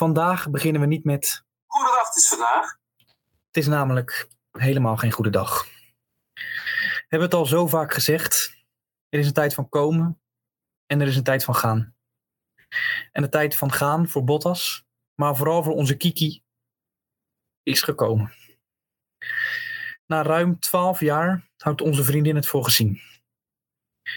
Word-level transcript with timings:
Vandaag 0.00 0.50
beginnen 0.50 0.80
we 0.80 0.86
niet 0.86 1.04
met. 1.04 1.44
Goedendag, 1.66 2.06
het 2.06 2.16
is 2.16 2.28
vandaag. 2.28 2.78
Het 3.46 3.56
is 3.56 3.66
namelijk 3.66 4.28
helemaal 4.50 4.96
geen 4.96 5.10
goede 5.10 5.30
dag. 5.30 5.64
We 6.34 7.06
hebben 7.08 7.28
het 7.28 7.38
al 7.38 7.46
zo 7.46 7.66
vaak 7.66 7.92
gezegd. 7.92 8.56
Er 9.08 9.18
is 9.18 9.26
een 9.26 9.32
tijd 9.32 9.54
van 9.54 9.68
komen 9.68 10.20
en 10.86 11.00
er 11.00 11.06
is 11.06 11.16
een 11.16 11.22
tijd 11.22 11.44
van 11.44 11.54
gaan. 11.54 11.94
En 13.12 13.22
de 13.22 13.28
tijd 13.28 13.56
van 13.56 13.72
gaan 13.72 14.08
voor 14.08 14.24
Bottas, 14.24 14.86
maar 15.14 15.36
vooral 15.36 15.62
voor 15.62 15.74
onze 15.74 15.96
Kiki, 15.96 16.42
is 17.62 17.82
gekomen. 17.82 18.32
Na 20.06 20.22
ruim 20.22 20.58
12 20.58 21.00
jaar 21.00 21.50
houdt 21.56 21.80
onze 21.80 22.04
vriendin 22.04 22.36
het 22.36 22.46
voor 22.46 22.64
gezien. 22.64 23.00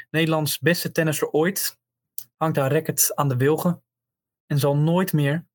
Nederlands 0.09 0.59
beste 0.59 0.91
tennisser 0.91 1.29
ooit 1.29 1.79
hangt 2.37 2.57
haar 2.57 2.71
racket 2.71 3.15
aan 3.15 3.27
de 3.27 3.37
wilgen 3.37 3.83
en 4.45 4.59
zal 4.59 4.77
nooit 4.77 5.13
meer, 5.13 5.51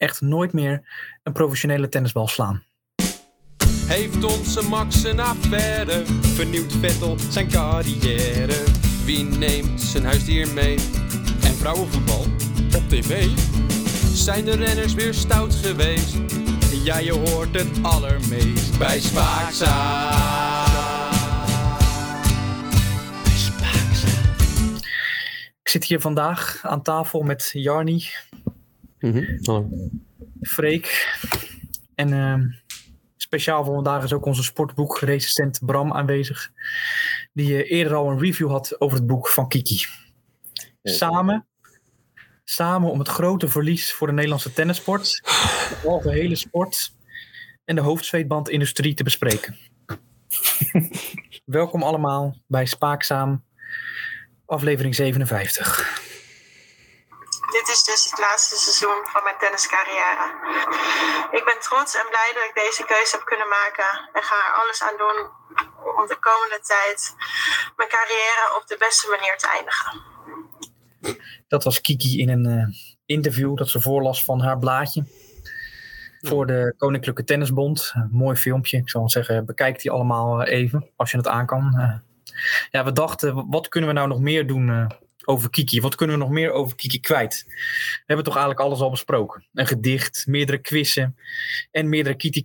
echt 0.00 0.20
nooit 0.20 0.52
meer, 0.52 0.88
een 1.22 1.32
professionele 1.32 1.88
tennisbal 1.88 2.28
slaan. 2.28 2.62
Heeft 3.86 4.24
onze 4.24 4.62
Max 4.62 5.04
een 5.04 5.20
affaire? 5.20 6.02
Vernieuwt 6.20 6.72
Vettel 6.72 7.18
zijn 7.18 7.48
carrière? 7.48 8.64
Wie 9.04 9.24
neemt 9.24 9.80
zijn 9.80 10.04
huisdier 10.04 10.48
mee? 10.52 10.74
En 11.42 11.54
vrouwenvoetbal 11.54 12.24
op 12.76 12.88
tv? 12.88 13.26
Zijn 14.12 14.44
de 14.44 14.56
renners 14.56 14.94
weer 14.94 15.14
stout 15.14 15.54
geweest? 15.54 16.16
Ja, 16.84 16.98
je 16.98 17.12
hoort 17.12 17.54
het 17.54 17.82
allermeest 17.82 18.78
bij 18.78 19.00
Spaakza. 19.00 20.18
Ik 25.62 25.68
zit 25.68 25.84
hier 25.84 26.00
vandaag 26.00 26.58
aan 26.62 26.82
tafel 26.82 27.22
met 27.22 27.50
Jarni, 27.52 28.08
Hallo. 29.00 29.68
Freek 30.40 31.18
en 31.94 32.12
ehm, 32.12 32.42
speciaal 33.16 33.64
voor 33.64 33.74
vandaag 33.74 34.04
is 34.04 34.12
ook 34.12 34.24
onze 34.24 34.42
sportboekrecensent 34.42 35.60
Bram 35.64 35.92
aanwezig, 35.92 36.52
die 37.32 37.64
eh, 37.64 37.78
eerder 37.78 37.94
al 37.94 38.10
een 38.10 38.18
review 38.18 38.50
had 38.50 38.80
over 38.80 38.96
het 38.96 39.06
boek 39.06 39.28
van 39.28 39.48
Kiki. 39.48 39.86
Samen, 40.82 41.46
samen 42.44 42.90
om 42.90 42.98
het 42.98 43.08
grote 43.08 43.48
verlies 43.48 43.92
voor 43.92 44.06
de 44.06 44.12
Nederlandse 44.12 44.52
tennissport, 44.52 45.20
de 45.82 45.88
algehele 45.88 46.36
sport 46.36 46.92
en 47.64 47.74
de 47.74 47.82
hoofdzweetbandindustrie 47.82 48.94
te 48.94 49.04
bespreken. 49.04 49.56
Welkom 51.44 51.82
allemaal 51.82 52.36
bij 52.46 52.66
Spaakzaam, 52.66 53.44
aflevering 54.46 54.94
57. 54.94 56.08
Is 57.72 57.84
dus 57.84 58.10
het 58.10 58.18
laatste 58.18 58.56
seizoen 58.56 59.00
van 59.12 59.22
mijn 59.26 59.38
tenniscarrière. 59.38 60.26
Ik 61.38 61.44
ben 61.44 61.60
trots 61.68 61.92
en 62.00 62.06
blij 62.12 62.30
dat 62.34 62.44
ik 62.48 62.54
deze 62.64 62.84
keuze 62.84 63.16
heb 63.16 63.24
kunnen 63.24 63.48
maken 63.48 63.90
en 64.12 64.22
ga 64.28 64.36
er 64.46 64.54
alles 64.60 64.82
aan 64.82 64.98
doen 65.02 65.18
om 65.98 66.06
de 66.06 66.18
komende 66.28 66.60
tijd 66.72 67.14
mijn 67.76 67.88
carrière 67.88 68.44
op 68.58 68.64
de 68.66 68.76
beste 68.78 69.06
manier 69.14 69.36
te 69.36 69.48
eindigen. 69.56 69.90
Dat 71.48 71.64
was 71.64 71.80
Kiki 71.80 72.20
in 72.20 72.28
een 72.28 72.46
eh, 72.46 72.66
interview 73.06 73.56
dat 73.56 73.68
ze 73.68 73.80
voorlas 73.80 74.24
van 74.24 74.40
haar 74.40 74.58
blaadje. 74.58 75.04
Voor 76.20 76.46
de 76.46 76.74
Koninklijke 76.76 77.24
Tennisbond. 77.24 77.92
Mooi 78.10 78.36
filmpje. 78.36 78.76
Ik 78.76 78.90
zal 78.90 79.10
zeggen, 79.10 79.46
bekijk 79.46 79.80
die 79.80 79.90
allemaal 79.90 80.42
even 80.42 80.90
als 80.96 81.10
je 81.10 81.16
het 81.16 81.28
aan 81.28 81.46
kan. 81.46 81.74
Eh, 81.78 81.98
ja, 82.70 82.84
we 82.84 82.92
dachten, 82.92 83.48
wat 83.50 83.68
kunnen 83.68 83.88
we 83.90 83.96
nou 83.96 84.08
nog 84.08 84.20
meer 84.20 84.46
doen 84.46 84.68
eh, 84.70 84.86
over 85.30 85.50
Kiki? 85.50 85.80
Wat 85.80 85.94
kunnen 85.94 86.18
we 86.18 86.22
nog 86.22 86.32
meer 86.32 86.52
over 86.52 86.76
Kiki 86.76 87.00
kwijt? 87.00 87.44
We 87.46 88.02
hebben 88.06 88.24
toch 88.24 88.36
eigenlijk 88.36 88.66
alles 88.66 88.80
al 88.80 88.90
besproken. 88.90 89.46
Een 89.52 89.66
gedicht, 89.66 90.26
meerdere 90.26 90.58
quizzen 90.58 91.16
en 91.70 91.88
meerdere 91.88 92.16
Kiki 92.16 92.44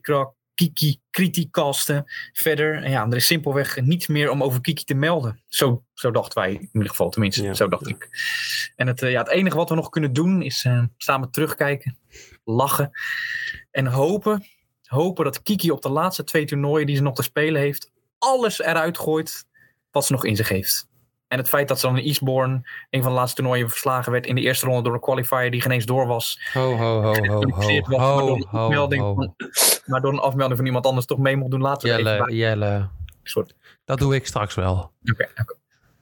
Kiki 0.56 1.00
criticasten. 1.12 2.06
Verder, 2.34 2.84
en 2.84 2.92
ja, 2.92 3.06
er 3.06 3.16
is 3.16 3.26
simpelweg 3.26 3.82
niets 3.82 4.08
meer 4.08 4.32
om 4.32 4.44
over 4.44 4.62
Kiki 4.62 4.84
te 4.84 4.94
melden. 4.94 5.42
Zo, 5.48 5.84
zo 5.94 6.12
dachten 6.12 6.42
wij 6.42 6.52
in 6.54 6.70
ieder 6.74 6.90
geval, 6.90 7.10
tenminste. 7.10 7.44
Ja. 7.44 7.54
Zo 7.54 7.68
dacht 7.68 7.88
ik. 7.88 8.10
En 8.76 8.88
het, 8.88 9.02
eh, 9.02 9.12
ja, 9.12 9.20
het 9.20 9.30
enige 9.30 9.58
wat 9.58 9.70
we 9.70 9.76
nog 9.76 9.90
kunnen 9.90 10.14
doen 10.14 10.42
is 10.42 10.64
eh, 10.66 10.84
samen 10.98 11.32
terugkijken, 11.32 11.98
lachen 12.44 12.92
en 13.72 13.86
hopen, 13.86 14.46
hopen 14.84 15.24
dat 15.24 15.42
Kiki 15.42 15.72
op 15.72 15.82
de 15.82 15.90
laatste 15.90 16.24
twee 16.24 16.46
toernooien 16.46 16.88
die 16.88 16.96
ze 16.96 17.02
nog 17.02 17.16
te 17.16 17.24
spelen 17.24 17.62
heeft, 17.62 17.92
alles 18.18 18.60
eruit 18.60 18.98
gooit 18.98 19.46
wat 19.92 20.06
ze 20.06 20.12
nog 20.12 20.26
in 20.26 20.36
zich 20.36 20.50
heeft. 20.50 20.88
En 21.28 21.38
het 21.38 21.50
feit 21.50 21.68
dat 21.68 21.80
ze 21.80 21.86
dan 21.88 21.98
in 21.98 22.04
Eastbourne, 22.04 22.62
een 22.90 23.04
van 23.04 23.12
de 23.12 23.18
laatste 23.18 23.42
toernooien, 23.42 23.70
verslagen 23.70 24.12
werd 24.12 24.26
in 24.26 24.36
de 24.36 24.42
eerste 24.42 24.66
ronde 24.66 24.84
door 24.84 24.94
een 24.94 25.00
qualifier 25.00 25.52
die 25.52 25.62
geen 25.62 25.72
eens 25.72 25.86
door 25.86 26.08
was. 26.08 26.50
Ho, 26.54 26.76
ho, 26.76 27.02
ho, 27.02 27.14
ho, 27.14 27.14
ho, 27.14 28.00
ho, 28.00 28.36
een 28.36 28.46
ho, 28.50 28.64
afmelding 28.64 29.02
ho. 29.02 29.14
van, 29.14 29.36
maar 29.86 30.02
door 30.02 30.14
een 30.14 30.20
afmelding 30.20 30.58
van 30.58 30.66
iemand 30.66 30.86
anders 30.86 31.06
toch 31.06 31.18
mee 31.18 31.38
mocht 31.38 31.52
doen. 31.52 31.66
Er 31.66 31.78
even 31.78 32.04
Jelle. 32.04 32.36
Jelle. 32.36 32.90
Sorry. 33.24 33.52
Dat 33.86 34.00
doe 34.00 34.16
ik 34.16 34.28
straks 34.28 34.56
wel. 34.56 34.92
Oké, 35.12 35.28
oké. 35.36 35.56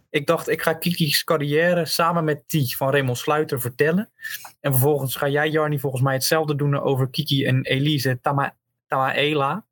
Ik 0.10 0.28
dacht, 0.28 0.50
ik 0.50 0.62
ga 0.62 0.74
Kiki's 0.74 1.24
carrière 1.24 1.86
samen 1.86 2.24
met 2.24 2.44
die 2.48 2.76
van 2.78 2.90
Raymond 2.90 3.18
Sluiter 3.18 3.62
vertellen. 3.62 4.12
En 4.60 4.72
vervolgens 4.72 5.16
ga 5.16 5.28
jij, 5.28 5.50
Jarni, 5.50 5.80
volgens 5.80 6.02
mij 6.02 6.14
hetzelfde 6.14 6.56
doen 6.56 6.80
over 6.80 7.10
Kiki 7.10 7.46
en 7.46 7.64
Elise 7.64 8.20
Tama 8.22 8.56
Tamaela. 8.88 9.66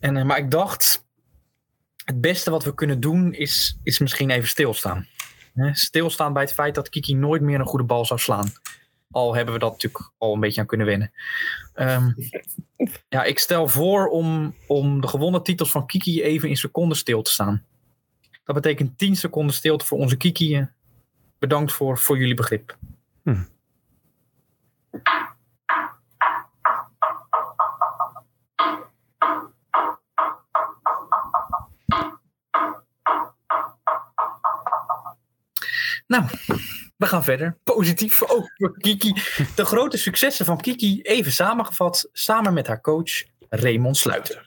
En, 0.00 0.16
eh, 0.16 0.24
maar 0.24 0.38
ik 0.38 0.50
dacht, 0.50 1.06
het 2.04 2.20
beste 2.20 2.50
wat 2.50 2.64
we 2.64 2.74
kunnen 2.74 3.00
doen 3.00 3.32
is, 3.34 3.78
is 3.82 3.98
misschien 3.98 4.30
even 4.30 4.48
stilstaan. 4.48 5.06
Stilstaan 5.72 6.32
bij 6.32 6.42
het 6.42 6.52
feit 6.52 6.74
dat 6.74 6.88
Kiki 6.88 7.14
nooit 7.14 7.42
meer 7.42 7.60
een 7.60 7.66
goede 7.66 7.84
bal 7.84 8.04
zou 8.04 8.20
slaan. 8.20 8.52
Al 9.10 9.34
hebben 9.34 9.54
we 9.54 9.60
dat 9.60 9.70
natuurlijk 9.70 10.10
al 10.18 10.34
een 10.34 10.40
beetje 10.40 10.60
aan 10.60 10.66
kunnen 10.66 10.86
wennen. 10.86 11.12
Ehm, 11.74 12.12
ja, 13.08 13.24
ik 13.24 13.38
stel 13.38 13.68
voor 13.68 14.08
om, 14.08 14.54
om 14.66 15.00
de 15.00 15.08
gewonnen 15.08 15.42
titels 15.42 15.70
van 15.70 15.86
Kiki 15.86 16.22
even 16.22 16.48
in 16.48 16.56
seconden 16.56 16.96
stil 16.96 17.22
te 17.22 17.30
staan. 17.30 17.64
Dat 18.44 18.54
betekent 18.54 18.98
10 18.98 19.16
seconden 19.16 19.54
stilte 19.54 19.86
voor 19.86 19.98
onze 19.98 20.16
Kiki. 20.16 20.56
Eh, 20.56 20.66
Bedankt 21.38 21.72
voor, 21.72 21.98
voor 21.98 22.18
jullie 22.18 22.34
begrip. 22.34 22.76
Hm. 23.22 23.42
Nou, 36.06 36.24
we 36.96 37.06
gaan 37.06 37.24
verder. 37.24 37.56
Positief 37.64 38.22
ook 38.22 38.52
voor 38.56 38.78
Kiki. 38.78 39.12
De 39.54 39.64
grote 39.64 39.96
successen 39.96 40.44
van 40.44 40.60
Kiki 40.60 41.00
even 41.02 41.32
samengevat. 41.32 42.08
Samen 42.12 42.54
met 42.54 42.66
haar 42.66 42.80
coach 42.80 43.22
Raymond 43.48 43.96
Sluiter. 43.96 44.46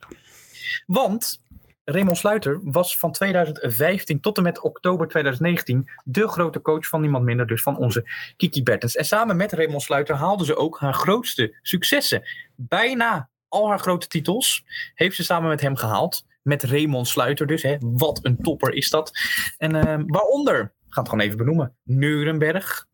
Want 0.86 1.42
Raymond 1.84 2.18
Sluiter 2.18 2.60
was 2.64 2.98
van 2.98 3.12
2015 3.12 4.20
tot 4.20 4.38
en 4.38 4.44
met 4.44 4.62
oktober 4.62 5.08
2019 5.08 5.90
de 6.04 6.28
grote 6.28 6.62
coach 6.62 6.88
van 6.88 7.02
niemand 7.02 7.24
minder, 7.24 7.48
dus 7.48 7.62
van 7.62 7.78
onze 7.78 8.10
Kiki 8.38 8.64
Bertens. 8.64 8.96
En 8.96 9.06
samen 9.06 9.38
met 9.38 9.52
Raymond 9.52 9.82
Sluiter 9.82 10.16
haalde 10.16 10.46
ze 10.46 10.56
ook 10.56 10.80
haar 10.80 10.94
grootste 10.94 11.58
successen. 11.62 12.24
Bijna 12.56 13.30
al 13.48 13.70
haar 13.70 13.80
grote 13.80 14.08
titels 14.08 14.64
heeft 14.94 15.16
ze 15.16 15.24
samen 15.24 15.50
met 15.50 15.62
hem 15.62 15.76
gehaald. 15.76 16.26
Met 16.42 16.64
Raymond 16.64 17.08
Sluiter 17.08 17.48
dus. 17.48 17.64
Hè. 17.64 17.78
Wat 17.80 18.20
een 18.22 18.42
topper 18.42 18.74
is 18.74 18.90
dat. 18.90 19.12
En 19.58 19.76
eh, 19.76 20.04
waaronder, 20.08 20.74
ik 20.88 20.94
ga 20.94 21.02
het 21.02 21.10
gewoon 21.10 21.26
even 21.26 21.38
benoemen, 21.38 21.76
Nuremberg. 21.84 22.88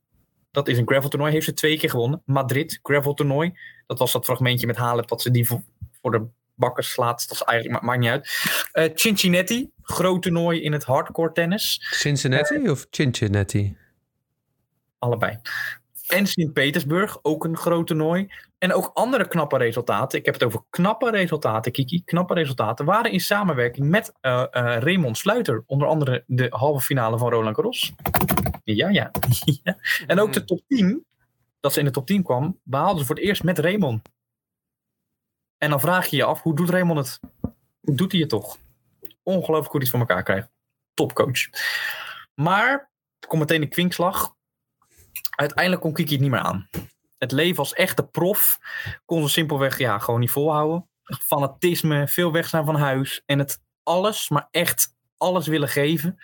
Dat 0.52 0.68
is 0.68 0.78
een 0.78 0.88
gravel 0.88 1.09
toernooi, 1.09 1.31
heeft 1.31 1.46
ze 1.46 1.54
twee 1.54 1.78
keer 1.78 1.90
gewonnen. 1.90 2.22
Madrid, 2.26 2.80
gravel 2.84 3.14
toernooi. 3.14 3.59
Dat 3.88 4.00
was 4.00 4.12
dat 4.12 4.26
fragmentje 4.26 4.68
met 4.68 4.76
Halep 4.76 5.08
dat 5.08 5.22
ze 5.22 5.31
die 5.31 5.48
voor, 5.48 5.62
voor 6.02 6.12
de 6.12 6.26
bakken 6.56 6.84
slaat. 6.84 7.28
Dat 7.28 7.38
is 7.38 7.44
eigenlijk, 7.44 7.81
ma- 7.81 7.88
maakt 7.88 8.00
niet 8.00 8.09
uit. 8.09 8.30
Eh, 8.72 8.92
Cincinnati, 8.96 9.70
groot 9.81 10.22
toernooi 10.22 10.62
in 10.62 10.72
het 10.72 10.84
hardcore 10.84 11.31
tennis. 11.31 11.88
Cincinnati 11.92 12.70
of 12.70 12.88
Cincinnati? 12.90 13.78
Allebei. 15.00 15.40
En 16.13 16.28
Sint-Petersburg, 16.28 17.19
ook 17.22 17.44
een 17.44 17.57
groot 17.57 17.88
toernooi. 17.88 18.31
En 18.57 18.74
ook 18.74 18.92
andere 18.94 19.27
knappe 19.27 19.57
resultaten. 19.57 20.19
Ik 20.19 20.25
heb 20.25 20.33
het 20.33 20.44
over 20.44 20.63
knappe 20.69 21.10
resultaten, 21.10 21.71
Kiki. 21.71 22.04
Knappe 22.04 22.33
resultaten 22.33 22.86
waren 22.86 23.12
in 23.12 23.19
samenwerking 23.19 23.89
met 23.89 24.13
eh, 24.21 24.42
eh, 24.42 24.81
Raymond 24.81 25.18
Sluiter. 25.18 25.63
Onder 25.65 25.88
andere 25.88 26.24
de 26.27 26.48
halve 26.50 26.86
finale 26.86 27.18
van 27.18 27.30
Roland 27.30 27.56
Garros. 27.56 27.94
Ja, 28.63 28.89
ja. 28.89 29.12
ja. 29.63 29.77
En 30.07 30.19
ook 30.19 30.33
de 30.33 30.44
top 30.44 30.62
10, 30.68 31.06
dat 31.60 31.74
ze 31.74 31.80
in 31.80 31.86
de 31.86 31.92
top 31.92 32.06
10 32.06 32.24
kwam, 32.24 32.60
behaalden 32.63 33.00
ze 33.00 33.06
voor 33.06 33.15
het 33.15 33.24
eerst 33.24 33.44
met 33.44 33.60
Raymond. 33.60 34.10
En 35.57 35.69
dan 35.69 35.80
vraag 35.80 36.07
je 36.07 36.15
je 36.15 36.24
af, 36.24 36.42
hoe 36.42 36.56
doet 36.56 36.69
Raymond 36.69 37.00
het? 37.00 37.19
Hoe 37.80 37.95
doet 37.95 38.12
hij 38.12 38.21
het 38.21 38.30
toch? 38.30 38.57
Ongelooflijk 39.24 39.71
goed 39.71 39.81
iets 39.81 39.89
voor 39.89 40.00
elkaar 40.00 40.24
krijgt. 40.24 40.50
Topcoach. 40.94 41.50
Maar, 42.36 42.92
er 43.19 43.27
komt 43.27 43.42
meteen 43.42 43.62
een 43.62 43.69
kwinkslag 43.69 44.36
uiteindelijk 45.36 45.81
kon 45.81 45.94
Kiki 45.94 46.12
het 46.12 46.21
niet 46.21 46.31
meer 46.31 46.39
aan. 46.39 46.68
Het 47.18 47.31
leven 47.31 47.57
als 47.57 47.74
echte 47.74 48.04
prof 48.04 48.60
kon 49.06 49.24
ze 49.24 49.30
simpelweg 49.30 49.77
ja, 49.77 50.00
gewoon 50.00 50.19
niet 50.19 50.31
volhouden. 50.31 50.88
Fanatisme, 51.04 52.07
veel 52.07 52.31
weg 52.31 52.50
zijn 52.50 52.65
van 52.65 52.75
huis 52.75 53.24
en 53.25 53.39
het 53.39 53.62
alles, 53.83 54.30
maar 54.30 54.48
echt 54.51 54.95
alles 55.18 55.48
willen 55.48 55.69
geven. 55.69 56.18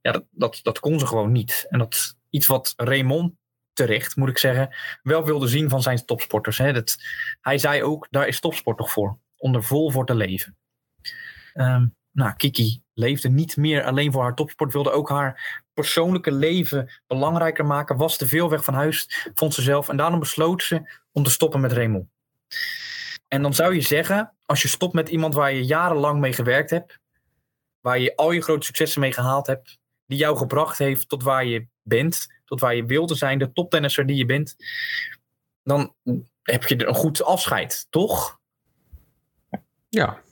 Ja, 0.00 0.12
dat, 0.12 0.24
dat, 0.30 0.60
dat 0.62 0.80
kon 0.80 0.98
ze 0.98 1.06
gewoon 1.06 1.32
niet. 1.32 1.66
En 1.68 1.78
dat 1.78 2.16
iets 2.30 2.46
wat 2.46 2.72
Raymond 2.76 3.34
terecht 3.72 4.16
moet 4.16 4.28
ik 4.28 4.38
zeggen, 4.38 4.74
wel 5.02 5.24
wilde 5.24 5.48
zien 5.48 5.68
van 5.68 5.82
zijn 5.82 6.04
topsporters. 6.04 6.58
Hè. 6.58 6.72
Dat, 6.72 6.96
hij 7.40 7.58
zei 7.58 7.82
ook, 7.82 8.06
daar 8.10 8.28
is 8.28 8.40
topsport 8.40 8.78
toch 8.78 8.92
voor. 8.92 9.18
Om 9.36 9.54
er 9.54 9.64
vol 9.64 9.90
voor 9.90 10.06
te 10.06 10.14
leven. 10.14 10.56
Ehm, 11.52 11.86
nou, 12.12 12.34
Kiki 12.36 12.82
leefde 12.98 13.28
niet 13.28 13.56
meer 13.56 13.84
alleen 13.84 14.12
voor 14.12 14.22
haar 14.22 14.34
topsport, 14.34 14.72
wilde 14.72 14.90
ook 14.90 15.08
haar 15.08 15.62
persoonlijke 15.74 16.32
leven 16.32 16.90
belangrijker 17.06 17.66
maken, 17.66 17.96
was 17.96 18.16
te 18.16 18.28
veel 18.28 18.50
weg 18.50 18.64
van 18.64 18.74
huis, 18.74 19.28
vond 19.34 19.54
ze 19.54 19.62
zelf. 19.62 19.88
En 19.88 19.96
daarom 19.96 20.18
besloot 20.18 20.62
ze 20.62 21.00
om 21.12 21.22
te 21.22 21.30
stoppen 21.30 21.60
met 21.60 21.72
Raymond. 21.72 22.08
En 23.28 23.42
dan 23.42 23.54
zou 23.54 23.74
je 23.74 23.80
zeggen, 23.80 24.32
als 24.46 24.62
je 24.62 24.68
stopt 24.68 24.94
met 24.94 25.08
iemand 25.08 25.34
waar 25.34 25.52
je 25.52 25.64
jarenlang 25.64 26.20
mee 26.20 26.32
gewerkt 26.32 26.70
hebt, 26.70 26.98
waar 27.80 27.98
je 27.98 28.16
al 28.16 28.30
je 28.30 28.42
grote 28.42 28.66
successen 28.66 29.00
mee 29.00 29.12
gehaald 29.12 29.46
hebt, 29.46 29.78
die 30.06 30.18
jou 30.18 30.36
gebracht 30.36 30.78
heeft 30.78 31.08
tot 31.08 31.22
waar 31.22 31.44
je 31.44 31.66
bent, 31.82 32.26
tot 32.44 32.60
waar 32.60 32.74
je 32.74 32.86
wilde 32.86 33.14
zijn, 33.14 33.38
de 33.38 33.52
toptennisser 33.52 34.06
die 34.06 34.16
je 34.16 34.26
bent, 34.26 34.56
dan 35.62 35.94
heb 36.42 36.64
je 36.64 36.76
er 36.76 36.88
een 36.88 36.94
goed 36.94 37.22
afscheid, 37.22 37.86
toch? 37.90 38.40
Ja. 39.88 40.22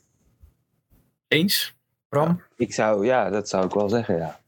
Eens, 1.29 1.75
Bram? 2.25 2.43
Ik 2.57 2.73
zou, 2.75 3.07
ja, 3.07 3.31
dat 3.31 3.49
zou 3.49 3.65
ik 3.67 3.73
wel 3.73 3.89
zeggen, 3.89 4.17
ja. 4.17 4.41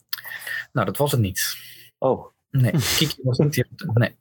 Nou, 0.73 0.87
dat 0.87 0.97
was 0.97 1.13
het 1.13 1.21
niet. 1.21 1.57
Oh, 1.99 2.27
Nee, 2.51 2.73
Kiki 2.97 3.21
was 3.23 3.39
niet. 3.39 3.65
Nee. 3.95 4.17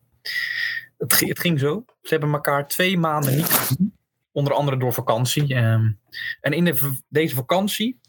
Het, 0.98 1.14
ging- 1.14 1.30
het 1.30 1.40
ging 1.40 1.60
zo. 1.60 1.86
Ze 2.02 2.10
hebben 2.10 2.34
elkaar 2.34 2.68
twee 2.68 2.98
maanden 2.98 3.36
niet 3.36 3.50
gezien. 3.50 3.94
Onder 4.32 4.54
andere 4.54 4.78
door 4.78 4.94
vakantie. 4.94 5.56
Ehm, 5.56 5.92
en 6.42 6.54
in 6.54 6.66
de, 6.66 6.98
deze 7.10 7.36
vakantie 7.36 8.00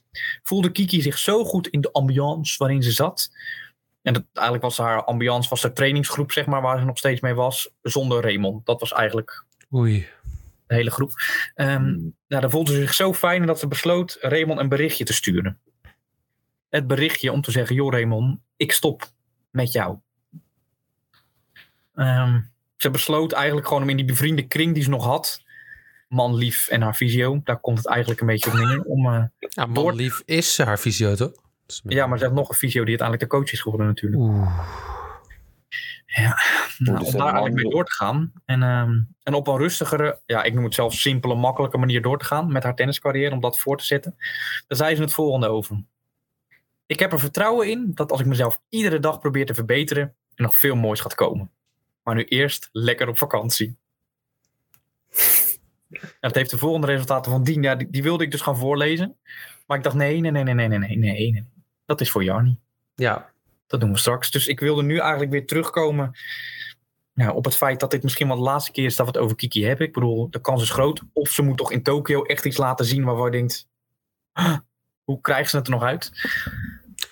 voelde 0.43 0.71
Kiki 0.73 1.03
zich 1.03 1.19
zo 1.19 1.45
goed 1.45 1.69
in 1.69 1.81
de 1.81 1.93
ambiance 1.93 2.59
waarin 2.59 2.83
ze 2.83 2.91
zat. 2.93 3.31
En 4.03 4.13
dat, 4.13 4.25
eigenlijk 4.33 4.65
was 4.67 4.79
haar 4.79 5.05
ambiance, 5.05 5.49
was 5.49 5.61
de 5.61 5.73
trainingsgroep, 5.73 6.33
zeg 6.33 6.47
maar, 6.47 6.63
waar 6.63 6.79
ze 6.79 6.85
nog 6.85 6.99
steeds 6.99 7.21
mee 7.21 7.35
was, 7.35 7.71
zonder 7.83 8.23
Raymond. 8.23 8.67
Dat 8.67 8.81
was 8.81 8.93
eigenlijk 8.93 9.45
Oei. 9.75 10.09
De 10.69 10.75
hele 10.75 10.91
groep. 10.91 11.13
Ehm, 11.55 11.85
nou, 12.29 12.41
dan 12.43 12.51
voelde 12.51 12.73
ze 12.73 12.81
zich 12.81 12.95
zo 12.95 13.15
fijn 13.15 13.47
dat 13.47 13.59
ze 13.59 13.69
besloot 13.69 14.17
Raymond 14.21 14.61
een 14.61 14.69
berichtje 14.69 15.05
te 15.05 15.13
sturen. 15.13 15.59
Het 16.69 16.87
berichtje 16.87 17.33
om 17.33 17.41
te 17.41 17.51
zeggen: 17.51 17.75
Joh, 17.75 17.93
Raymond, 17.93 18.41
ik 18.57 18.73
stop 18.73 19.11
met 19.51 19.73
jou. 19.73 19.99
Ehm, 21.95 22.41
ze 22.77 22.91
besloot 22.91 23.33
eigenlijk 23.33 23.67
gewoon 23.67 23.83
om 23.83 23.89
in 23.89 23.97
die 23.97 24.05
bevriende 24.05 24.47
kring 24.47 24.75
die 24.75 24.83
ze 24.83 24.91
nog 24.91 25.05
had, 25.05 25.43
man 26.09 26.35
lief 26.35 26.69
en 26.69 26.81
haar 26.83 26.97
visio, 26.97 27.41
daar 27.45 27.61
komt 27.61 27.79
het 27.79 27.87
eigenlijk 27.87 28.21
een 28.21 28.27
beetje 28.27 28.51
op 28.51 28.57
neer. 28.57 28.83
Om, 28.83 29.07
eh, 29.07 29.23
Ja, 29.39 29.67
Door- 29.67 29.85
man 29.85 29.95
lief 29.95 30.23
is 30.25 30.59
haar 30.59 30.79
visio, 30.79 31.15
toch? 31.15 31.33
Ja, 31.85 32.07
maar 32.07 32.19
ze 32.19 32.25
heeft 32.25 32.37
nog 32.37 32.49
een 32.49 32.55
visio 32.55 32.81
die 32.85 32.99
uiteindelijk 32.99 33.31
de 33.31 33.37
coach 33.39 33.53
is 33.53 33.61
geworden, 33.61 33.87
natuurlijk. 33.87 34.23
Oeh. 34.23 34.69
Nou, 36.17 36.35
dus 36.79 36.89
om 36.89 37.05
dat 37.05 37.13
daar 37.13 37.23
eigenlijk 37.23 37.55
mee 37.55 37.71
door 37.71 37.85
te 37.85 37.93
gaan. 37.93 38.33
En, 38.45 38.63
ehm, 38.63 39.01
en 39.23 39.35
op 39.35 39.47
een 39.47 39.57
rustigere, 39.57 40.21
ja, 40.27 40.43
ik 40.43 40.55
noem 40.55 40.65
het 40.65 40.75
zelf 40.75 40.95
simpele, 40.95 41.35
makkelijke 41.35 41.79
manier 41.79 42.03
door 42.03 42.19
te 42.19 42.25
gaan 42.25 42.53
met 42.53 42.63
haar 42.63 42.75
tenniscarrière, 42.75 43.35
om 43.35 43.41
dat 43.41 43.59
voor 43.59 43.79
te 43.79 43.85
zetten. 43.85 44.15
Daar 44.67 44.79
zei 44.79 44.95
ze 44.95 45.03
het 45.03 45.13
volgende 45.13 45.49
over. 45.49 45.83
Ik 46.87 46.99
heb 46.99 47.13
er 47.13 47.19
vertrouwen 47.19 47.71
in 47.71 47.91
dat 47.95 48.11
als 48.11 48.21
ik 48.21 48.27
mezelf 48.27 48.61
iedere 48.69 48.99
dag 48.99 49.21
probeer 49.21 49.47
te 49.47 49.55
verbeteren, 49.55 50.15
er 50.35 50.43
nog 50.45 50.57
veel 50.57 50.77
moois 50.77 51.01
gaat 51.01 51.15
komen. 51.15 51.51
Maar 52.03 52.15
nu 52.15 52.25
eerst 52.25 52.69
lekker 52.73 53.09
op 53.09 53.19
vakantie. 53.19 53.77
Ja, 55.89 55.99
het 56.21 56.35
heeft 56.35 56.51
de 56.51 56.59
volgende 56.59 56.87
resultaten 56.87 57.33
van 57.33 57.43
dien. 57.45 57.63
Ja, 57.63 57.75
die, 57.75 57.91
die 57.91 58.03
wilde 58.03 58.25
ik 58.25 58.31
dus 58.31 58.41
gaan 58.41 58.57
voorlezen. 58.57 59.17
Maar 59.67 59.77
ik 59.77 59.83
dacht, 59.83 59.97
nee, 59.97 60.21
nee, 60.21 60.31
nee, 60.31 60.43
nee, 60.43 60.55
nee, 60.55 60.69
nee, 60.69 60.79
nee, 60.79 60.97
nee. 60.97 61.33
nee. 61.33 61.51
Dat 61.87 62.01
is 62.01 62.11
voor 62.11 62.25
Jarni. 62.25 62.59
Ja. 62.95 63.31
Dat 63.69 63.81
doen 63.81 63.93
we 63.93 63.99
straks. 63.99 64.31
Dus 64.31 64.47
ik 64.47 64.61
wilde 64.61 64.83
nu 64.83 64.99
eigenlijk 64.99 65.31
weer 65.31 65.47
terugkomen 65.47 66.17
nou, 67.19 67.35
op 67.35 67.45
het 67.45 67.57
feit 67.57 67.81
dat 67.81 67.91
dit 67.91 68.03
misschien 68.03 68.27
wel 68.27 68.37
de 68.37 68.43
laatste 68.43 68.71
keer 68.73 68.85
is 68.85 68.97
dat 68.97 69.07
we 69.07 69.13
het 69.13 69.21
over 69.23 69.37
Kiki 69.37 69.65
hebben. 69.65 69.87
Ik 69.87 69.93
bedoel, 69.93 70.31
de 70.31 70.41
kans 70.41 70.63
is 70.63 70.71
groot. 70.71 71.03
Of 71.13 71.31
ze 71.31 71.43
moet 71.43 71.57
toch 71.57 71.73
in 71.73 71.83
Tokio 71.83 72.23
echt 72.23 72.45
iets 72.45 72.57
laten 72.57 72.85
zien 72.87 73.05
waarvan 73.05 73.25
je 73.25 73.31
denkt, 73.31 73.69
"Huh, 74.33 74.57
hoe 75.05 75.21
krijgen 75.21 75.51
ze 75.51 75.57
het 75.57 75.67
er 75.67 75.73
nog 75.73 75.83
uit? 75.83 76.11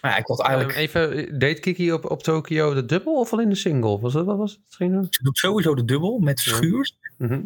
Maar 0.01 0.11
ja, 0.11 0.17
ik 0.17 0.27
wil 0.27 0.45
eigenlijk, 0.45 0.79
Ehm, 0.79 0.83
even, 0.83 1.39
deed 1.39 1.61
Kiki 1.61 1.93
op, 1.93 2.11
op 2.11 2.23
Tokio 2.23 2.75
de 2.75 2.85
dubbel 2.85 3.15
of 3.15 3.33
alleen 3.33 3.49
de 3.49 3.55
single? 3.55 3.99
Was 4.01 4.13
dat, 4.13 4.25
wat 4.25 4.37
was 4.37 4.53
het? 4.53 5.09
Ze 5.15 5.23
doet 5.23 5.39
sowieso 5.39 5.75
de 5.75 5.85
dubbel 5.85 6.19
met. 6.19 6.41
Schuurs. 6.41 6.97
Mhm. 7.19 7.41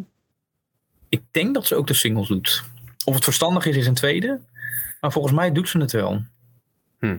Ik 1.09 1.23
denk 1.31 1.53
dat 1.53 1.65
ze 1.65 1.75
ook 1.75 1.87
de 1.87 1.93
singles 1.93 2.27
doet. 2.27 2.63
Of 3.05 3.15
het 3.15 3.23
verstandig 3.23 3.65
is, 3.65 3.75
is 3.75 3.87
een 3.87 3.93
tweede. 3.93 4.39
Maar 5.01 5.11
volgens 5.11 5.33
mij 5.33 5.51
doet 5.51 5.69
ze 5.69 5.77
het 5.77 5.91
wel. 5.91 6.23
Hm. 6.99 7.17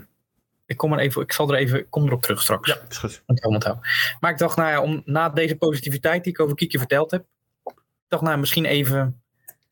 Ik, 0.73 0.79
kom 0.79 0.93
er 0.93 0.99
even, 0.99 1.23
ik 1.23 1.33
zal 1.33 1.53
er 1.53 1.59
even, 1.59 1.89
kom 1.89 2.07
erop 2.07 2.23
terug 2.23 2.43
straks. 2.43 2.69
Ja, 2.69 2.81
is 2.89 2.99
goed. 2.99 3.23
Maar 4.21 4.31
ik 4.31 4.39
dacht, 4.39 4.57
nou 4.57 4.71
ja, 4.71 4.83
om, 4.83 5.03
na 5.05 5.29
deze 5.29 5.57
positiviteit 5.57 6.25
die 6.25 6.33
ik 6.33 6.41
over 6.41 6.57
Kiekje 6.57 6.79
verteld 6.79 7.11
heb, 7.11 7.25
dacht, 8.09 8.23
nou, 8.23 8.39
misschien 8.39 8.65
even 8.65 9.23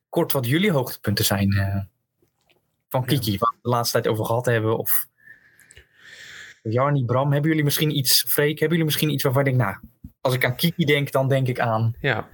kort 0.08 0.32
wat 0.32 0.46
jullie 0.46 0.72
hoogtepunten 0.72 1.24
zijn 1.24 1.52
eh, 1.52 1.80
van 2.88 3.04
Kiki, 3.04 3.38
waar 3.38 3.50
we 3.50 3.58
de 3.62 3.68
laatste 3.68 4.00
tijd 4.00 4.12
over 4.12 4.24
gehad 4.24 4.46
hebben. 4.46 4.78
Of 4.78 5.06
Jarni, 6.62 7.04
Bram, 7.04 7.32
hebben 7.32 7.50
jullie 7.50 7.64
misschien 7.64 7.96
iets, 7.96 8.22
Freek, 8.22 8.58
hebben 8.58 8.68
jullie 8.68 8.84
misschien 8.84 9.10
iets 9.10 9.22
waarvan 9.22 9.46
ik 9.46 9.48
denk, 9.48 9.60
nou, 9.60 9.76
als 10.20 10.34
ik 10.34 10.44
aan 10.44 10.56
Kiki 10.56 10.84
denk, 10.84 11.12
dan 11.12 11.28
denk 11.28 11.48
ik 11.48 11.60
aan. 11.60 11.94
Ja. 12.00 12.28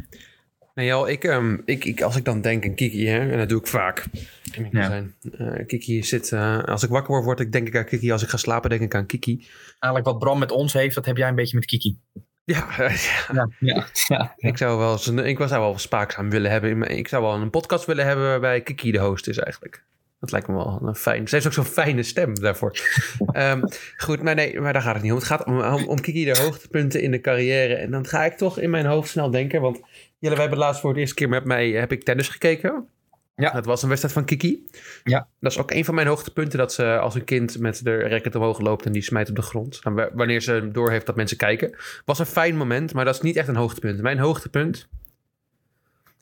Nee, 0.77 0.87
Jel, 0.87 1.09
ik, 1.09 1.25
ehm, 1.25 1.57
ik, 1.65 1.85
ik, 1.85 2.03
als 2.03 2.17
ik 2.17 2.25
dan 2.25 2.41
denk 2.41 2.65
aan 2.65 2.75
Kiki, 2.75 3.07
hè, 3.07 3.31
en 3.31 3.39
dat 3.39 3.49
doe 3.49 3.61
ik 3.61 3.67
vaak. 3.67 4.05
Ik 4.53 4.67
Ja. 4.71 4.87
zijn. 4.87 5.15
Eh, 5.39 5.67
Kiki 5.67 6.03
zit, 6.03 6.33
eh, 6.33 6.65
als 6.65 6.83
ik 6.83 6.91
wakker 6.91 7.11
word, 7.13 7.25
word 7.25 7.41
ik 7.41 7.53
denk 7.53 7.67
ik 7.67 7.77
aan 7.77 7.85
Kiki. 7.85 8.13
Als 8.13 8.23
ik 8.23 8.29
ga 8.29 8.37
slapen, 8.37 8.71
denk 8.71 8.83
ik 8.83 8.95
aan 8.95 9.07
Kiki. 9.07 9.47
Eigenlijk 9.79 10.05
wat 10.05 10.19
Bram 10.19 10.39
met 10.39 10.51
ons 10.51 10.73
heeft, 10.73 10.95
dat 10.95 11.07
heb 11.07 11.17
jij 11.17 11.29
een 11.29 11.35
beetje 11.35 11.57
met 11.57 11.65
Kiki. 11.65 11.99
Ja, 12.45 12.67
ja. 12.79 12.91
Ja, 13.33 13.49
ja, 13.59 13.87
ja. 14.09 14.35
ik 14.37 14.57
zou 14.57 14.79
wel 14.79 14.93
eens 14.93 15.07
een, 15.07 15.19
ik 15.19 15.37
zou 15.39 15.61
wel 15.61 15.79
spaakzaam 15.79 16.31
willen 16.31 16.51
hebben. 16.51 16.83
Ik 16.83 17.09
zou 17.09 17.23
wel 17.23 17.35
een 17.35 17.51
podcast 17.51 17.85
willen 17.85 18.07
hebben 18.07 18.25
waarbij 18.27 18.61
Kiki 18.61 18.91
de 18.91 18.99
host 18.99 19.29
is 19.29 19.39
eigenlijk. 19.39 19.85
Dat 20.21 20.31
lijkt 20.31 20.49
me 20.49 20.55
wel 20.55 20.81
een 20.83 20.95
fijn. 20.95 21.29
Ze 21.29 21.35
heeft 21.35 21.47
ook 21.47 21.53
zo'n 21.53 21.65
fijne 21.65 22.03
stem 22.03 22.35
daarvoor. 22.35 22.79
Ehm, 23.33 23.63
goed, 23.97 24.23
maar 24.23 24.35
nee, 24.35 24.61
maar 24.61 24.73
daar 24.73 24.83
gaat 24.83 24.95
het 24.95 25.03
niet 25.03 25.13
om. 25.13 25.19
Het 25.19 25.27
gaat 25.27 25.45
om, 25.45 25.61
om, 25.61 25.85
om 25.89 26.01
Kiki 26.01 26.25
de 26.25 26.39
hoogtepunten 26.39 27.03
in 27.03 27.11
de 27.11 27.21
carrière. 27.21 27.75
En 27.75 27.91
dan 27.91 28.07
ga 28.07 28.25
ik 28.25 28.33
toch 28.37 28.59
in 28.59 28.71
mijn 28.71 28.87
hoofd 28.87 29.11
snel 29.11 29.31
denken. 29.31 29.61
Want 29.61 29.81
Jelle, 30.19 30.35
wij 30.35 30.45
hebben 30.45 30.59
laatst 30.65 30.81
voor 30.81 30.95
de 30.95 31.01
eerste 31.01 31.15
keer 31.15 31.29
met 31.29 31.45
mij 31.45 31.71
heb 31.71 31.93
ik 31.93 32.03
tennis 32.05 32.29
gekeken. 32.29 32.89
Ja. 33.37 33.51
Dat 33.51 33.65
was 33.65 33.83
een 33.83 33.89
wedstrijd 33.89 34.15
van 34.15 34.25
Kiki. 34.25 34.67
Ja. 35.05 35.29
Dat 35.41 35.53
is 35.53 35.59
ook 35.59 35.71
een 35.71 35.85
van 35.85 35.95
mijn 35.95 36.07
hoogtepunten. 36.07 36.59
Dat 36.59 36.73
ze 36.73 36.99
als 36.99 37.15
een 37.15 37.25
kind 37.25 37.59
met 37.59 37.85
de 37.85 38.09
racket 38.09 38.35
omhoog 38.35 38.61
loopt 38.61 38.87
en 38.87 38.93
die 38.93 39.03
smijt 39.03 39.29
op 39.29 39.37
de 39.37 39.43
grond. 39.43 39.81
Wa- 39.83 40.11
wanneer 40.13 40.41
ze 40.41 40.69
doorheeft 40.73 41.07
dat 41.07 41.17
mensen 41.17 41.37
kijken. 41.37 41.77
Was 42.05 42.19
een 42.19 42.27
fijn 42.27 42.57
moment, 42.57 42.95
maar 42.95 43.05
dat 43.05 43.15
is 43.15 43.21
niet 43.21 43.37
echt 43.37 43.49
een 43.49 43.57
hoogtepunt. 43.57 44.01
Mijn 44.01 44.19
hoogtepunt 44.19 44.89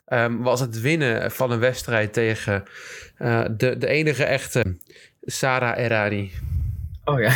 ehm, 0.05 0.37
was 0.37 0.61
het 0.61 0.81
winnen 0.81 1.31
van 1.31 1.51
een 1.51 1.59
wedstrijd 1.59 2.13
tegen 2.13 2.63
eh, 3.17 3.45
de, 3.57 3.79
de 3.79 3.87
enige 3.87 4.25
echte 4.25 4.77
Sarah 5.23 5.79
Errani. 5.79 6.33
Oh 7.05 7.21
ja. 7.21 7.33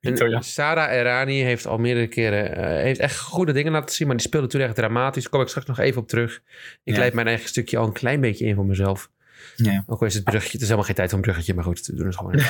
En. 0.00 0.42
Sarah 0.44 0.92
Errani 0.92 1.42
heeft 1.42 1.66
al 1.66 1.78
meerdere 1.78 2.06
keren 2.06 2.56
eh, 2.56 2.64
heeft 2.82 3.00
echt 3.00 3.18
goede 3.18 3.52
dingen 3.52 3.72
laten 3.72 3.94
zien, 3.94 4.06
maar 4.06 4.16
die 4.16 4.26
speelde 4.26 4.46
toen 4.46 4.60
echt 4.60 4.74
dramatisch. 4.74 5.22
Daar 5.22 5.32
kom 5.32 5.40
ik 5.40 5.48
straks 5.48 5.66
nog 5.66 5.78
even 5.78 6.00
op 6.00 6.08
terug. 6.08 6.42
Ik 6.84 6.94
Ja. 6.94 6.98
leid 7.00 7.14
mijn 7.14 7.26
eigen 7.26 7.48
stukje 7.48 7.78
al 7.78 7.86
een 7.86 7.92
klein 7.92 8.20
beetje 8.20 8.46
in 8.46 8.54
voor 8.54 8.66
mezelf. 8.66 9.10
Ja. 9.56 9.82
Ook 9.86 10.00
al 10.00 10.06
is 10.06 10.14
het 10.14 10.24
bruggetje, 10.24 10.52
het 10.52 10.60
is 10.60 10.66
helemaal 10.66 10.86
geen 10.86 10.94
tijd 10.94 11.08
voor 11.08 11.18
een 11.18 11.24
bruggetje, 11.24 11.54
maar 11.54 11.64
goed, 11.64 11.86
we 11.86 11.94
doen 11.96 12.06
het 12.06 12.16
gewoon. 12.16 12.34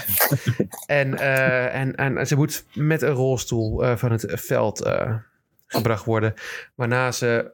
en, 0.87 1.15
eh, 1.19 1.75
en, 1.75 1.95
en 1.97 2.27
ze 2.27 2.37
moet 2.37 2.65
met 2.75 3.03
een 3.03 3.13
rolstoel 3.13 3.85
eh, 3.85 3.97
van 3.97 4.13
het 4.13 4.25
veld 4.29 4.91
gebracht 5.67 6.05
worden, 6.05 6.35
waarna 6.75 7.13
ze 7.13 7.53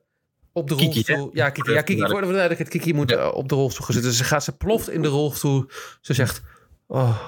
op 0.52 0.68
de 0.68 0.74
Kiki, 0.74 0.92
rolstoel... 1.12 1.30
Ja, 1.32 1.50
Kiki, 1.50 1.72
ja, 1.72 1.82
Kiki, 1.82 2.00
voor 2.00 2.20
de 2.20 2.26
duidelijkheid, 2.26 2.68
Kiki 2.68 2.94
moet 2.94 3.10
Ja. 3.10 3.28
op 3.28 3.48
de 3.48 3.54
rolstoel 3.54 3.84
gaan 3.84 3.94
zitten. 3.94 4.10
Dus 4.12 4.20
ze 4.20 4.26
gaat, 4.26 4.44
ze 4.44 4.56
ploft 4.56 4.90
in 4.90 5.02
de 5.02 5.08
rolstoel. 5.08 5.64
Ze 6.00 6.14
zegt, 6.14 6.42
oh, 6.86 7.18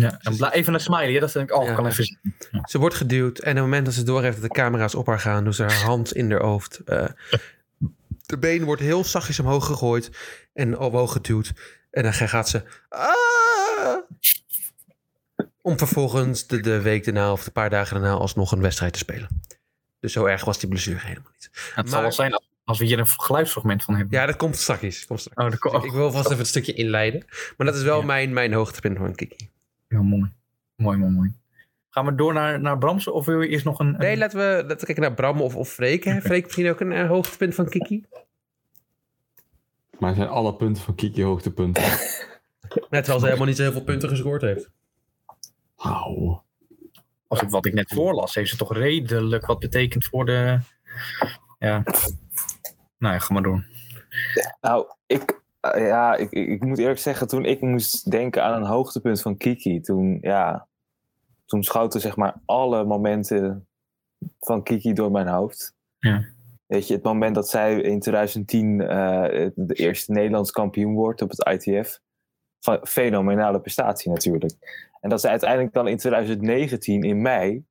ja. 0.00 0.18
En 0.22 0.50
even 0.52 0.74
een 0.74 0.80
smiley, 0.80 1.18
dat 1.20 1.32
denk 1.32 1.50
ik, 1.50 1.56
oh, 1.56 1.64
Ja. 1.66 1.74
kan 1.74 1.86
even 1.86 2.04
zien. 2.04 2.18
Ze 2.64 2.78
wordt 2.78 2.94
geduwd 2.94 3.38
en 3.38 3.50
op 3.50 3.54
het 3.56 3.64
moment 3.64 3.84
dat 3.84 3.94
ze 3.94 4.02
doorheeft 4.02 4.40
dat 4.40 4.50
de 4.50 4.56
camera's 4.60 4.94
op 4.94 5.06
haar 5.06 5.20
gaan, 5.20 5.44
doet 5.44 5.54
ze 5.54 5.62
haar 5.62 5.82
hand 5.82 6.12
in 6.14 6.30
haar 6.30 6.42
hoofd. 6.42 6.78
Eh, 6.84 7.04
de 8.26 8.38
been 8.38 8.64
wordt 8.64 8.82
heel 8.82 9.04
zachtjes 9.04 9.40
omhoog 9.40 9.66
gegooid 9.66 10.10
en 10.52 10.78
omhoog 10.78 11.12
geduwd. 11.12 11.52
En 11.90 12.02
dan 12.02 12.12
gaat 12.12 12.48
ze. 12.48 12.62
"Ah!" 12.88 13.04
Om 15.62 15.78
vervolgens 15.78 16.46
de, 16.46 16.60
de 16.60 16.80
week 16.80 17.04
daarna 17.04 17.32
of 17.32 17.46
een 17.46 17.52
paar 17.52 17.70
dagen 17.70 18.00
daarna 18.00 18.16
alsnog 18.16 18.52
een 18.52 18.60
wedstrijd 18.60 18.92
te 18.92 18.98
spelen. 18.98 19.28
Dus 20.00 20.12
zo 20.12 20.24
erg 20.24 20.44
was 20.44 20.58
die 20.58 20.68
blessure 20.68 20.98
helemaal 21.00 21.30
niet. 21.32 21.50
Het 21.74 21.90
zal 21.90 22.00
wel 22.00 22.12
zijn 22.12 22.32
als- 22.64 22.78
we 22.78 22.84
hier 22.84 22.98
een 22.98 23.06
geluidsfragment 23.06 23.84
van 23.84 23.94
hebben. 23.94 24.18
Ja, 24.18 24.26
dat 24.26 24.36
komt 24.36 24.56
straks. 24.56 25.06
Komt 25.06 25.20
straks. 25.20 25.54
Oh, 25.54 25.72
dat 25.72 25.84
Ik 25.84 25.92
wil 25.92 26.10
vast 26.12 26.26
even 26.26 26.38
het 26.38 26.46
stukje 26.46 26.72
inleiden. 26.72 27.24
Maar 27.56 27.66
dat 27.66 27.76
is 27.76 27.82
wel 27.82 27.98
Ja. 28.00 28.04
mijn, 28.04 28.32
mijn 28.32 28.52
hoogtepunt 28.52 28.98
van 28.98 29.14
Kiki. 29.14 29.50
Mooi. 30.02 30.30
Mooi, 30.76 30.98
mooi, 30.98 31.12
mooi. 31.12 31.32
Gaan 31.88 32.04
we 32.04 32.14
door 32.14 32.32
naar, 32.32 32.60
naar 32.60 32.78
Brams 32.78 33.06
of 33.08 33.26
wil 33.26 33.40
je 33.40 33.48
eerst 33.48 33.64
nog 33.64 33.78
een... 33.78 33.86
een- 33.86 33.98
Nee, 33.98 34.16
laten 34.16 34.38
we, 34.38 34.44
laten 34.62 34.78
we 34.78 34.84
kijken 34.84 35.02
naar 35.02 35.14
Bram 35.14 35.40
of, 35.40 35.56
of 35.56 35.68
Freek. 35.68 36.04
Hè? 36.04 36.20
Freek 36.20 36.44
misschien 36.44 36.68
ook 36.70 36.80
een 36.80 36.92
eh, 36.92 37.08
hoogtepunt 37.08 37.54
van 37.54 37.68
Kiki. 37.68 38.04
Maar 39.98 40.14
zijn 40.14 40.28
alle 40.28 40.54
punten 40.56 40.82
van 40.82 40.94
Kiki 40.94 41.22
hoogtepunten? 41.24 41.82
Net 42.90 42.90
terwijl 42.90 43.18
ze 43.18 43.24
helemaal 43.24 43.46
niet 43.46 43.56
zo 43.56 43.62
heel 43.62 43.72
veel 43.72 43.84
punten 43.84 44.08
gescoord 44.08 44.42
heeft. 44.42 44.70
Auw. 45.76 46.44
als 47.26 47.42
ik 47.42 47.48
wat 47.48 47.66
ik 47.66 47.72
net 47.74 47.92
voorlas, 47.94 48.34
heeft 48.34 48.50
ze 48.50 48.56
toch 48.56 48.72
redelijk 48.72 49.46
wat 49.46 49.58
betekend 49.58 50.04
voor 50.04 50.24
de. 50.26 50.58
Ja. 51.58 51.82
Nou 52.98 53.14
ja, 53.14 53.18
ga 53.18 53.32
maar 53.34 53.42
doen. 53.42 53.64
Nou, 54.60 54.86
ik, 55.06 55.40
eh, 55.60 55.86
ja, 55.86 56.14
ik, 56.14 56.30
ik 56.30 56.64
moet 56.64 56.78
eerlijk 56.78 56.98
zeggen, 56.98 57.26
toen 57.26 57.44
ik 57.44 57.60
moest 57.60 58.10
denken 58.10 58.44
aan 58.44 58.62
een 58.62 58.68
hoogtepunt 58.68 59.22
van 59.22 59.36
Kiki, 59.36 59.80
toen, 59.80 60.18
ja, 60.20 60.66
toen 61.44 61.62
schoten 61.62 62.00
zeg 62.00 62.16
maar 62.16 62.34
alle 62.44 62.84
momenten 62.84 63.66
van 64.40 64.62
Kiki 64.62 64.92
door 64.92 65.10
mijn 65.10 65.28
hoofd. 65.28 65.74
Ja. 65.98 66.24
Weet 66.66 66.86
je, 66.88 66.94
het 66.94 67.02
moment 67.02 67.34
dat 67.34 67.48
zij 67.48 67.80
in 67.80 68.00
2010 68.00 68.80
eh, 68.80 68.88
de 69.54 69.74
eerste 69.74 70.12
Nederlands 70.12 70.50
kampioen 70.50 70.94
wordt 70.94 71.22
op 71.22 71.30
het 71.30 71.48
ITF. 71.48 72.00
Fenomenale 72.82 73.60
prestatie 73.60 74.10
natuurlijk. 74.10 74.54
En 75.00 75.10
dat 75.10 75.20
ze 75.20 75.28
uiteindelijk 75.28 75.72
dan 75.72 75.88
in 75.88 75.96
2019 75.96 77.02
in 77.02 77.22
mei 77.22 77.64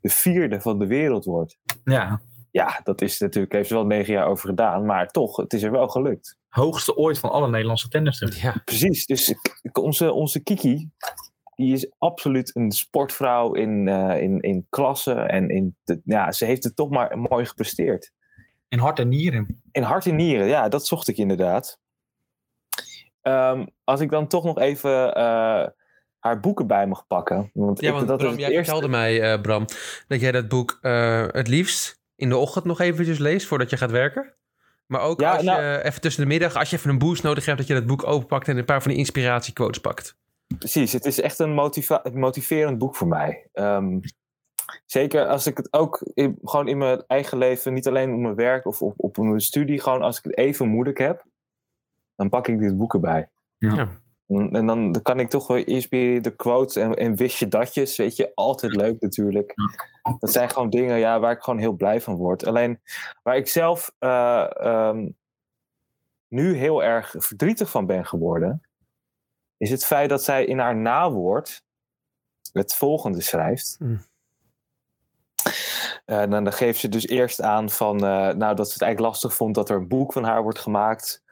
de 0.00 0.08
vierde 0.08 0.60
van 0.60 0.78
de 0.78 0.86
wereld 0.86 1.24
wordt. 1.24 1.58
Ja, 1.84 2.20
Ja, 2.52 2.80
dat 2.84 3.00
is 3.02 3.18
natuurlijk, 3.18 3.52
heeft 3.52 3.68
ze 3.68 3.74
wel 3.74 3.86
negen 3.86 4.12
jaar 4.12 4.26
over 4.26 4.48
gedaan, 4.48 4.86
maar 4.86 5.08
toch, 5.10 5.36
het 5.36 5.52
is 5.52 5.62
er 5.62 5.70
wel 5.70 5.88
gelukt. 5.88 6.36
hoogste 6.48 6.96
ooit 6.96 7.18
van 7.18 7.30
alle 7.30 7.48
Nederlandse 7.50 7.88
tennisters. 7.88 8.42
Ja. 8.42 8.54
Precies, 8.64 9.06
dus 9.06 9.34
onze, 9.72 10.12
onze 10.12 10.40
Kiki, 10.42 10.90
die 11.56 11.72
is 11.72 11.90
absoluut 11.98 12.56
een 12.56 12.70
sportvrouw 12.70 13.52
in, 13.52 13.88
eh, 13.88 14.22
in, 14.22 14.40
in 14.40 14.66
klasse. 14.68 15.12
En 15.14 15.48
in 15.48 15.76
de, 15.84 16.00
ja, 16.04 16.32
ze 16.32 16.44
heeft 16.44 16.64
het 16.64 16.76
toch 16.76 16.90
maar 16.90 17.18
mooi 17.18 17.44
gepresteerd. 17.46 18.12
In 18.68 18.78
hart 18.78 18.98
en 18.98 19.08
nieren. 19.08 19.62
In 19.72 19.82
hart 19.82 20.06
en 20.06 20.16
nieren, 20.16 20.46
ja, 20.46 20.68
dat 20.68 20.86
zocht 20.86 21.08
ik 21.08 21.16
inderdaad. 21.16 21.80
Ehm, 23.22 23.66
als 23.84 24.00
ik 24.00 24.10
dan 24.10 24.26
toch 24.26 24.44
nog 24.44 24.58
even 24.58 25.14
eh, 25.14 25.66
haar 26.18 26.40
boeken 26.40 26.66
bij 26.66 26.86
mag 26.86 27.06
pakken. 27.06 27.50
Want, 27.54 27.80
Ja, 27.80 27.88
ik- 27.88 27.94
want 27.94 28.08
dat 28.08 28.18
Bram, 28.18 28.32
is 28.32 28.38
jij 28.38 28.50
eerste. 28.50 28.64
vertelde 28.64 28.88
mij, 28.96 29.32
eh, 29.32 29.40
Bram, 29.40 29.64
dat 30.08 30.20
jij 30.20 30.32
dat 30.32 30.48
boek 30.48 30.78
eh, 30.80 31.26
het 31.30 31.48
liefst 31.48 32.00
in 32.22 32.28
de 32.28 32.36
ochtend 32.36 32.64
nog 32.64 32.80
eventjes 32.80 33.18
leest 33.18 33.46
voordat 33.46 33.70
je 33.70 33.76
gaat 33.76 33.90
werken. 33.90 34.34
Maar 34.86 35.00
ook 35.00 35.20
Ja, 35.20 35.32
als 35.34 35.42
nou- 35.42 35.62
je 35.62 35.82
even 35.84 36.00
tussen 36.00 36.22
de 36.22 36.28
middag, 36.28 36.54
als 36.56 36.70
je 36.70 36.76
even 36.76 36.90
een 36.90 36.98
boost 36.98 37.22
nodig 37.22 37.44
hebt, 37.46 37.58
dat 37.58 37.66
je 37.66 37.74
dat 37.74 37.86
boek 37.86 38.06
openpakt 38.06 38.48
en 38.48 38.56
een 38.56 38.64
paar 38.64 38.82
van 38.82 38.90
die 38.90 39.00
inspiratiequotes 39.00 39.80
pakt. 39.80 40.16
Precies, 40.58 40.92
het 40.92 41.04
is 41.04 41.20
echt 41.20 41.38
een 41.38 41.52
motiva- 41.54 42.02
motiverend 42.12 42.78
boek 42.78 42.96
voor 42.96 43.08
mij. 43.08 43.48
Ehm, 43.52 43.98
zeker 44.86 45.26
als 45.26 45.46
ik 45.46 45.56
het 45.56 45.72
ook 45.72 46.00
in- 46.14 46.38
gewoon 46.42 46.68
in 46.68 46.78
mijn 46.78 47.04
eigen 47.06 47.38
leven, 47.38 47.72
niet 47.74 47.88
alleen 47.88 48.12
op 48.12 48.18
mijn 48.18 48.34
werk 48.34 48.66
of 48.66 48.82
op, 48.82 48.94
op 48.96 49.16
mijn 49.16 49.40
studie, 49.40 49.80
gewoon 49.80 50.02
als 50.02 50.18
ik 50.18 50.24
het 50.24 50.36
even 50.36 50.68
moeilijk 50.68 50.98
heb, 50.98 51.24
dan 52.16 52.28
pak 52.28 52.48
ik 52.48 52.58
dit 52.58 52.76
boek 52.76 52.94
erbij. 52.94 53.28
Ja. 53.56 53.74
Ja. 53.74 53.88
En, 54.32 54.50
en 54.50 54.66
dan 54.66 55.02
kan 55.02 55.20
ik 55.20 55.30
toch 55.30 55.46
wel 55.46 55.56
inspireren 55.56 56.22
de 56.22 56.36
quotes 56.36 56.76
en, 56.76 56.94
en 56.94 57.16
wist 57.16 57.38
je 57.38 57.48
datjes, 57.48 57.96
weet 57.96 58.16
je, 58.16 58.32
altijd 58.34 58.76
leuk 58.76 59.00
natuurlijk. 59.00 59.54
Dat 60.18 60.32
zijn 60.32 60.50
gewoon 60.50 60.70
dingen 60.70 60.98
ja, 60.98 61.20
waar 61.20 61.32
ik 61.32 61.42
gewoon 61.42 61.58
heel 61.58 61.72
blij 61.72 62.00
van 62.00 62.14
word. 62.14 62.46
Alleen 62.46 62.80
waar 63.22 63.36
ik 63.36 63.48
zelf 63.48 63.92
eh, 63.98 64.56
ehm, 64.56 65.08
nu 66.28 66.54
heel 66.54 66.82
erg 66.82 67.14
verdrietig 67.18 67.70
van 67.70 67.86
ben 67.86 68.06
geworden, 68.06 68.62
is 69.56 69.70
het 69.70 69.84
feit 69.84 70.08
dat 70.08 70.22
zij 70.22 70.44
in 70.44 70.58
haar 70.58 70.76
nawoord 70.76 71.62
het 72.52 72.74
volgende 72.74 73.20
schrijft. 73.20 73.76
Hmm. 73.78 74.00
En 76.04 76.30
dan, 76.30 76.44
dan 76.44 76.52
geeft 76.52 76.80
ze 76.80 76.88
dus 76.88 77.06
eerst 77.06 77.40
aan 77.40 77.70
van, 77.70 77.94
eh, 78.04 78.34
nou, 78.34 78.54
dat 78.54 78.66
ze 78.66 78.72
het 78.72 78.82
eigenlijk 78.82 79.12
lastig 79.12 79.34
vond 79.34 79.54
dat 79.54 79.70
er 79.70 79.76
een 79.76 79.88
boek 79.88 80.12
van 80.12 80.24
haar 80.24 80.42
wordt 80.42 80.58
gemaakt, 80.58 81.22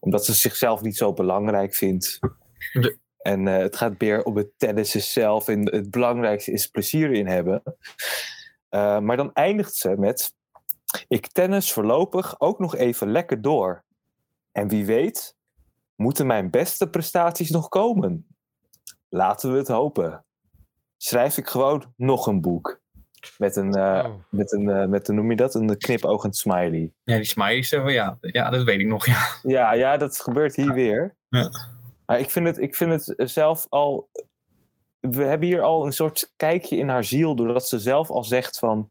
omdat 0.00 0.24
ze 0.24 0.34
zichzelf 0.34 0.80
niet 0.82 0.96
zo 0.96 1.12
belangrijk 1.12 1.74
vindt. 1.74 2.18
De- 2.72 2.98
En 3.18 3.48
eh, 3.48 3.56
het 3.58 3.76
gaat 3.76 4.00
meer 4.00 4.22
om 4.22 4.36
het 4.36 4.48
tennissen 4.56 5.00
zelf 5.02 5.48
en 5.48 5.70
het 5.74 5.90
belangrijkste 5.90 6.52
is 6.52 6.66
plezier 6.66 7.12
in 7.12 7.26
hebben. 7.26 7.62
Eh, 8.68 8.98
maar 8.98 9.16
dan 9.16 9.32
eindigt 9.32 9.74
ze 9.74 9.94
met, 9.98 10.34
ik 11.08 11.26
tennis 11.26 11.72
voorlopig 11.72 12.40
ook 12.40 12.58
nog 12.58 12.76
even 12.76 13.10
lekker 13.12 13.40
door. 13.42 13.84
En 14.52 14.68
wie 14.68 14.84
weet, 14.84 15.36
moeten 15.94 16.26
mijn 16.26 16.50
beste 16.50 16.90
prestaties 16.90 17.50
nog 17.50 17.68
komen? 17.68 18.26
Laten 19.08 19.52
we 19.52 19.58
het 19.58 19.68
hopen. 19.68 20.24
Schrijf 20.96 21.36
ik 21.36 21.48
gewoon 21.48 21.92
nog 21.96 22.26
een 22.26 22.40
boek. 22.40 22.80
Met 23.38 23.56
een, 23.56 23.74
eh, 23.74 24.04
Oh. 24.06 24.14
met 24.30 24.52
een, 24.52 24.90
met 24.90 25.08
een, 25.08 25.14
noem 25.14 25.30
je 25.30 25.36
dat? 25.36 25.54
Een 25.54 25.76
knipoogend 25.78 26.36
smiley. 26.36 26.92
Ja, 27.04 27.16
die 27.16 27.24
smileys, 27.24 27.72
eh, 27.72 27.88
ja, 27.88 28.18
ja, 28.20 28.50
dat 28.50 28.62
weet 28.62 28.80
ik 28.80 28.86
nog. 28.86 29.06
Ja. 29.06 29.26
Ja, 29.42 29.72
ja, 29.72 29.96
dat 29.96 30.20
gebeurt 30.20 30.56
hier 30.56 30.72
weer. 30.72 31.16
Ja. 31.28 31.50
Maar 32.10 32.18
ik 32.18 32.30
vind, 32.30 32.46
het, 32.46 32.58
ik 32.58 32.74
vind 32.74 33.06
het 33.06 33.30
zelf 33.30 33.66
al. 33.68 34.08
We 35.00 35.24
hebben 35.24 35.48
hier 35.48 35.62
al 35.62 35.86
een 35.86 35.92
soort 35.92 36.32
kijkje 36.36 36.76
in 36.76 36.88
haar 36.88 37.04
ziel, 37.04 37.34
doordat 37.34 37.68
ze 37.68 37.78
zelf 37.78 38.10
al 38.10 38.24
zegt 38.24 38.58
van. 38.58 38.90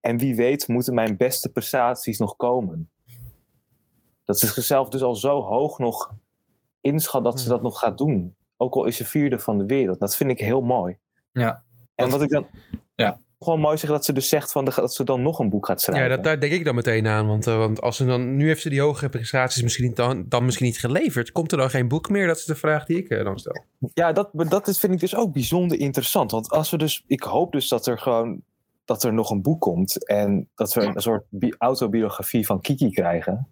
En 0.00 0.18
wie 0.18 0.36
weet, 0.36 0.68
moeten 0.68 0.94
mijn 0.94 1.16
beste 1.16 1.48
prestaties 1.48 2.18
nog 2.18 2.36
komen. 2.36 2.90
Dat 4.24 4.38
ze 4.38 4.46
zichzelf 4.46 4.88
dus 4.88 5.02
al 5.02 5.16
zo 5.16 5.42
hoog 5.42 5.78
nog 5.78 6.14
inschat 6.80 7.24
dat 7.24 7.38
ze 7.38 7.44
Hmm. 7.44 7.54
dat 7.54 7.62
nog 7.62 7.78
gaat 7.78 7.98
doen. 7.98 8.34
Ook 8.56 8.74
al 8.74 8.84
is 8.84 8.96
ze 8.96 9.04
vierde 9.04 9.38
van 9.38 9.58
de 9.58 9.66
wereld. 9.66 10.00
Dat 10.00 10.16
vind 10.16 10.30
ik 10.30 10.40
heel 10.40 10.60
mooi. 10.60 10.98
Ja. 11.32 11.64
En 11.94 12.10
wat 12.10 12.22
ik 12.22 12.30
dan. 12.30 12.46
Ja. 12.94 13.20
Gewoon 13.44 13.60
mooi 13.60 13.76
zeg 13.76 13.90
dat 13.90 14.04
ze 14.04 14.12
dus 14.12 14.28
zegt 14.28 14.52
van 14.52 14.64
de, 14.64 14.72
dat 14.74 14.94
ze 14.94 15.04
dan 15.04 15.22
nog 15.22 15.38
een 15.38 15.48
boek 15.48 15.66
gaat 15.66 15.80
schrijven. 15.80 16.08
Ja, 16.08 16.14
dat, 16.14 16.24
daar 16.24 16.40
denk 16.40 16.52
ik 16.52 16.64
dan 16.64 16.74
meteen 16.74 17.06
aan. 17.06 17.26
Want, 17.26 17.46
eh, 17.46 17.56
want 17.56 17.80
als 17.80 17.96
ze 17.96 18.04
dan, 18.04 18.36
nu 18.36 18.46
heeft 18.46 18.62
ze 18.62 18.68
die 18.68 18.80
hogere 18.80 19.08
prestaties 19.08 19.62
misschien 19.62 19.86
niet, 19.86 19.96
dan, 19.96 20.24
dan 20.28 20.44
misschien 20.44 20.66
niet 20.66 20.78
geleverd. 20.78 21.32
Komt 21.32 21.52
er 21.52 21.58
dan 21.58 21.70
geen 21.70 21.88
boek 21.88 22.08
meer? 22.08 22.26
Dat 22.26 22.36
is 22.36 22.44
de 22.44 22.54
vraag 22.54 22.84
die 22.84 22.96
ik 22.96 23.08
eh, 23.08 23.24
dan 23.24 23.38
stel. 23.38 23.64
Ja, 23.94 24.12
dat, 24.12 24.30
dat 24.32 24.68
is, 24.68 24.78
vind 24.78 24.92
ik 24.92 25.00
dus 25.00 25.16
ook 25.16 25.32
bijzonder 25.32 25.78
interessant. 25.78 26.30
Want 26.30 26.50
als 26.50 26.70
we 26.70 26.76
dus, 26.76 27.04
ik 27.06 27.22
hoop 27.22 27.52
dus 27.52 27.68
dat 27.68 27.86
er 27.86 27.98
gewoon 27.98 28.42
dat 28.84 29.02
er 29.02 29.12
nog 29.12 29.30
een 29.30 29.42
boek 29.42 29.60
komt 29.60 30.06
en 30.06 30.48
dat 30.54 30.74
we 30.74 30.82
een 30.82 31.00
soort 31.00 31.24
bi- 31.28 31.54
autobiografie 31.58 32.46
van 32.46 32.60
Kiki 32.60 32.90
krijgen. 32.90 33.48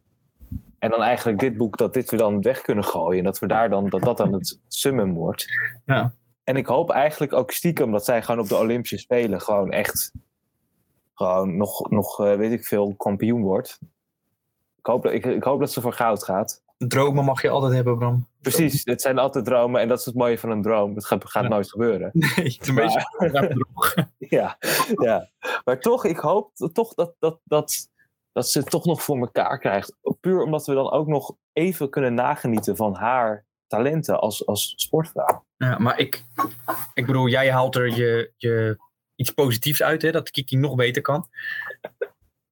En 0.78 0.90
dan 0.90 1.02
eigenlijk 1.02 1.38
dit 1.38 1.57
boek, 1.57 1.76
dat 1.76 1.95
dit 1.95 2.11
we 2.11 2.16
dan 2.16 2.42
weg 2.42 2.61
kunnen 2.61 2.85
gooien. 2.85 3.18
En 3.18 3.25
dat 3.25 3.38
we 3.38 3.47
daar 3.47 3.71
dan, 3.71 3.88
dat 3.88 4.02
dat 4.02 4.16
dan 4.16 4.33
het 4.33 4.61
summum 4.68 5.14
wordt. 5.14 5.47
Ja. 5.87 6.12
En 6.49 6.57
ik 6.57 6.67
hoop 6.67 6.90
eigenlijk 6.90 7.33
ook 7.33 7.50
stiekem 7.50 7.90
dat 7.93 8.05
zij 8.05 8.23
gewoon 8.23 8.40
op 8.40 8.49
de 8.49 8.57
Olympische 8.57 8.99
Spelen 8.99 9.40
gewoon 9.40 9.71
echt, 9.71 10.12
gewoon 11.14 11.57
nog, 11.57 11.90
nog 11.90 12.21
eh, 12.25 12.35
weet 12.37 12.52
ik 12.52 12.67
veel, 12.67 12.95
kampioen 12.97 13.43
wordt. 13.43 13.78
Ik 14.78 14.87
hoop, 14.87 15.02
dat- 15.02 15.12
ik, 15.12 15.25
ik 15.25 15.43
hoop 15.43 15.61
dat 15.61 15.73
ze 15.73 15.81
voor 15.81 15.93
goud 15.93 16.25
gaat. 16.25 16.62
Dromen 16.78 17.25
mag 17.25 17.43
je 17.43 17.49
altijd 17.49 17.73
hebben, 17.73 17.99
Bram. 17.99 18.26
Precies, 18.40 18.81
het 18.85 19.00
zijn 19.02 19.19
altijd 19.19 19.45
dromen 19.45 19.81
en 19.81 19.88
dat 19.88 19.99
is 19.99 20.05
het 20.05 20.14
mooie 20.14 20.38
van 20.38 20.50
een 20.50 20.62
droom. 20.62 20.95
Het 20.95 21.05
gaat, 21.07 21.31
gaat 21.31 21.43
Ja. 21.43 21.49
nooit 21.49 21.71
gebeuren. 21.71 22.11
Nee, 22.14 22.28
het 22.35 22.61
is 22.61 22.69
een 22.69 22.75
beetje 22.75 24.07
Ja, 24.19 24.57
ja. 24.95 25.28
Maar 25.64 25.81
toch, 25.81 26.05
ik 26.05 26.19
hoop 26.19 26.50
toch 26.73 26.95
dat, 26.95 27.14
dat, 27.19 27.38
dat, 27.45 27.88
dat 28.33 28.49
ze 28.49 28.59
het 28.59 28.71
toch 28.71 28.85
nog 28.85 29.02
voor 29.02 29.19
elkaar 29.19 29.59
krijgt. 29.59 29.97
Puur 30.21 30.43
omdat 30.43 30.67
we 30.67 30.75
dan 30.75 30.90
ook 30.90 31.07
nog 31.07 31.35
even 31.52 31.90
kunnen 31.90 32.14
nagenieten 32.14 32.76
van 32.76 32.95
haar 32.95 33.45
talenten 33.69 34.21
als, 34.21 34.47
als 34.47 34.73
sportvrouw. 34.77 35.45
Ja, 35.57 35.79
maar 35.79 35.99
ik, 35.99 36.25
ik 36.95 37.07
bedoel, 37.07 37.29
jij 37.29 37.53
haalt 37.53 37.77
er 37.77 37.97
je, 37.97 38.33
je 38.37 38.77
iets 39.15 39.31
positiefs 39.31 39.83
uit, 39.83 40.03
hè, 40.03 40.11
dat 40.13 40.31
Kiki 40.31 40.57
nog 40.57 40.75
beter 40.75 41.03
kan. 41.03 41.29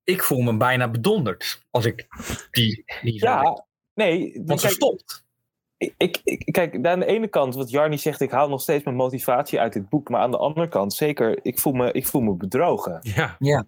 Ik 0.04 0.22
voel 0.22 0.40
me 0.40 0.56
bijna 0.56 0.88
bedonderd 0.90 1.62
als 1.70 1.84
ik 1.84 2.06
die, 2.50 2.84
die 3.02 3.20
Ja, 3.20 3.66
nee. 3.94 4.42
Want 4.44 4.60
ze 4.60 4.66
kijk, 4.66 4.78
stopt. 4.78 5.24
ik, 5.76 5.94
ik, 5.98 6.20
ik- 6.24 6.52
kijk, 6.52 6.86
aan 6.86 6.98
de 7.00 7.06
ene 7.06 7.28
kant, 7.28 7.54
wat 7.54 7.70
Jarni 7.70 7.98
zegt, 7.98 8.20
ik 8.20 8.30
haal 8.30 8.48
nog 8.48 8.60
steeds 8.60 8.84
mijn 8.84 8.96
motivatie 8.96 9.60
uit 9.60 9.72
dit 9.72 9.88
boek. 9.88 10.08
Maar 10.08 10.20
aan 10.20 10.30
de 10.30 10.38
andere 10.38 10.68
kant, 10.68 10.92
zeker, 10.94 11.38
ik 11.44 11.58
voel 11.58 11.72
me, 11.72 11.92
ik 11.92 12.06
voel 12.06 12.20
me 12.20 12.34
bedrogen. 12.34 12.98
Ja, 13.38 13.66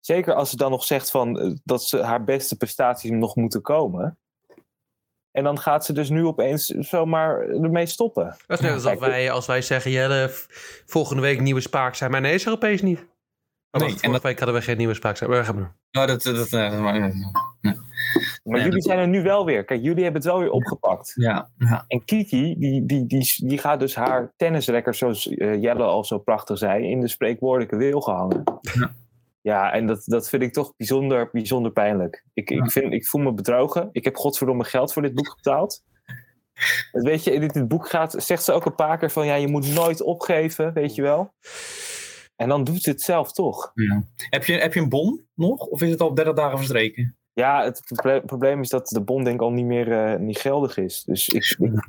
Zeker 0.00 0.34
als 0.34 0.50
ze 0.50 0.56
dan 0.56 0.70
nog 0.70 0.84
zegt 0.84 1.10
van, 1.10 1.38
eh, 1.40 1.52
dat 1.64 1.82
ze 1.84 2.02
haar 2.02 2.24
beste 2.24 2.56
prestaties 2.56 3.10
nog 3.10 3.36
moeten 3.36 3.62
komen. 3.62 4.18
En 5.36 5.44
dan 5.44 5.58
gaat 5.58 5.84
ze 5.84 5.92
dus 5.92 6.08
nu 6.08 6.24
opeens 6.26 6.66
zomaar 6.66 7.40
ermee 7.48 7.86
stoppen. 7.86 8.36
dat 8.46 8.58
is 8.58 8.64
net 8.64 8.72
alsof 8.72 8.88
Kijk, 8.90 9.00
wij, 9.00 9.30
als 9.30 9.46
wij 9.46 9.62
zeggen, 9.62 9.90
Jelle, 9.90 10.28
volgende 10.86 11.22
week 11.22 11.40
nieuwe 11.40 11.60
spaak 11.60 11.94
zijn. 11.94 12.10
Maar 12.10 12.20
nee, 12.20 12.34
is 12.34 12.46
er 12.46 12.52
opeens 12.52 12.82
niet. 12.82 12.98
Oh, 12.98 13.80
Nee, 13.80 13.80
wacht, 13.90 13.92
en 14.02 14.08
vorige 14.08 14.26
week 14.26 14.38
hadden 14.38 14.56
we 14.58 14.62
geen 14.62 14.76
nieuwe 14.76 14.94
spaak 14.94 15.16
zijn. 15.16 15.30
Maar. 15.30 15.74
Nou, 15.90 16.06
dat, 16.06 16.22
dat, 16.22 16.36
dat, 16.50 16.50
maar- 16.78 17.14
jullie 18.44 18.70
dat- 18.70 18.82
zijn 18.84 18.98
er 18.98 19.08
nu 19.08 19.22
wel 19.22 19.44
weer. 19.44 19.64
Kijk, 19.64 19.82
jullie 19.82 20.02
hebben 20.04 20.22
het 20.22 20.30
wel 20.30 20.40
weer 20.40 20.50
opgepakt. 20.50 21.12
ja, 21.14 21.48
ja, 21.58 21.84
En 21.88 22.04
Kiki, 22.04 22.54
die, 22.58 22.86
die, 22.86 23.06
die, 23.06 23.34
die 23.48 23.58
gaat 23.58 23.80
dus 23.80 23.94
haar 23.94 24.32
tennisrekker, 24.36 24.94
zoals 24.94 25.28
eh, 25.28 25.62
Jelle 25.62 25.82
al 25.84 26.04
zo 26.04 26.18
prachtig 26.18 26.58
zei, 26.58 26.90
in 26.90 27.00
de 27.00 27.08
spreekwoordelijke 27.08 27.76
wil 27.76 28.00
gehangen. 28.00 28.42
Ja. 28.60 28.94
Ja, 29.46 29.72
en 29.72 29.86
dat, 29.86 30.02
dat 30.04 30.28
vind 30.28 30.42
ik 30.42 30.52
toch 30.52 30.72
bijzonder, 30.76 31.28
bijzonder 31.32 31.72
pijnlijk. 31.72 32.24
Ik, 32.32 32.48
Ja. 32.50 32.64
ik, 32.64 32.70
vind, 32.70 32.92
ik 32.92 33.06
voel 33.06 33.20
me 33.22 33.32
bedrogen. 33.34 33.88
Ik 33.92 34.04
heb 34.04 34.16
godverdomme 34.16 34.64
geld 34.64 34.92
voor 34.92 35.02
dit 35.02 35.14
boek 35.14 35.34
betaald. 35.36 35.82
Het, 36.92 37.02
weet 37.02 37.24
je, 37.24 37.32
in 37.32 37.40
dit, 37.40 37.52
dit 37.52 37.68
boek 37.68 37.88
gaat, 37.88 38.14
zegt 38.18 38.44
ze 38.44 38.52
ook 38.52 38.64
een 38.66 38.74
paar 38.74 38.98
keer 38.98 39.10
van, 39.10 39.26
ja, 39.26 39.34
je 39.34 39.48
moet 39.48 39.74
nooit 39.74 40.02
opgeven, 40.02 40.72
weet 40.72 40.94
je 40.94 41.02
wel. 41.02 41.32
En 42.36 42.48
dan 42.48 42.64
doet 42.64 42.82
ze 42.82 42.90
het 42.90 43.02
zelf 43.02 43.32
toch. 43.32 43.70
ja. 43.74 44.02
Heb, 44.16 44.44
je, 44.44 44.52
heb 44.52 44.74
je 44.74 44.80
een 44.80 44.88
bon 44.88 45.26
nog? 45.34 45.66
Of 45.66 45.82
is 45.82 45.90
het 45.90 46.00
al 46.00 46.14
30 46.14 46.34
dagen 46.34 46.56
verstreken? 46.56 47.16
Ja, 47.32 47.64
het 47.64 47.82
proble- 47.84 48.22
probleem 48.22 48.60
is 48.60 48.68
dat 48.68 48.88
de 48.88 49.02
bon 49.02 49.24
denk 49.24 49.36
ik 49.36 49.42
al 49.42 49.52
niet 49.52 49.66
meer 49.66 49.92
eh, 49.92 50.18
niet 50.18 50.38
geldig 50.38 50.76
is. 50.76 51.02
Dus 51.04 51.28
ik, 51.28 51.56
ik- 51.58 51.80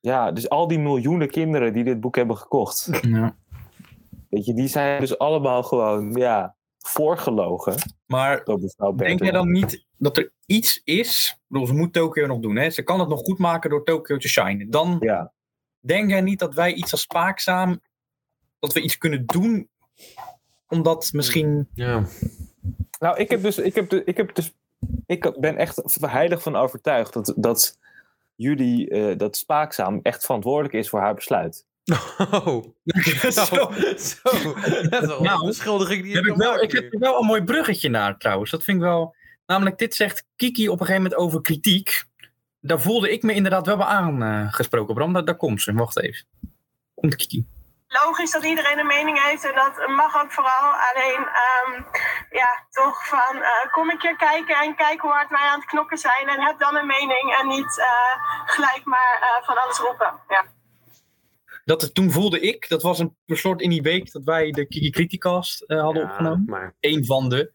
ja, 0.00 0.32
dus 0.32 0.48
al 0.48 0.66
die 0.68 0.78
miljoenen 0.78 1.28
kinderen 1.30 1.72
die 1.72 1.84
dit 1.84 2.00
boek 2.00 2.16
hebben 2.16 2.36
gekocht. 2.36 2.88
Ja. 3.00 3.36
Weet 4.36 4.44
je, 4.44 4.54
die 4.54 4.68
zijn 4.68 5.00
dus 5.00 5.18
allemaal 5.18 5.62
gewoon, 5.62 6.12
ja, 6.12 6.56
voorgelogen 6.78 7.74
Maar 8.06 8.42
mevrouw 8.44 8.94
denk 8.94 9.22
jij 9.22 9.30
dan 9.30 9.50
niet 9.50 9.86
dat 9.98 10.16
er 10.16 10.32
iets 10.46 10.80
is? 10.84 11.38
Bedoel, 11.46 11.66
ze 11.66 11.72
moet 11.72 11.92
Tokio 11.92 12.26
nog 12.26 12.40
doen. 12.40 12.56
Hè? 12.56 12.70
Ze 12.70 12.82
kan 12.82 13.00
het 13.00 13.08
nog 13.08 13.20
goed 13.20 13.38
maken 13.38 13.70
door 13.70 13.84
Tokio 13.84 14.16
te 14.16 14.28
shinen. 14.28 14.70
Dan 14.70 14.96
Ja, 15.00 15.32
denk 15.80 16.10
jij 16.10 16.20
niet 16.20 16.38
dat 16.38 16.54
wij 16.54 16.72
iets 16.72 16.92
als 16.92 17.00
spaakzaam... 17.00 17.80
dat 18.58 18.72
we 18.72 18.80
iets 18.80 18.98
kunnen 18.98 19.26
doen 19.26 19.68
omdat 20.68 21.10
misschien... 21.12 21.68
Ja. 21.74 22.06
nou, 22.98 23.18
ik 23.18 23.30
heb 23.30 23.42
dus, 23.42 23.58
ik 23.58 23.74
heb, 23.74 23.88
de, 23.88 24.04
ik 24.04 24.16
heb 24.16 24.34
dus, 24.34 24.54
ik 25.06 25.40
ben 25.40 25.56
echt 25.56 25.82
heilig 26.00 26.42
van 26.42 26.56
overtuigd 26.56 27.12
dat, 27.12 27.34
dat 27.36 27.78
jullie, 28.34 28.88
eh, 28.88 29.16
dat 29.16 29.36
Spaakzaam 29.36 30.00
echt 30.02 30.24
verantwoordelijk 30.24 30.74
is 30.74 30.88
voor 30.88 31.00
haar 31.00 31.14
besluit. 31.14 31.66
Oh. 31.86 32.64
Zo. 33.30 33.30
Zo. 33.30 33.72
Zo. 33.96 34.54
Dat 34.90 35.02
is 35.02 35.08
wel 35.08 35.22
Nou, 35.22 35.46
beschuldiging 35.46 36.02
die 36.02 36.14
Heb 36.14 36.24
ik, 36.24 36.36
wel, 36.36 36.62
ik 36.62 36.72
heb 36.72 36.92
er 36.92 36.98
wel 36.98 37.20
een 37.20 37.26
mooi 37.26 37.42
bruggetje 37.44 37.88
naar 37.88 38.18
trouwens. 38.18 38.50
Dat 38.50 38.64
vind 38.64 38.76
ik 38.76 38.82
wel. 38.82 39.14
Namelijk, 39.46 39.78
dit 39.78 39.94
zegt 39.94 40.26
Kiki 40.36 40.68
op 40.68 40.80
een 40.80 40.86
gegeven 40.86 41.02
moment 41.02 41.20
over 41.20 41.40
kritiek. 41.40 42.04
Daar 42.60 42.80
voelde 42.80 43.12
ik 43.12 43.22
me 43.22 43.32
inderdaad 43.34 43.66
wel 43.66 43.76
bij 43.76 43.86
aangesproken, 43.86 44.94
Bram. 44.94 45.12
Daar, 45.12 45.24
daar 45.24 45.36
komt 45.36 45.62
ze. 45.62 45.72
Wacht 45.72 46.00
even. 46.00 46.26
Komt 46.94 47.16
Kiki. 47.16 47.46
logisch 47.88 48.30
dat 48.30 48.44
iedereen 48.44 48.78
een 48.78 48.86
mening 48.86 49.22
heeft 49.22 49.44
en 49.44 49.54
dat 49.54 49.86
mag 49.88 50.22
ook 50.22 50.32
vooral. 50.32 50.72
Alleen, 50.88 51.26
ehm, 51.26 51.82
ja, 52.30 52.66
toch 52.70 53.06
van 53.06 53.42
eh, 53.42 53.72
kom 53.72 53.90
een 53.90 53.98
keer 53.98 54.16
kijken 54.16 54.56
en 54.56 54.74
kijk 54.76 55.00
hoe 55.00 55.10
hard 55.10 55.30
wij 55.30 55.48
aan 55.48 55.58
het 55.60 55.68
knokken 55.68 55.98
zijn 55.98 56.28
en 56.28 56.40
heb 56.40 56.58
dan 56.58 56.76
een 56.76 56.86
mening 56.86 57.36
en 57.40 57.48
niet 57.48 57.78
eh, 57.78 58.14
gelijk 58.44 58.84
maar 58.84 59.18
eh, 59.20 59.46
van 59.46 59.62
alles 59.62 59.78
roepen. 59.78 60.20
Ja. 60.28 60.55
Dat, 61.66 61.82
het- 61.82 61.94
toen 61.94 62.10
voelde 62.10 62.40
ik, 62.40 62.68
dat 62.68 62.82
was 62.82 62.98
een 62.98 63.16
soort 63.26 63.60
in 63.60 63.70
die 63.70 63.82
week 63.82 64.12
dat 64.12 64.24
wij 64.24 64.50
de 64.50 64.66
Kiki 64.66 64.90
Criticast 64.90 65.62
eh, 65.62 65.80
hadden 65.80 66.02
Ja, 66.02 66.08
opgenomen. 66.10 66.44
maar 66.46 66.74
Eén 66.80 67.04
van 67.06 67.28
de. 67.28 67.52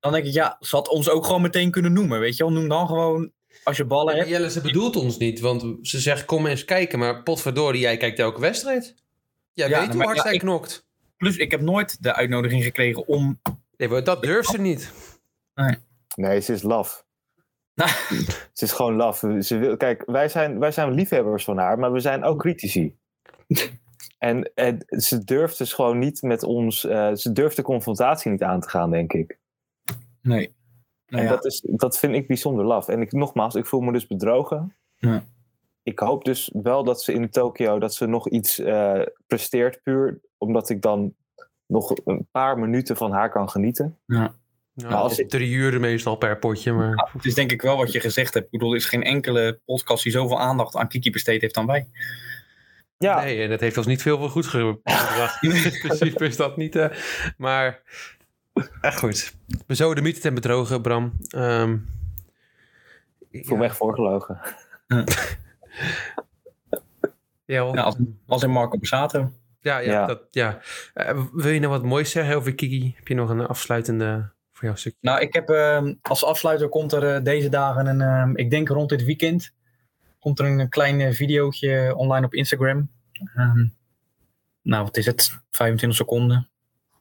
Dan 0.00 0.12
denk 0.12 0.24
ik, 0.24 0.32
ja, 0.32 0.56
ze 0.60 0.76
had 0.76 0.88
ons 0.88 1.08
ook 1.10 1.24
gewoon 1.26 1.42
meteen 1.42 1.70
kunnen 1.70 1.92
noemen. 1.92 2.20
Weet 2.20 2.36
je 2.36 2.44
wel, 2.44 2.52
noem 2.52 2.68
dan 2.68 2.86
gewoon 2.86 3.32
als 3.64 3.76
je 3.76 3.84
ballen 3.84 4.16
hebt. 4.16 4.28
Jelle, 4.28 4.50
ze 4.50 4.60
bedoelt 4.60 4.96
ons 4.96 5.18
niet, 5.18 5.40
want 5.40 5.64
ze 5.82 6.00
zegt 6.00 6.24
kom 6.24 6.46
eens 6.46 6.64
kijken, 6.64 6.98
maar 6.98 7.22
potverdorie, 7.22 7.80
jij 7.80 7.96
kijkt 7.96 8.18
elke 8.18 8.40
wedstrijd. 8.40 8.94
Jij 9.52 9.68
Ja, 9.68 9.78
weet 9.78 9.88
hoe 9.88 9.96
maar 9.96 10.04
hard 10.06 10.16
ja, 10.16 10.22
zij 10.22 10.32
ik- 10.34 10.40
knokt. 10.40 10.86
Plus, 11.16 11.36
ik 11.36 11.50
heb 11.50 11.60
nooit 11.60 12.02
de 12.02 12.14
uitnodiging 12.14 12.62
gekregen 12.64 13.06
om. 13.08 13.40
Nee, 13.76 14.02
dat 14.02 14.22
durft 14.22 14.48
ze 14.48 14.60
niet. 14.60 14.92
Nee, 16.16 16.40
ze 16.40 16.52
is 16.52 16.62
laf. 16.62 17.04
Nou. 17.74 17.90
Ze 18.52 18.64
is 18.64 18.72
gewoon 18.72 18.96
laf. 18.96 19.18
Ze 19.40 19.58
wil, 19.58 19.76
kijk, 19.76 20.02
wij 20.06 20.28
zijn, 20.28 20.58
wij 20.58 20.72
zijn 20.72 20.92
liefhebbers 20.94 21.44
van 21.44 21.58
haar, 21.58 21.78
maar 21.78 21.92
we 21.92 22.00
zijn 22.00 22.24
ook 22.24 22.38
critici. 22.38 22.96
En, 24.18 24.50
en 24.54 24.84
ze 24.88 25.24
durft 25.24 25.58
dus 25.58 25.72
gewoon 25.72 25.98
niet 25.98 26.22
met 26.22 26.42
ons, 26.42 26.86
eh, 26.86 27.14
ze 27.14 27.32
durft 27.32 27.56
de 27.56 27.62
confrontatie 27.62 28.30
niet 28.30 28.42
aan 28.42 28.60
te 28.60 28.68
gaan, 28.68 28.90
denk 28.90 29.12
ik. 29.12 29.38
Nee. 30.22 30.54
Nou 31.06 31.22
en 31.22 31.28
ja. 31.28 31.28
dat, 31.28 31.44
is, 31.44 31.66
dat 31.66 31.98
vind 31.98 32.14
ik 32.14 32.26
bijzonder 32.26 32.64
laf. 32.64 32.88
En 32.88 33.00
ik, 33.00 33.12
nogmaals, 33.12 33.54
ik 33.54 33.66
voel 33.66 33.80
me 33.80 33.92
dus 33.92 34.06
bedrogen. 34.06 34.76
Ja. 34.96 35.24
Ik 35.82 35.98
hoop 35.98 36.24
dus 36.24 36.50
wel 36.62 36.84
dat 36.84 37.02
ze 37.02 37.12
in 37.12 37.30
Tokio 37.30 37.78
dat 37.78 37.94
ze 37.94 38.06
nog 38.06 38.28
iets 38.28 38.58
eh, 38.58 39.02
presteert, 39.26 39.82
puur 39.82 40.20
omdat 40.38 40.68
ik 40.68 40.82
dan 40.82 41.14
nog 41.66 41.92
een 42.04 42.28
paar 42.30 42.58
minuten 42.58 42.96
van 42.96 43.12
haar 43.12 43.30
kan 43.30 43.50
genieten. 43.50 43.98
Nou, 44.06 44.30
Maar 44.74 44.94
als 44.94 45.18
als 45.18 45.28
drie 45.28 45.50
uur 45.50 45.80
meestal 45.80 46.16
per 46.16 46.38
potje, 46.38 46.72
maar... 46.72 47.10
Het 47.12 47.24
is 47.24 47.34
denk 47.34 47.52
ik 47.52 47.62
wel 47.62 47.76
wat 47.76 47.92
je 47.92 48.00
gezegd 48.00 48.34
hebt. 48.34 48.46
Ik 48.46 48.52
bedoel, 48.52 48.70
er 48.70 48.76
is 48.76 48.86
geen 48.86 49.02
enkele 49.02 49.60
podcast 49.64 50.02
die 50.02 50.12
zoveel 50.12 50.40
aandacht 50.40 50.76
aan 50.76 50.88
Kiki 50.88 51.10
besteed 51.10 51.40
heeft 51.40 51.54
dan 51.54 51.66
wij. 51.66 51.88
Ja, 53.04 53.20
Nee, 53.22 53.42
en 53.42 53.50
dat 53.50 53.60
heeft 53.60 53.76
ons 53.76 53.86
niet 53.86 54.02
veel 54.02 54.18
voor 54.18 54.30
goed 54.30 54.46
gebracht. 54.52 55.42
In 55.42 55.50
principe 55.82 56.26
is 56.26 56.36
dat 56.36 56.56
niet... 56.56 56.76
eh, 56.76 56.90
maar, 57.36 57.82
echt 58.80 58.98
goed. 58.98 59.34
We 59.66 59.74
zo 59.74 59.94
de 59.94 60.02
mythe 60.02 60.20
ten 60.20 60.34
bedrogen, 60.34 60.82
Bram. 60.82 61.12
Ehm 61.28 61.76
ik 63.30 63.46
voel 63.46 63.58
me 63.58 63.64
echt 63.64 63.76
voorgelogen. 63.76 64.40
Ja. 64.86 65.04
Ja, 67.44 67.60
als, 67.60 67.96
als 68.26 68.42
in 68.42 68.50
Marco 68.50 68.78
Borsato. 68.78 69.32
ja, 69.60 69.78
ja, 69.78 69.92
Ja. 69.92 70.06
Dat, 70.06 70.22
ja. 70.30 70.60
Eh, 70.94 71.24
wil 71.32 71.50
je 71.50 71.60
nou 71.60 71.72
wat 71.72 71.82
moois 71.82 72.10
zeggen 72.10 72.36
over 72.36 72.54
Kiki? 72.54 72.92
Heb 72.96 73.08
je 73.08 73.14
nog 73.14 73.30
een 73.30 73.46
afsluitende 73.46 74.32
voor 74.52 74.64
jouw 74.64 74.74
stukje? 74.74 74.98
Nou, 75.00 75.20
ik 75.20 75.32
heb 75.32 75.48
ehm, 75.48 75.94
als 76.02 76.24
afsluiter 76.24 76.68
komt 76.68 76.92
er 76.92 77.14
eh, 77.14 77.22
deze 77.24 77.48
dagen 77.48 77.86
een, 77.86 78.00
ehm, 78.00 78.36
ik 78.36 78.50
denk 78.50 78.68
rond 78.68 78.88
dit 78.88 79.04
weekend, 79.04 79.52
komt 80.18 80.38
er 80.38 80.46
een, 80.46 80.68
klein 80.68 81.14
videootje 81.14 81.94
online 81.96 82.26
op 82.26 82.34
Instagram. 82.34 82.90
Ehm, 83.34 83.66
nou, 84.62 84.84
wat 84.84 84.96
is 84.96 85.06
het? 85.06 85.40
25 85.50 85.98
seconden. 85.98 86.48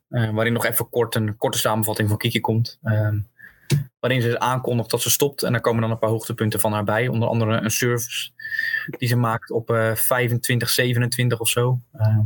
Eh, 0.09 0.29
waarin 0.29 0.53
nog 0.53 0.65
even 0.65 0.89
kort 0.89 1.15
een 1.15 1.37
korte 1.37 1.57
samenvatting 1.57 2.09
van 2.09 2.17
Kiki 2.17 2.39
komt. 2.39 2.79
Ehm, 2.83 3.19
waarin 3.99 4.21
ze 4.21 4.39
aankondigt 4.39 4.89
dat 4.89 5.01
ze 5.01 5.09
stopt. 5.09 5.43
En 5.43 5.51
daar 5.51 5.61
komen 5.61 5.81
dan 5.81 5.91
een 5.91 5.99
paar 5.99 6.09
hoogtepunten 6.09 6.59
van 6.59 6.73
haar 6.73 6.83
bij. 6.83 7.07
Onder 7.07 7.29
andere 7.29 7.61
een 7.61 7.71
service 7.71 8.31
die 8.97 9.07
ze 9.07 9.15
maakt 9.15 9.51
op 9.51 9.69
eh 9.69 9.95
25, 9.95 10.69
27 10.69 11.39
of 11.39 11.49
zo. 11.49 11.81
Ehm 11.93 12.19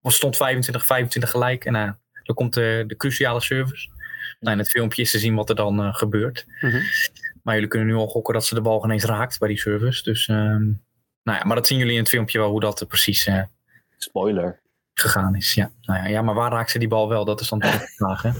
of 0.00 0.12
stond 0.12 0.36
25, 0.36 0.86
25 0.86 1.30
gelijk. 1.30 1.64
En 1.64 1.74
eh 1.74 1.90
dan 2.28 2.36
komt 2.36 2.54
de, 2.54 2.84
de 2.86 2.96
cruciale 2.96 3.40
service. 3.40 3.88
Nou, 4.40 4.52
in 4.52 4.58
het 4.58 4.70
filmpje 4.70 5.02
is 5.02 5.10
te 5.10 5.18
zien 5.18 5.34
wat 5.34 5.48
er 5.48 5.56
dan 5.56 5.80
eh, 5.80 5.94
gebeurt. 5.94 6.46
Mhm. 6.60 6.80
Maar 7.42 7.54
jullie 7.54 7.68
kunnen 7.68 7.88
nu 7.88 7.94
al 7.94 8.06
gokken 8.06 8.34
dat 8.34 8.46
ze 8.46 8.54
de 8.54 8.60
bal 8.60 8.80
geen 8.80 8.90
eens 8.90 9.04
raakt 9.04 9.38
bij 9.38 9.48
die 9.48 9.58
service. 9.58 10.02
Dus, 10.02 10.28
nou 11.28 11.38
ja, 11.40 11.46
maar 11.46 11.56
dat 11.56 11.66
zien 11.66 11.78
jullie 11.78 11.92
in 11.92 11.98
het 11.98 12.08
filmpje 12.08 12.38
wel 12.38 12.50
hoe 12.50 12.60
dat 12.60 12.80
er 12.80 12.86
precies 12.86 13.26
eh, 13.26 13.42
Spoiler. 13.96 14.60
gegaan 14.94 15.34
is. 15.36 15.54
Ja. 15.54 15.70
Nou 15.82 15.98
ja, 16.02 16.06
ja, 16.08 16.22
maar 16.22 16.34
waar 16.34 16.50
raakt 16.50 16.70
ze 16.70 16.78
die 16.78 16.88
bal 16.88 17.08
wel? 17.08 17.24
Dat 17.24 17.40
is 17.40 17.48
dan 17.48 17.60
toch 17.60 17.78
de 17.78 17.86
vraag, 17.96 18.22
hè? 18.22 18.30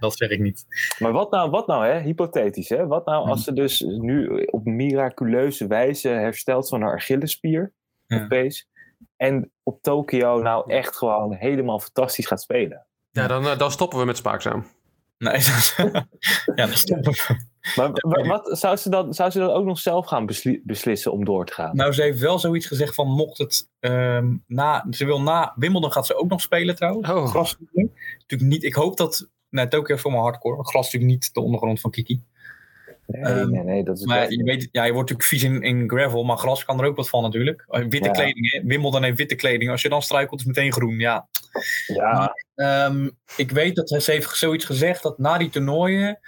dat 0.00 0.16
zeg 0.16 0.28
ik 0.28 0.40
niet. 0.40 0.64
Maar 0.98 1.12
wat 1.12 1.30
nou, 1.30 1.50
wat 1.50 1.66
nou 1.66 1.86
hè? 1.86 2.00
hypothetisch, 2.00 2.68
hè? 2.68 2.86
Wat 2.86 3.06
nou 3.06 3.28
als 3.28 3.44
ze 3.44 3.52
dus 3.52 3.80
nu 3.80 4.44
op 4.50 4.64
miraculeuze 4.64 5.66
wijze 5.66 6.08
herstelt 6.08 6.68
van 6.68 6.82
haar 6.82 6.94
Achillesspier, 6.94 7.72
Ja. 8.06 8.24
opeens, 8.24 8.68
en 9.16 9.50
op 9.62 9.82
Tokio 9.82 10.38
nou 10.42 10.70
echt 10.72 10.96
gewoon 10.96 11.34
helemaal 11.34 11.80
fantastisch 11.80 12.26
gaat 12.26 12.40
spelen? 12.42 12.86
Ja, 13.10 13.26
dan, 13.26 13.46
eh, 13.46 13.58
dan 13.58 13.70
stoppen 13.70 13.98
we 13.98 14.04
met 14.04 14.16
Spaakzaam. 14.16 14.66
Nee, 15.18 15.32
dat- 15.32 15.74
ja, 16.56 16.66
dat 16.66 16.78
stoppen 16.78 17.12
we. 17.12 17.36
Maar 17.76 17.90
wa- 17.92 18.26
wat, 18.26 18.58
zou, 18.58 18.76
ze 18.76 18.90
dan, 18.90 19.14
zou 19.14 19.30
ze 19.30 19.38
dan 19.38 19.50
ook 19.50 19.64
nog 19.64 19.78
zelf 19.78 20.06
gaan 20.06 20.26
besli- 20.26 20.60
beslissen 20.64 21.12
om 21.12 21.24
door 21.24 21.46
te 21.46 21.52
gaan? 21.52 21.76
Nou, 21.76 21.92
ze 21.92 22.02
heeft 22.02 22.18
wel 22.20 22.38
zoiets 22.38 22.66
gezegd 22.66 22.94
van 22.94 23.08
mocht 23.08 23.38
het 23.38 23.68
ehm, 23.80 24.36
na... 24.46 24.86
Ze 24.90 25.04
wil 25.04 25.20
na 25.20 25.52
Wimbledon 25.56 25.92
gaat 25.92 26.06
ze 26.06 26.14
ook 26.16 26.28
nog 26.28 26.40
spelen 26.40 26.76
trouwens. 26.76 27.08
Oh. 27.10 27.26
Gras 27.26 27.56
natuurlijk 28.18 28.50
niet. 28.50 28.62
Ik 28.64 28.74
hoop 28.74 28.96
dat... 28.96 29.28
Nou, 29.50 29.68
Tokio 29.68 29.94
is 29.94 30.00
voor 30.00 30.10
me 30.12 30.18
hardcore. 30.18 30.64
Gras 30.64 30.84
natuurlijk 30.84 31.12
niet 31.12 31.34
de 31.34 31.40
ondergrond 31.40 31.80
van 31.80 31.90
Kiki. 31.90 32.22
Nee, 33.06 33.22
ehm, 33.22 33.50
nee, 33.50 33.62
nee, 33.62 33.84
dat 33.84 33.98
is 33.98 34.04
Maar 34.04 34.30
je 34.30 34.42
weet, 34.42 34.68
ja, 34.72 34.84
je 34.84 34.92
wordt 34.92 35.10
natuurlijk 35.10 35.28
vies 35.28 35.42
in, 35.42 35.62
in 35.62 35.88
gravel, 35.90 36.24
maar 36.24 36.36
gras 36.36 36.64
kan 36.64 36.80
er 36.80 36.86
ook 36.86 36.96
wat 36.96 37.08
van 37.08 37.22
natuurlijk. 37.22 37.64
Eh, 37.68 37.80
Witte 37.80 38.08
Ja. 38.08 38.10
kleding, 38.10 38.52
hè? 38.52 38.60
Wimbledon 38.64 39.02
heeft 39.02 39.16
witte 39.18 39.34
kleding. 39.34 39.70
Als 39.70 39.82
je 39.82 39.88
dan 39.88 40.02
struikelt, 40.02 40.40
is 40.40 40.46
het 40.46 40.56
meteen 40.56 40.72
groen. 40.72 40.98
Ja. 40.98 41.28
ja, 41.86 42.34
Ehm, 42.54 43.08
ik 43.36 43.50
weet 43.50 43.74
dat 43.76 43.88
ze 43.88 44.10
heeft 44.10 44.36
zoiets 44.36 44.64
gezegd 44.64 45.02
dat 45.02 45.18
na 45.18 45.38
die 45.38 45.48
toernooien 45.48 46.18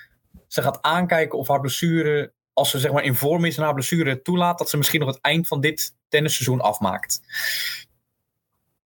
ze 0.46 0.62
gaat 0.62 0.82
aankijken 0.82 1.38
of 1.38 1.48
haar 1.48 1.60
blessure, 1.60 2.32
als 2.52 2.70
ze 2.70 2.78
zeg 2.78 2.92
maar 2.92 3.04
in 3.04 3.14
vorm 3.14 3.44
is 3.44 3.56
en 3.56 3.62
haar 3.62 3.74
blessure 3.74 4.22
toelaat, 4.22 4.58
dat 4.58 4.70
ze 4.70 4.76
misschien 4.76 5.00
nog 5.00 5.08
het 5.08 5.20
eind 5.20 5.46
van 5.46 5.60
dit 5.60 5.94
tennisseizoen 6.08 6.60
afmaakt. 6.60 7.20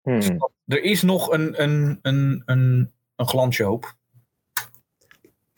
hmm. 0.03 0.49
Er 0.67 0.83
is 0.83 1.01
nog 1.01 1.31
een, 1.31 1.63
een, 1.63 1.99
een, 2.01 2.41
een, 2.45 2.91
een 3.15 3.27
glansje 3.27 3.63
hoop. 3.63 3.95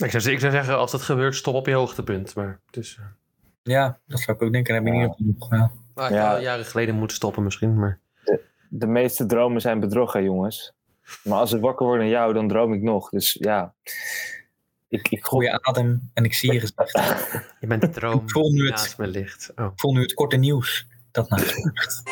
Ik 0.04 0.12
zou, 0.12 0.34
ik 0.34 0.40
zou 0.40 0.52
zeggen, 0.52 0.78
als 0.78 0.92
dat 0.92 1.02
gebeurt, 1.02 1.36
stop 1.36 1.56
op 1.56 1.68
je 1.68 1.74
hoogtepunt. 1.74 2.36
Maar 2.36 2.60
dus, 2.70 2.98
eh, 3.00 3.06
Ja, 3.64 4.00
dat 4.08 4.20
zou 4.20 4.38
ik 4.38 4.44
ook 4.44 4.52
denken. 4.52 4.74
Dat 4.76 4.84
heb 4.84 4.94
ik 4.94 5.00
Ja. 5.00 5.06
niet 5.08 5.16
genoeg. 5.16 5.50
Ja. 5.52 5.72
maar 5.94 6.10
ik 6.10 6.16
Ja. 6.16 6.26
had 6.28 6.36
al 6.36 6.42
jaren 6.42 6.66
geleden 6.66 6.96
moeten 6.96 7.16
stoppen 7.16 7.44
misschien. 7.44 7.80
Maar 7.80 8.00
De 8.70 8.88
meeste 8.88 9.26
dromen 9.26 9.62
zijn 9.62 9.80
bedrog, 9.80 10.20
jongens. 10.20 10.74
Maar 11.24 11.38
als 11.40 11.54
ik 11.54 11.62
wakker 11.62 11.86
word 11.86 12.02
in 12.02 12.08
jou, 12.08 12.34
dan 12.34 12.48
droom 12.48 12.74
ik 12.74 12.82
nog. 12.82 13.10
Dus 13.10 13.38
ja, 13.40 13.74
ik, 14.88 15.08
ik 15.10 15.20
gok 15.24 15.26
Goeie 15.26 15.52
adem 15.52 16.10
en 16.14 16.24
ik 16.24 16.34
zie 16.34 16.54
je 16.54 16.60
gezicht. 16.60 16.92
je 17.60 17.68
bent 17.68 17.82
de 17.82 17.90
droom 17.90 18.20
Ik 18.24 18.30
voel 18.32 18.52
nu 18.52 18.62
het. 18.62 18.70
naast 18.70 18.98
me 18.98 19.08
ligt. 19.08 19.52
Oh. 19.56 19.66
Ik 19.66 19.72
voel 19.76 19.94
nu 19.94 20.02
het 20.02 20.14
korte 20.14 20.38
nieuws. 20.38 20.88
Dat 21.12 21.30
naast 21.30 21.56
me 21.58 21.72
ligt. 21.74 22.04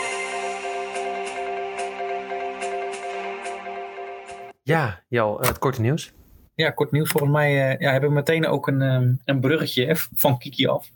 Ja, 4.63 5.03
Jal, 5.07 5.41
eh, 5.41 5.47
het 5.47 5.59
korte 5.59 5.81
nieuws. 5.81 6.13
Ja, 6.61 6.71
kort 6.71 6.91
nieuws. 6.91 7.09
Volgens 7.09 7.31
mij 7.31 7.71
eh, 7.71 7.79
ja, 7.79 7.91
hebben 7.91 8.09
we 8.09 8.15
meteen 8.15 8.47
ook 8.47 8.67
een, 8.67 8.81
ehm, 8.81 9.13
een 9.25 9.39
bruggetje 9.39 9.95
van 10.15 10.37
Kiki 10.37 10.67
af. 10.67 10.89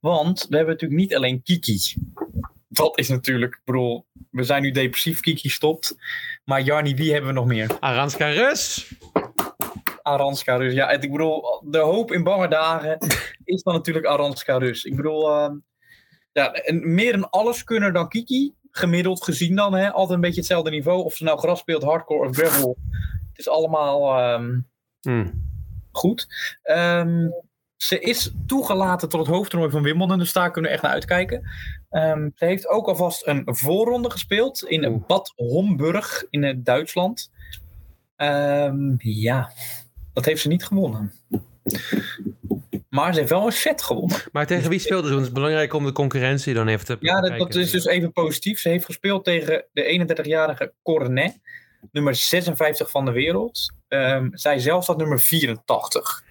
Want 0.00 0.46
we 0.48 0.56
hebben 0.56 0.74
natuurlijk 0.74 1.00
niet 1.00 1.14
alleen 1.14 1.42
Kiki. 1.42 1.94
Dat 2.68 2.98
is 2.98 3.08
natuurlijk, 3.08 3.54
ik 3.54 3.60
bedoel, 3.64 4.06
we 4.30 4.42
zijn 4.42 4.62
nu 4.62 4.70
depressief, 4.70 5.20
Kiki 5.20 5.48
stopt. 5.48 5.96
Maar 6.44 6.60
Jarni, 6.60 6.94
wie 6.94 7.12
hebben 7.12 7.28
we 7.30 7.36
nog 7.36 7.46
meer? 7.46 7.76
Aranska 7.80 8.28
Rus. 8.28 8.92
Aranska 10.02 10.56
Rus. 10.56 10.72
Ja, 10.72 10.90
ik 10.90 11.10
bedoel, 11.12 11.62
de 11.64 11.78
hoop 11.78 12.12
in 12.12 12.22
bange 12.22 12.48
dagen 12.48 12.98
is 13.44 13.62
dan 13.62 13.74
natuurlijk 13.74 14.06
Aranska 14.06 14.58
Rus. 14.58 14.84
Ik 14.84 14.96
bedoel, 14.96 15.30
ehm, 15.30 15.56
ja, 16.32 16.52
en 16.52 16.94
meer 16.94 17.14
een 17.14 17.30
alleskunner 17.30 17.92
dan 17.92 18.08
Kiki 18.08 18.54
gemiddeld 18.70 19.24
gezien 19.24 19.56
dan. 19.56 19.74
Hè? 19.74 19.92
Altijd 19.92 20.14
een 20.14 20.20
beetje 20.20 20.40
hetzelfde 20.40 20.70
niveau. 20.70 21.04
Of 21.04 21.14
ze 21.14 21.24
nou 21.24 21.38
gras 21.38 21.58
speelt, 21.58 21.82
hardcore 21.82 22.28
of 22.28 22.36
gravel. 22.36 22.76
Het 23.28 23.38
is 23.38 23.48
allemaal 23.48 24.18
ehm, 24.18 24.58
Hmm. 25.00 25.46
goed. 25.92 26.28
Ehm, 26.62 27.28
ze 27.76 28.00
is 28.00 28.32
toegelaten 28.46 29.08
tot 29.08 29.20
het 29.20 29.28
hoofdtoernooi 29.28 29.70
van 29.72 29.82
Wimbledon. 29.82 30.18
Dus 30.18 30.32
daar 30.32 30.50
kunnen 30.50 30.70
we 30.70 30.76
echt 30.76 30.84
naar 30.86 30.94
uitkijken. 30.94 31.50
Ehm, 31.90 32.28
ze 32.34 32.44
heeft 32.44 32.68
ook 32.68 32.86
alvast 32.86 33.26
een 33.26 33.42
voorronde 33.44 34.10
gespeeld 34.10 34.64
in 34.64 34.86
Oeh. 34.86 35.06
Bad 35.06 35.32
Homburg 35.36 36.26
in 36.30 36.44
eh, 36.44 36.54
Duitsland. 36.56 37.30
Ehm, 38.16 38.94
ja, 38.98 39.52
dat 40.12 40.24
heeft 40.24 40.42
ze 40.42 40.48
niet 40.48 40.64
gewonnen. 40.64 41.12
Maar 42.88 43.12
ze 43.12 43.18
heeft 43.18 43.30
wel 43.30 43.46
een 43.46 43.52
set 43.52 43.82
gewonnen. 43.82 44.16
Maar 44.32 44.46
tegen 44.46 44.70
wie 44.70 44.78
speelde 44.78 45.06
ze? 45.06 45.14
Want 45.14 45.24
het 45.24 45.28
is 45.28 45.40
belangrijk 45.40 45.72
om 45.72 45.84
de 45.84 45.92
concurrentie 45.92 46.54
dan 46.54 46.68
even 46.68 46.86
te 46.86 46.96
Ja, 47.00 47.20
dat, 47.20 47.38
dat 47.38 47.54
is 47.54 47.70
dus 47.70 47.84
even 47.84 48.12
positief. 48.12 48.58
Ze 48.58 48.68
heeft 48.68 48.84
gespeeld 48.84 49.24
tegen 49.24 49.64
de 49.72 50.06
31-jarige 50.14 50.72
Cornet, 50.82 51.38
nummer 51.92 52.14
56 52.14 52.90
van 52.90 53.04
de 53.04 53.12
wereld. 53.12 53.72
Ehm, 53.88 54.28
zij 54.32 54.58
zelf 54.58 54.82
staat 54.84 54.96
nummer 54.96 55.20
84. 55.20 56.24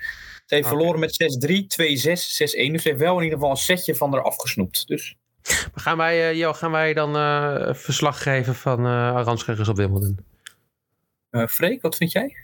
Ze 0.46 0.56
heeft 0.56 0.68
verloren 0.68 1.00
met 1.00 1.14
6-3, 1.14 1.68
2-6, 1.68 2.36
6-1. 2.36 2.72
Dus 2.72 2.82
ze 2.82 2.88
heeft 2.88 3.00
wel 3.02 3.18
in 3.18 3.24
ieder 3.24 3.38
geval 3.38 3.50
een 3.54 3.58
setje 3.62 3.96
van 3.96 4.14
haar 4.14 4.24
afgesnoept. 4.24 4.88
Dus 4.88 5.16
Gaan 5.74 5.98
wij, 5.98 6.30
eh, 6.30 6.38
Jo, 6.38 6.54
gaan 6.54 6.72
wij 6.72 6.94
dan 6.94 7.16
eh, 7.16 7.74
verslag 7.74 8.24
geven 8.24 8.56
van 8.56 8.86
uh, 8.86 9.34
op 9.70 9.76
Wimbledon? 9.76 10.18
eh 11.30 11.48
Freek, 11.48 11.82
wat 11.82 11.96
vind 11.96 12.12
jij? 12.12 12.36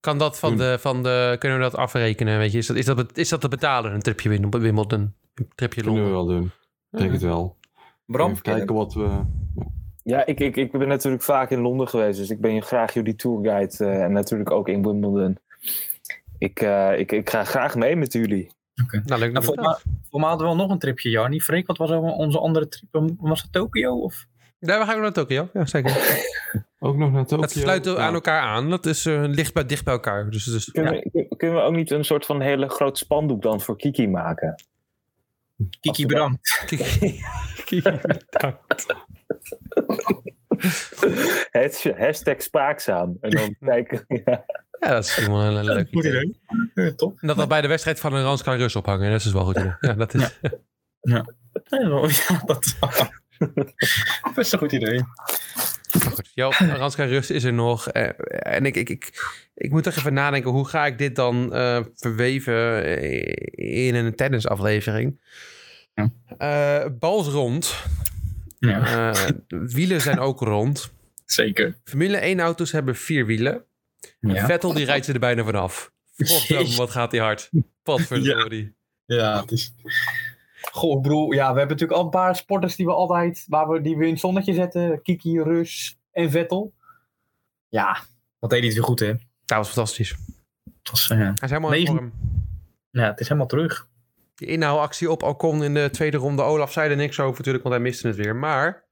Kan 0.00 0.18
dat 0.18 0.38
van 0.38 0.56
de, 0.56 0.78
van 0.80 1.02
de, 1.02 1.36
kunnen 1.38 1.58
we 1.58 1.64
dat 1.64 1.74
afrekenen? 1.74 2.38
Weet 2.38 2.52
je? 2.52 2.58
Is, 2.58 2.66
dat, 2.66 2.76
is, 2.76 2.84
dat, 2.84 3.16
is 3.16 3.28
dat 3.28 3.40
te 3.40 3.48
betalen, 3.48 3.92
een 3.92 4.02
tripje 4.02 4.28
Wim- 4.28 4.50
Wimbledon? 4.50 5.14
Een 5.34 5.50
tripje 5.54 5.82
Kunnen 5.82 6.04
we 6.04 6.10
Londen? 6.10 6.26
wel 6.28 6.40
doen. 6.40 6.52
Ik 6.90 6.98
denk 6.98 7.12
het 7.12 7.22
wel. 7.22 7.56
Bram? 8.06 8.30
Even 8.30 8.42
kijken 8.42 8.74
wat 8.74 8.94
we... 8.94 9.24
Ja, 10.08 10.26
ik, 10.26 10.40
ik, 10.40 10.56
ik 10.56 10.72
ben 10.72 10.88
natuurlijk 10.88 11.22
vaak 11.22 11.50
in 11.50 11.60
Londen 11.60 11.88
geweest, 11.88 12.18
dus 12.18 12.30
ik 12.30 12.40
ben 12.40 12.62
graag 12.62 12.94
jullie 12.94 13.14
tourguide 13.14 13.84
eh, 13.84 14.02
en 14.02 14.12
natuurlijk 14.12 14.50
ook 14.50 14.68
in 14.68 14.82
Wimbledon. 14.82 15.38
Ik, 16.38 16.60
eh, 16.60 16.98
ik, 16.98 17.12
ik 17.12 17.30
ga 17.30 17.44
graag 17.44 17.74
mee 17.74 17.96
met 17.96 18.12
jullie. 18.12 18.50
Nou, 19.04 19.20
leuk. 19.20 19.32
Nou, 19.32 19.44
voor, 19.44 19.54
maar, 19.54 19.82
voor 20.10 20.20
mij 20.20 20.28
hadden 20.28 20.48
we 20.48 20.54
wel 20.54 20.62
nog 20.62 20.72
een 20.72 20.78
tripje, 20.78 21.10
Jarni. 21.10 21.40
Freek, 21.40 21.66
wat 21.66 21.78
was 21.78 21.90
onze 21.90 22.38
andere 22.38 22.68
trip? 22.68 23.10
Was 23.18 23.42
het 23.42 23.52
Tokio? 23.52 24.00
Of? 24.00 24.26
Daar 24.60 24.84
gaan 24.86 24.94
we 24.94 25.02
naar 25.02 25.12
Tokio. 25.12 25.48
Ja, 25.52 25.66
zeker. 25.66 25.96
Ook 26.78 26.96
nog 26.96 27.12
naar 27.12 27.26
Tokio. 27.26 27.42
Het 27.42 27.50
sluit 27.50 27.84
Ja. 27.84 27.96
aan 27.96 28.14
elkaar 28.14 28.42
aan. 28.42 28.70
Dat 28.70 28.86
is 28.86 29.06
eh, 29.06 29.22
licht 29.26 29.54
bij, 29.54 29.66
dicht 29.66 29.84
bij 29.84 29.94
elkaar. 29.94 30.30
Dus, 30.30 30.44
dus 30.44 30.70
Kunnen, 30.70 30.92
we, 30.92 31.34
kunnen 31.36 31.56
we 31.56 31.62
ook 31.62 31.74
niet 31.74 31.90
een 31.90 32.04
soort 32.04 32.26
van 32.26 32.40
hele 32.40 32.68
groot 32.68 32.98
spandoek 32.98 33.42
dan 33.42 33.60
voor 33.60 33.76
Kiki 33.76 34.08
maken? 34.08 34.62
Kiki, 35.80 36.06
bedankt. 36.06 36.64
Het, 38.68 38.96
hashtag 41.98 42.42
spraakzaam. 42.42 43.16
En 43.20 43.30
dan 43.30 43.56
kijken. 43.68 44.04
Ja. 44.08 44.44
ja, 44.80 44.88
dat 44.88 45.04
is 45.04 45.14
helemaal 45.14 45.42
een, 45.42 45.56
een 45.56 45.64
leuk 45.64 45.88
Goed 45.90 46.04
idee. 46.04 46.94
top. 46.94 47.20
En 47.20 47.26
dat 47.28 47.36
dan 47.36 47.48
bij 47.48 47.60
de 47.60 47.68
wedstrijd 47.68 48.00
van 48.00 48.14
een 48.14 48.22
Ranska 48.22 48.54
Rus 48.54 48.76
ophangen. 48.76 49.10
Dat 49.10 49.24
is 49.24 49.32
wel 49.32 49.44
goed 49.44 49.56
idee. 49.56 49.74
Ja, 49.80 49.92
dat 49.94 50.14
is... 50.14 50.38
Ja, 51.00 51.24
dat 52.46 52.76
Best 54.34 54.52
een 54.52 54.58
goed 54.58 54.72
idee. 54.72 55.02
Goed, 56.14 56.30
Joop, 56.34 56.52
Ranska 56.52 57.04
Rus 57.04 57.30
is 57.30 57.44
er 57.44 57.52
nog. 57.52 57.88
eh, 57.88 58.08
en 58.54 58.66
ik, 58.66 58.76
ik, 58.76 58.88
ik, 58.88 59.10
ik 59.54 59.70
moet 59.70 59.82
toch 59.82 59.96
even 59.96 60.12
nadenken, 60.12 60.50
hoe 60.50 60.68
ga 60.68 60.86
ik 60.86 60.98
dit 60.98 61.16
dan 61.16 61.52
eh, 61.54 61.80
verweven 61.94 62.84
eh, 62.84 63.86
in 63.86 63.94
een 63.94 64.14
tennisaflevering? 64.14 65.20
Ja. 65.94 66.10
Eh, 66.38 66.90
bal 66.98 67.20
is 67.20 67.26
rond. 67.26 67.74
Ja, 68.58 69.12
Eh, 69.12 69.30
wielen 69.48 70.00
zijn 70.00 70.18
ook 70.18 70.40
rond. 70.40 70.92
zeker. 71.24 71.78
Formule 71.84 72.16
1 72.16 72.40
auto's 72.40 72.72
hebben 72.72 72.96
vier 72.96 73.26
wielen. 73.26 73.64
Ja. 74.20 74.46
Vettel 74.46 74.72
die 74.72 74.84
rijdt 74.84 75.04
ze 75.04 75.12
er 75.12 75.18
bijna 75.18 75.44
vanaf. 75.44 75.92
Godverdomme, 76.16 76.76
wat 76.84 76.90
gaat 76.90 77.10
die 77.10 77.20
hard. 77.20 77.50
Potverdorie. 77.82 78.74
Ja, 79.04 79.40
het 79.40 79.50
is... 79.50 79.72
Goh, 80.72 80.96
ik 80.96 81.02
bedoel, 81.02 81.32
ja, 81.32 81.52
we 81.52 81.58
hebben 81.58 81.76
natuurlijk 81.76 81.98
al 81.98 82.04
een 82.04 82.10
paar 82.10 82.36
sporters 82.36 82.76
die 82.76 82.86
we 82.86 82.92
altijd, 82.92 83.44
waar 83.48 83.68
we, 83.68 83.80
die 83.80 83.96
we 83.96 84.04
in 84.04 84.10
het 84.10 84.20
zonnetje 84.20 84.54
zetten. 84.54 85.02
Kiki, 85.02 85.40
Rus 85.42 85.98
en 86.12 86.30
Vettel. 86.30 86.74
Ja, 87.68 88.02
wat 88.38 88.50
deed 88.50 88.58
hij 88.58 88.68
het 88.68 88.76
weer 88.78 88.86
goed, 88.86 89.00
hè? 89.00 89.12
Dat 89.44 89.56
was 89.58 89.66
fantastisch. 89.68 90.10
Het, 90.64 90.90
was, 90.90 91.10
eh, 91.10 91.18
Hij 91.18 91.32
is 91.40 91.50
helemaal 91.50 91.72
in 91.72 91.86
vorm. 91.86 92.12
ja, 92.90 93.06
het 93.06 93.20
is 93.20 93.26
helemaal 93.28 93.48
terug. 93.48 93.87
Die 94.38 94.48
inhaalactie 94.48 95.10
op 95.10 95.22
Ocon 95.22 95.62
in 95.64 95.74
de 95.74 95.90
tweede 95.90 96.16
ronde. 96.16 96.42
Olaf 96.42 96.72
zei 96.72 96.90
er 96.90 96.96
niks 96.96 97.20
over 97.20 97.36
natuurlijk, 97.36 97.64
want 97.64 97.74
hij 97.76 97.84
miste 97.84 98.06
het 98.06 98.16
weer. 98.16 98.36
Maar 98.36 98.84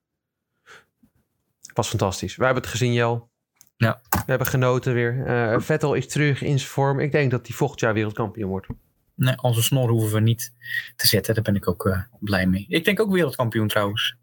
het 1.60 1.70
was 1.76 1.88
fantastisch. 1.88 2.36
Wij 2.36 2.46
hebben 2.46 2.64
het 2.64 2.72
gezien, 2.72 2.92
Jel. 2.92 3.30
Ja. 3.76 4.00
We 4.10 4.22
hebben 4.26 4.46
genoten 4.46 4.94
weer. 4.94 5.26
Eh, 5.26 5.60
Vettel 5.60 5.94
is 5.94 6.06
terug 6.08 6.42
in 6.42 6.58
zijn 6.58 6.70
vorm. 6.70 7.00
Ik 7.00 7.12
denk 7.12 7.30
dat 7.30 7.46
hij 7.46 7.56
volgend 7.56 7.80
jaar 7.80 7.94
wereldkampioen 7.94 8.48
wordt. 8.48 8.66
Nee, 9.14 9.42
onze 9.42 9.62
snor 9.62 9.88
hoeven 9.88 10.12
we 10.12 10.20
niet 10.20 10.52
te 10.96 11.06
zetten. 11.06 11.34
Daar 11.34 11.42
ben 11.42 11.54
ik 11.54 11.68
ook 11.68 11.86
eh, 11.86 12.00
blij 12.20 12.46
mee. 12.46 12.66
Ik 12.68 12.84
denk 12.84 13.00
ook 13.00 13.12
wereldkampioen 13.12 13.68
trouwens. 13.68 14.16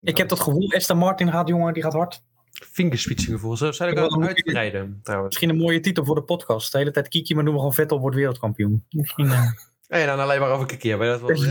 Ik 0.00 0.16
heb 0.16 0.28
dat 0.28 0.40
gevoel, 0.40 0.72
Aston 0.72 0.98
Martin 0.98 1.30
gaat, 1.30 1.48
jongen, 1.48 1.72
die 1.74 1.82
gaat 1.82 1.92
hard. 1.92 2.22
Vingerspitsengevoel. 2.52 3.56
Zou 3.56 3.72
zou 3.72 3.90
ik 3.90 3.98
je- 3.98 4.26
uitbreiden, 4.26 5.00
trouwens? 5.02 5.34
Misschien 5.34 5.56
een 5.56 5.62
mooie 5.64 5.80
titel 5.80 6.04
voor 6.04 6.14
de 6.14 6.22
podcast. 6.22 6.72
De 6.72 6.78
hele 6.78 6.90
tijd 6.90 7.08
Kiki, 7.08 7.34
maar 7.34 7.44
doen 7.44 7.52
we 7.52 7.58
gewoon 7.58 7.74
Vettel 7.74 8.00
wordt 8.00 8.16
wereldkampioen. 8.16 8.84
Misschien, 8.90 9.30
eh, 9.30 9.50
En 9.88 10.06
dan 10.06 10.18
alleen 10.18 10.40
maar 10.40 10.50
over 10.50 10.72
een 10.72 10.78
keer. 10.78 10.98
Dat 10.98 11.20
wel, 11.20 11.30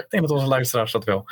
ik 0.00 0.06
denk 0.08 0.22
dat 0.22 0.30
onze 0.30 0.46
luisteraars 0.46 0.92
dat 0.92 1.04
wel 1.04 1.24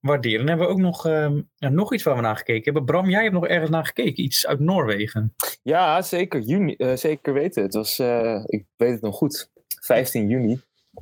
waarderen. 0.00 0.38
Dan 0.38 0.48
hebben 0.48 0.66
we 0.66 0.72
ook 0.72 0.78
nog, 0.78 1.06
ehm, 1.06 1.40
nog 1.58 1.92
iets 1.92 2.02
waar 2.02 2.14
we 2.14 2.20
naar 2.20 2.36
gekeken 2.36 2.64
hebben. 2.64 2.84
Bram, 2.84 3.10
jij 3.10 3.22
hebt 3.22 3.34
nog 3.34 3.46
ergens 3.46 3.70
naar 3.70 3.86
gekeken. 3.86 4.24
Iets 4.24 4.46
uit 4.46 4.60
Noorwegen. 4.60 5.34
Ja, 5.62 6.02
zeker. 6.02 6.40
Juni, 6.40 6.74
eh, 6.74 6.96
zeker 6.96 7.32
weten. 7.32 7.62
Het 7.62 7.74
was, 7.74 7.98
eh, 7.98 8.42
ik 8.46 8.66
weet 8.76 8.92
het 8.92 9.00
nog 9.00 9.16
goed, 9.16 9.50
15 9.80 10.28
juni 10.28 10.60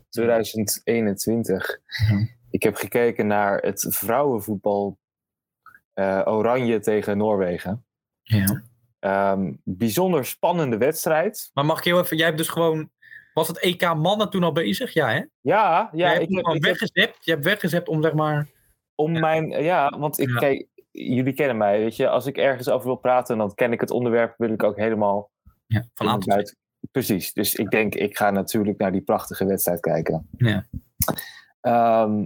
2021. 0.08 1.78
Mhm. 2.08 2.24
Ik 2.50 2.62
heb 2.62 2.76
gekeken 2.76 3.26
naar 3.26 3.58
het 3.58 3.86
vrouwenvoetbal 3.88 4.98
eh, 5.92 6.22
Oranje 6.24 6.80
tegen 6.80 7.18
Noorwegen. 7.18 7.84
Ja. 8.22 8.62
Ehm, 8.98 9.52
bijzonder 9.64 10.24
spannende 10.24 10.76
wedstrijd. 10.76 11.50
Maar 11.52 11.64
mag 11.64 11.78
ik 11.78 11.84
heel 11.84 12.00
even, 12.00 12.16
jij 12.16 12.26
hebt 12.26 12.38
dus 12.38 12.48
gewoon, 12.48 12.90
was 13.34 13.48
het 13.48 13.58
EK 13.58 13.94
mannen 13.94 14.30
toen 14.30 14.42
al 14.42 14.52
bezig? 14.52 14.92
Ja 14.92 15.08
hè? 15.08 15.14
Ja, 15.16 15.28
ja 15.40 15.88
jij 15.92 16.12
hebt 16.12 16.30
ik, 16.30 16.46
heb, 16.46 16.62
weggezept. 16.62 17.24
Je 17.24 17.30
hebt 17.30 17.44
weggezept 17.44 17.88
om 17.88 18.02
zeg 18.02 18.12
maar, 18.12 18.48
om 18.94 19.12
mijn. 19.12 19.48
Ja, 19.48 19.98
want 19.98 20.18
ik 20.18 20.28
Ja. 20.28 20.38
kijk, 20.38 20.66
jullie 20.90 21.32
kennen 21.32 21.56
mij, 21.56 21.78
weet 21.78 21.96
je. 21.96 22.08
Als 22.08 22.26
ik 22.26 22.36
ergens 22.36 22.68
over 22.68 22.86
wil 22.86 22.96
praten, 22.96 23.38
dan 23.38 23.54
ken 23.54 23.72
ik 23.72 23.80
het 23.80 23.90
onderwerp, 23.90 24.34
wil 24.36 24.50
ik 24.50 24.62
ook 24.62 24.76
helemaal 24.76 25.30
ja, 25.66 25.84
van 25.94 26.08
aan 26.08 26.20
tot 26.20 26.28
buiten. 26.28 26.56
Precies. 26.90 27.32
Dus 27.32 27.54
ik 27.54 27.70
denk, 27.70 27.94
ik 27.94 28.16
ga 28.16 28.30
natuurlijk 28.30 28.78
naar 28.78 28.92
die 28.92 29.02
prachtige 29.02 29.44
wedstrijd 29.44 29.80
kijken. 29.80 30.28
Ja. 30.36 30.66
Ehm, 31.60 32.24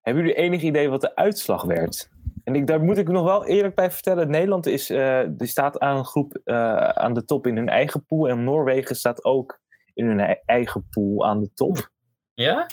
hebben 0.00 0.22
jullie 0.22 0.38
enig 0.38 0.62
idee 0.62 0.88
wat 0.88 1.00
de 1.00 1.16
uitslag 1.16 1.62
werd? 1.62 2.08
En 2.44 2.54
ik, 2.54 2.66
daar 2.66 2.80
moet 2.80 2.98
ik 2.98 3.08
nog 3.08 3.24
wel 3.24 3.46
eerlijk 3.46 3.74
bij 3.74 3.90
vertellen. 3.90 4.30
Nederland 4.30 4.66
is, 4.66 4.90
eh, 4.90 5.20
die 5.28 5.46
staat 5.46 5.78
aan, 5.78 5.96
een 5.96 6.04
groep, 6.04 6.40
eh, 6.44 6.88
aan 6.88 7.14
de 7.14 7.24
top 7.24 7.46
in 7.46 7.56
hun 7.56 7.68
eigen 7.68 8.04
pool. 8.04 8.28
En 8.28 8.44
Noorwegen 8.44 8.96
staat 8.96 9.24
ook 9.24 9.60
in 9.98 10.06
hun 10.06 10.20
ei- 10.20 10.40
eigen 10.44 10.86
pool 10.90 11.26
aan 11.26 11.40
de 11.40 11.50
top. 11.54 11.90
Ja? 12.34 12.66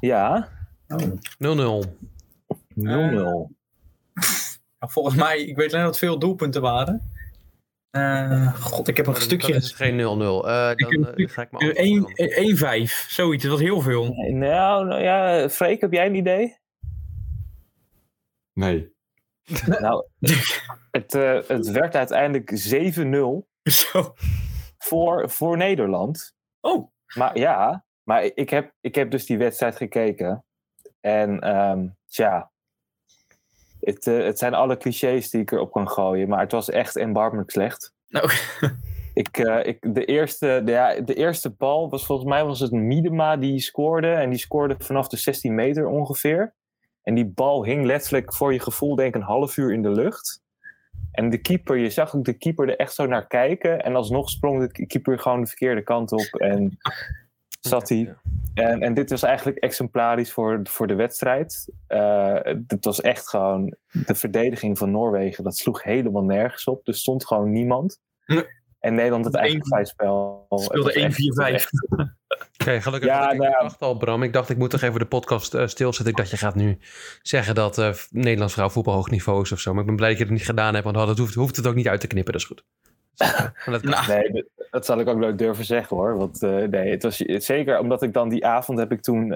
Ja, 0.00 0.48
0-0. 1.38 1.82
0-0. 2.74 3.50
Ja, 4.78 4.88
Volgens 4.88 5.14
mij, 5.16 5.38
ik 5.38 5.56
weet 5.56 5.72
alleen 5.72 5.84
dat 5.84 5.90
het 5.94 5.98
veel 6.04 6.18
doelpunten 6.18 6.62
waren. 6.62 7.12
Eh, 7.90 8.54
God, 8.60 8.88
ik 8.88 8.96
heb 8.96 9.06
een 9.06 9.14
stukje 9.14 9.46
Dan 9.52 9.56
is 9.56 9.66
het 9.66 9.76
geen 9.76 9.96
0-0. 9.96 10.00
Eh, 10.48 10.74
dan 10.74 11.14
eh, 11.14 11.28
ga 11.28 11.42
ik 11.42 11.50
maar 11.50 11.62
gezien. 11.62 12.86
1-5, 12.88 13.06
zoiets. 13.08 13.42
Dat 13.42 13.52
was 13.52 13.60
heel 13.60 13.80
veel. 13.80 14.14
Nou, 14.30 14.86
nou 14.86 15.02
ja, 15.02 15.48
Freek, 15.48 15.80
heb 15.80 15.92
jij 15.92 16.06
een 16.06 16.14
idee? 16.14 16.56
Nee. 18.52 18.92
nou, 19.80 20.06
het, 20.90 21.14
eh, 21.14 21.38
het 21.48 21.70
werd 21.70 21.94
uiteindelijk 21.96 22.50
7-0 22.50 23.48
Zo. 23.62 24.14
voor, 24.78 25.30
voor 25.30 25.56
Nederland. 25.56 26.34
Oh, 26.62 26.90
Maar 27.14 27.38
ja, 27.38 27.84
maar 28.02 28.30
ik 28.34 28.50
heb, 28.50 28.72
ik 28.80 28.94
heb 28.94 29.10
dus 29.10 29.26
die 29.26 29.38
wedstrijd 29.38 29.76
gekeken. 29.76 30.44
En 31.00 31.40
ehm 31.40 31.86
tja, 32.06 32.50
het, 33.80 34.06
eh, 34.06 34.24
het 34.24 34.38
zijn 34.38 34.54
alle 34.54 34.76
clichés 34.76 35.30
die 35.30 35.40
ik 35.40 35.50
erop 35.50 35.72
kan 35.72 35.88
gooien. 35.88 36.28
Maar 36.28 36.40
het 36.40 36.52
was 36.52 36.70
echt 36.70 36.96
erbarmelijk 36.96 37.50
slecht. 37.50 37.92
nou, 38.08 38.30
Ik, 39.14 39.38
eh, 39.38 39.66
ik, 39.66 39.94
de, 39.94 40.04
eerste, 40.04 40.62
de, 40.64 40.70
ja, 40.70 41.00
de 41.00 41.14
eerste 41.14 41.50
bal 41.50 41.90
was 41.90 42.06
volgens 42.06 42.28
mij 42.28 42.44
was 42.44 42.60
het 42.60 42.70
Miedema 42.70 43.36
die 43.36 43.60
scoorde. 43.60 44.12
En 44.12 44.30
die 44.30 44.38
scoorde 44.38 44.74
vanaf 44.78 45.08
de 45.08 45.16
16 45.16 45.54
meter 45.54 45.86
ongeveer. 45.86 46.54
En 47.02 47.14
die 47.14 47.26
bal 47.26 47.64
hing 47.64 47.84
letterlijk 47.84 48.34
voor 48.34 48.52
je 48.52 48.60
gevoel 48.60 48.94
denk 48.94 49.14
ik 49.14 49.20
een 49.20 49.26
half 49.26 49.56
uur 49.56 49.72
in 49.72 49.82
de 49.82 49.90
lucht. 49.90 50.41
En 51.12 51.30
de 51.30 51.38
keeper, 51.38 51.76
je 51.76 51.90
zag 51.90 52.16
ook 52.16 52.24
de 52.24 52.32
keeper 52.32 52.68
er 52.68 52.76
echt 52.76 52.94
zo 52.94 53.06
naar 53.06 53.26
kijken. 53.26 53.82
En 53.84 53.94
alsnog 53.94 54.30
sprong 54.30 54.72
de 54.72 54.86
keeper 54.86 55.18
gewoon 55.18 55.40
de 55.40 55.46
verkeerde 55.46 55.82
kant 55.82 56.12
op. 56.12 56.40
En 56.40 56.78
zat 57.60 57.88
hij. 57.88 58.14
En, 58.54 58.82
en 58.82 58.94
dit 58.94 59.10
was 59.10 59.22
eigenlijk 59.22 59.58
exemplarisch 59.58 60.32
voor, 60.32 60.60
voor 60.62 60.86
de 60.86 60.94
wedstrijd. 60.94 61.72
Eh 61.86 62.40
het 62.66 62.84
was 62.84 63.00
echt 63.00 63.28
gewoon 63.28 63.76
de 64.06 64.14
verdediging 64.14 64.78
van 64.78 64.90
Noorwegen. 64.90 65.44
Dat 65.44 65.56
sloeg 65.56 65.82
helemaal 65.82 66.24
nergens 66.24 66.64
op. 66.64 66.88
Er 66.88 66.94
stond 66.94 67.26
gewoon 67.26 67.52
niemand. 67.52 68.00
En 68.82 68.94
Nederland 68.94 69.24
het 69.24 69.34
eigen 69.34 69.66
vrij 69.66 69.84
spel. 69.84 70.46
Speelde 70.48 70.74
Het 70.74 70.82
was 70.84 70.94
echt- 70.94 71.66
1-4-5. 71.66 71.70
Oké, 72.60 72.80
gelukkig. 72.80 73.08
Ja, 73.10 73.30
ik, 73.30 73.38
nou 73.38 73.50
ik 73.52 73.60
dacht 73.60 73.80
al, 73.80 73.96
Bram, 73.96 74.22
ik 74.22 74.32
dacht 74.32 74.48
ik 74.50 74.56
moet 74.56 74.70
toch 74.70 74.80
even 74.82 74.98
de 74.98 75.06
podcast 75.06 75.54
eh, 75.54 75.66
stilzetten. 75.66 76.10
Ik 76.10 76.16
dacht, 76.16 76.30
je 76.30 76.36
gaat 76.36 76.54
nu 76.54 76.78
zeggen 77.22 77.54
dat 77.54 77.78
eh 77.78 77.92
Nederlands 78.10 78.52
vrouwenvoetbal 78.52 78.94
hoog 78.94 79.10
niveau 79.10 79.42
is 79.42 79.52
of 79.52 79.58
zo. 79.60 79.70
Maar 79.72 79.80
ik 79.80 79.86
ben 79.86 79.96
blij 79.96 80.08
dat 80.08 80.18
je 80.18 80.24
het 80.24 80.32
niet 80.32 80.44
gedaan 80.44 80.72
hebt, 80.74 80.84
want 80.84 80.96
dat 80.96 81.18
hoeft, 81.18 81.34
hoeft 81.34 81.56
het 81.56 81.66
ook 81.66 81.74
niet 81.74 81.88
uit 81.88 82.00
te 82.00 82.06
knippen. 82.06 82.32
Dat 82.32 82.42
is 82.42 82.46
goed. 82.48 82.64
Dat. 83.72 83.82
Nou, 83.82 84.06
Nee, 84.06 84.30
dat, 84.32 84.44
dat 84.70 84.86
zal 84.86 85.00
ik 85.00 85.08
ook 85.08 85.18
nooit 85.18 85.38
durven 85.38 85.64
zeggen 85.64 85.96
hoor. 85.96 86.16
Want 86.16 86.42
eh, 86.42 86.56
nee, 86.56 86.90
het 86.90 87.02
was 87.02 87.16
zeker 87.16 87.78
omdat 87.78 88.02
ik 88.02 88.12
dan 88.12 88.28
die 88.28 88.46
avond 88.46 88.78
heb 88.78 88.92
ik 88.92 89.00
toen, 89.02 89.28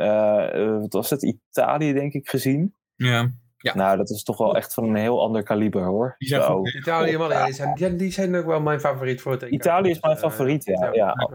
wat 0.80 0.92
was 0.92 1.10
het, 1.10 1.22
Italië 1.22 1.92
denk 1.92 2.12
ik 2.12 2.28
gezien. 2.28 2.74
ja. 2.96 3.30
Ja. 3.66 3.76
Nou, 3.76 3.96
dat 3.96 4.10
is 4.10 4.22
toch 4.22 4.38
wel 4.38 4.56
echt 4.56 4.74
van 4.74 4.84
een 4.84 4.94
heel 4.96 5.20
ander 5.22 5.42
kaliber 5.42 5.82
hoor. 5.84 6.14
Die 6.18 6.28
zijn 6.28 6.42
goed. 6.42 6.74
Italië, 6.74 7.16
man, 7.16 7.28
ja, 7.30 7.44
die, 7.44 7.54
zijn, 7.54 7.74
die, 7.74 7.96
die 7.96 8.12
zijn 8.12 8.36
ook 8.36 8.46
wel 8.46 8.60
mijn 8.60 8.80
favoriet 8.80 9.20
voor 9.20 9.32
het 9.32 9.42
EK. 9.42 9.50
Italië 9.50 9.90
is 9.90 10.00
mijn 10.00 10.14
Eh, 10.14 10.20
favoriet, 10.20 10.64
ja. 10.64 10.90
ja. 10.92 11.28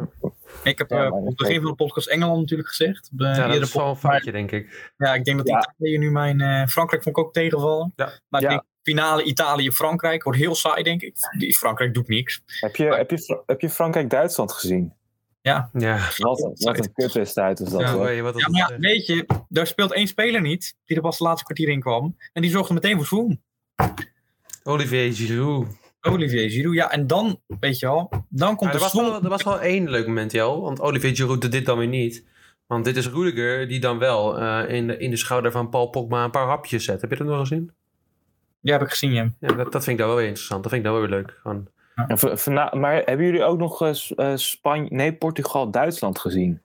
Ik 0.63 0.77
heb 0.77 0.89
Ja, 0.89 1.03
eh, 1.05 1.13
op 1.13 1.25
het 1.25 1.35
begin 1.35 1.61
van 1.61 1.69
de 1.69 1.75
podcast 1.75 2.07
Engeland 2.07 2.39
natuurlijk 2.39 2.69
gezegd. 2.69 3.09
Ja, 3.17 3.47
dat 3.47 3.61
is 3.61 3.73
wel 3.73 3.89
een 3.89 3.95
foutje, 3.95 4.31
denk 4.31 4.51
ik. 4.51 4.91
Ja, 4.97 5.13
ik 5.13 5.23
denk 5.23 5.37
dat 5.37 5.47
Ja. 5.47 5.73
Italië 5.77 5.97
nu 5.97 6.11
mijn... 6.11 6.41
eh, 6.41 6.65
Frankrijk 6.65 7.03
vond 7.03 7.17
ik 7.17 7.23
ook 7.23 7.33
tegenvallen. 7.33 7.93
Ja. 7.95 8.05
Maar 8.29 8.41
ik 8.41 8.47
Ja. 8.47 8.53
denk 8.53 8.63
finale 8.81 9.23
Italië-Frankrijk 9.23 10.23
wordt 10.23 10.39
heel 10.39 10.55
saai, 10.55 10.83
denk 10.83 11.01
ik. 11.01 11.15
Die 11.37 11.57
Frankrijk 11.57 11.93
doet 11.93 12.07
niks. 12.07 12.41
Heb 12.45 12.75
je, 12.75 12.85
heb 12.85 13.09
je, 13.11 13.43
heb 13.45 13.61
je 13.61 13.69
Frankrijk-Duitsland 13.69 14.51
gezien? 14.51 14.93
Ja, 15.41 15.69
Wat, 15.73 16.41
een- 16.41 16.51
wat 16.55 16.77
een 16.77 16.93
kutwedstrijd 16.93 17.59
was 17.59 17.69
dat 17.69 17.81
ja 17.81 17.91
hoor. 17.93 18.03
weet 18.03 18.15
je 18.15 18.21
wat 18.21 18.39
Ja, 18.39 18.47
maar 18.49 18.59
ja, 18.69 18.75
is? 18.75 18.79
weet 18.79 19.05
je, 19.05 19.25
daar 19.49 19.67
speelt 19.67 19.93
één 19.93 20.07
speler 20.07 20.41
niet, 20.41 20.75
die 20.85 20.95
er 20.95 21.01
pas 21.01 21.17
het 21.17 21.27
laatste 21.27 21.43
kwartier 21.45 21.69
in 21.69 21.79
kwam. 21.79 22.17
En 22.33 22.41
die 22.41 22.51
zorgde 22.51 22.73
meteen 22.73 22.95
voor 22.95 23.05
swoon. 23.05 23.39
Olivier 24.63 25.13
Giroud. 25.13 25.67
Olivier 26.01 26.49
Giroud, 26.49 26.75
ja, 26.75 26.91
en 26.91 27.07
dan, 27.07 27.41
weet 27.59 27.79
je 27.79 27.85
wel, 27.85 28.09
dan 28.29 28.55
komt 28.55 28.73
er, 28.73 28.79
was 28.79 28.93
wel, 28.93 29.23
er 29.23 29.29
was 29.29 29.43
wel 29.43 29.59
één 29.61 29.89
leuk 29.89 30.07
moment, 30.07 30.31
Jel. 30.31 30.61
Want 30.61 30.79
Olivier 30.81 31.15
Giroud 31.15 31.41
doet 31.41 31.51
dit 31.51 31.65
dan 31.65 31.77
weer 31.77 31.87
niet. 31.87 32.25
Want 32.67 32.85
dit 32.85 32.97
is 32.97 33.07
Rudiger 33.09 33.67
die 33.67 33.79
dan 33.79 33.97
wel 33.97 34.39
eh, 34.39 34.75
in, 34.75 34.87
de, 34.87 34.97
in 34.97 35.09
de 35.09 35.17
schouder 35.17 35.51
van 35.51 35.69
Paul 35.69 35.87
Pogba 35.87 36.23
een 36.23 36.31
paar 36.31 36.47
hapjes 36.47 36.85
zet. 36.85 37.01
Heb 37.01 37.09
je 37.09 37.17
dat 37.17 37.27
nog 37.27 37.39
gezien? 37.39 37.71
Ja, 38.61 38.71
heb 38.71 38.81
ik 38.81 38.89
gezien, 38.89 39.11
ja. 39.11 39.31
Ja, 39.39 39.47
dat, 39.47 39.71
dat 39.71 39.83
vind 39.83 39.87
ik 39.87 39.97
dan 39.97 40.07
wel 40.07 40.15
weer 40.15 40.25
interessant. 40.27 40.63
Dat 40.63 40.71
vind 40.71 40.85
ik 40.85 40.91
dan 40.91 40.99
wel 40.99 41.09
weer 41.09 41.17
leuk. 41.19 41.37
Gewoon, 41.41 41.67
Maar 42.73 42.95
hebben 43.05 43.25
jullie 43.25 43.43
ook 43.43 43.57
nog 43.57 43.81
eh, 43.81 43.93
eh, 44.15 44.37
Spanje, 44.37 44.89
nee, 44.89 45.13
Portugal-Duitsland 45.13 46.19
gezien? 46.19 46.61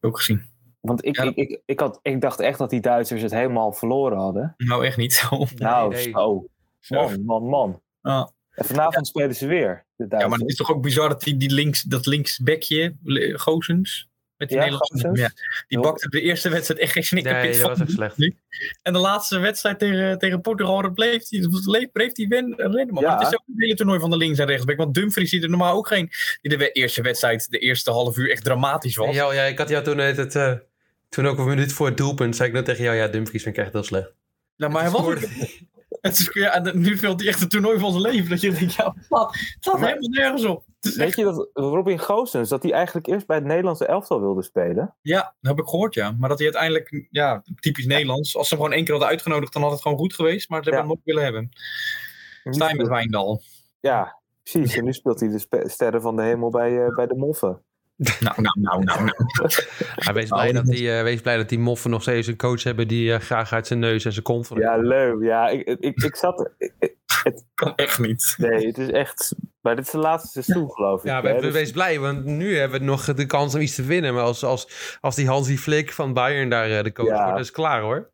Ook 0.00 0.16
gezien. 0.16 0.42
Want 0.80 1.04
ik, 1.04 1.16
Ja. 1.16 1.22
ik, 1.22 1.36
ik, 1.36 1.60
ik, 1.64 1.80
had, 1.80 1.98
ik 2.02 2.20
dacht 2.20 2.40
echt 2.40 2.58
dat 2.58 2.70
die 2.70 2.80
Duitsers 2.80 3.22
het 3.22 3.30
helemaal 3.30 3.72
verloren 3.72 4.18
hadden. 4.18 4.54
Nou, 4.56 4.86
echt 4.86 4.96
niet 4.96 5.14
zo. 5.20 5.46
nou, 5.54 5.92
nee. 5.92 6.10
zo. 6.10 6.46
Man, 6.88 7.24
man, 7.24 7.42
man. 7.42 7.80
Ja. 8.02 8.30
En 8.50 8.64
vanavond 8.64 9.06
spelen 9.06 9.34
ze 9.34 9.46
weer, 9.46 9.86
de 9.96 10.06
Ja, 10.08 10.28
maar 10.28 10.38
het 10.38 10.48
is 10.48 10.56
toch 10.56 10.70
ook 10.70 10.82
bizar 10.82 11.08
dat 11.08 11.22
die, 11.22 11.36
die 11.36 11.52
links, 11.52 11.82
dat 11.82 12.06
linksbekje, 12.06 12.96
Gozens, 13.34 14.08
met 14.36 14.48
die 14.48 14.56
Ja, 14.56 14.62
Nederlandse 14.64 15.08
Gozens. 15.08 15.20
ja, 15.20 15.64
die 15.68 15.80
bakte 15.80 16.08
de 16.08 16.20
eerste 16.20 16.48
wedstrijd 16.48 16.80
echt 16.80 16.92
geen 16.92 17.02
snikkerpit 17.02 17.50
nee, 17.50 17.60
dat 17.60 17.78
was 17.78 17.92
slecht. 17.92 18.16
En 18.82 18.92
de 18.92 18.98
laatste 18.98 19.38
wedstrijd 19.38 19.78
tegen, 19.78 20.18
tegen 20.18 20.40
Portugal, 20.40 20.82
dat 20.82 20.94
bleef 20.94 21.28
hij 21.28 21.88
bleef, 21.92 22.10
hij 22.12 22.26
wen- 22.28 22.54
rennen. 22.56 22.94
Maar 22.94 23.02
Ja. 23.02 23.18
het 23.18 23.26
is 23.26 23.34
ook 23.34 23.42
een 23.46 23.54
hele 23.56 23.74
toernooi 23.74 24.00
van 24.00 24.10
de 24.10 24.16
links 24.16 24.38
en 24.38 24.46
rechtsbek. 24.46 24.76
Want 24.76 24.94
Dumfries 24.94 25.30
ziet 25.30 25.42
er 25.42 25.48
normaal 25.48 25.74
ook 25.76 25.86
geen... 25.88 26.10
Die 26.42 26.56
de 26.58 26.70
eerste 26.72 27.02
wedstrijd, 27.02 27.50
de 27.50 27.58
eerste 27.58 27.90
half 27.90 28.16
uur 28.16 28.30
echt 28.30 28.44
dramatisch 28.44 28.96
was. 28.96 29.14
Ja, 29.14 29.32
ja, 29.32 29.42
ik 29.42 29.58
had 29.58 29.68
jou 29.68 29.84
toen 29.84 29.98
het, 29.98 30.34
eh, 30.34 30.52
toen 31.08 31.26
ook 31.26 31.38
een 31.38 31.48
minuut 31.48 31.72
voor 31.72 31.86
het 31.86 31.96
doelpunt, 31.96 32.36
zei 32.36 32.48
ik 32.48 32.54
net 32.54 32.64
tegen 32.64 32.84
jou, 32.84 32.96
ja, 32.96 33.08
Dumfries 33.08 33.42
vind 33.42 33.56
ik 33.56 33.62
echt 33.64 33.72
heel 33.72 33.82
slecht. 33.84 34.12
Nou, 34.56 34.72
maar 34.72 34.82
hij 34.82 34.90
was 34.90 35.00
ook- 35.00 35.18
het 36.00 36.18
is, 36.18 36.30
ja, 36.32 36.54
en 36.54 36.78
nu 36.80 36.96
speelt 36.96 37.20
hij 37.20 37.28
echt 37.28 37.42
een 37.42 37.48
toernooi 37.48 37.78
van 37.78 37.90
zijn 37.90 38.02
leven. 38.02 38.30
Dat 38.30 38.40
je 38.40 38.50
denkt, 38.52 38.74
ja, 38.74 38.92
het 38.94 39.04
slaat, 39.04 39.34
het 39.60 39.64
Maar- 39.72 39.88
helemaal 39.88 40.08
nergens 40.10 40.44
op. 40.44 40.64
Het 40.80 40.94
Weet 40.94 41.06
echt- 41.06 41.16
je 41.16 41.24
dat 41.24 41.48
Robin 41.52 41.98
Goossens, 41.98 42.48
dat 42.48 42.62
hij 42.62 42.72
eigenlijk 42.72 43.06
eerst 43.06 43.26
bij 43.26 43.36
het 43.36 43.44
Nederlandse 43.44 43.86
elftal 43.86 44.20
wilde 44.20 44.42
spelen? 44.42 44.94
ja, 45.02 45.20
dat 45.40 45.56
heb 45.56 45.58
ik 45.64 45.68
gehoord, 45.70 45.94
ja. 45.94 46.10
Maar 46.18 46.28
dat 46.28 46.38
hij 46.38 46.46
uiteindelijk, 46.46 47.06
ja, 47.10 47.42
typisch 47.60 47.86
Nederlands. 47.86 48.36
Als 48.36 48.48
ze 48.48 48.54
hem 48.54 48.62
gewoon 48.62 48.76
één 48.76 48.84
keer 48.86 48.94
hadden 48.94 49.12
uitgenodigd, 49.12 49.52
dan 49.52 49.62
had 49.62 49.70
het 49.72 49.82
gewoon 49.82 49.98
goed 49.98 50.14
geweest. 50.14 50.48
Maar 50.48 50.62
dat 50.62 50.72
hebben 50.74 50.90
we 50.90 50.94
hem 50.94 51.02
nog 51.04 51.14
willen 51.14 51.24
hebben. 51.24 52.54
Sta 52.54 52.68
je 52.68 52.74
met 52.76 52.88
Wijndal. 52.88 53.42
Ja, 53.80 54.20
precies. 54.42 54.76
En 54.76 54.84
nu 54.84 54.92
speelt 54.92 55.20
hij 55.20 55.28
de 55.28 55.68
sterren 55.68 56.00
van 56.02 56.16
de 56.16 56.22
hemel 56.22 56.50
bij, 56.50 56.84
eh, 56.84 56.94
bij 56.94 57.06
de 57.06 57.16
Moffen. 57.16 57.62
Nou, 57.96 58.42
nou, 58.42 58.60
nou, 58.60 58.84
nou. 58.84 59.04
nou. 59.04 59.50
Ja, 59.96 60.12
wees, 60.12 60.28
blij 60.28 60.52
dat 60.52 60.66
die, 60.66 60.92
eh, 60.96 61.02
wees 61.02 61.20
blij 61.20 61.36
dat 61.36 61.48
die 61.48 61.58
moffen 61.58 61.90
nog 61.90 62.02
steeds 62.02 62.26
een 62.26 62.36
coach 62.36 62.62
hebben 62.62 62.88
die 62.88 63.12
eh, 63.12 63.20
graag 63.20 63.52
uit 63.52 63.66
zijn 63.66 63.78
neus 63.78 64.04
en 64.04 64.12
zijn 64.12 64.24
kont 64.24 64.50
Ja, 64.54 64.76
leuk. 64.76 65.22
Ja, 65.22 65.48
ik, 65.48 65.66
ik, 65.80 66.02
ik 66.02 66.16
zat... 66.16 66.50
ik- 66.58 66.72
ik- 66.78 66.94
Kan 67.54 67.72
echt 67.76 67.98
niet. 67.98 68.34
nee, 68.38 68.66
het 68.66 68.78
is 68.78 68.90
echt... 68.90 69.34
Maar 69.60 69.76
dit 69.76 69.84
is 69.84 69.90
de 69.90 69.98
laatste 69.98 70.42
seizoen, 70.42 70.70
geloof 70.70 71.00
ik. 71.00 71.06
Ja, 71.06 71.22
we, 71.22 71.40
Dus- 71.40 71.52
wees 71.52 71.70
blij, 71.70 71.98
want 72.00 72.24
nu 72.24 72.56
hebben 72.58 72.78
we 72.80 72.84
nog 72.84 73.14
de 73.14 73.26
kans 73.26 73.54
om 73.54 73.60
iets 73.60 73.74
te 73.74 73.82
winnen. 73.82 74.14
Maar 74.14 74.22
als, 74.22 74.44
als, 74.44 74.96
als 75.00 75.14
die 75.14 75.26
Hansi 75.28 75.58
Flick 75.58 75.92
van 75.92 76.12
Bayern 76.12 76.48
daar 76.48 76.70
eh, 76.70 76.82
de 76.82 76.92
coach 76.92 77.06
Ja. 77.06 77.14
wordt, 77.14 77.30
dan 77.30 77.38
is 77.40 77.46
het 77.46 77.56
klaar 77.56 77.80
hoor. 77.80 78.10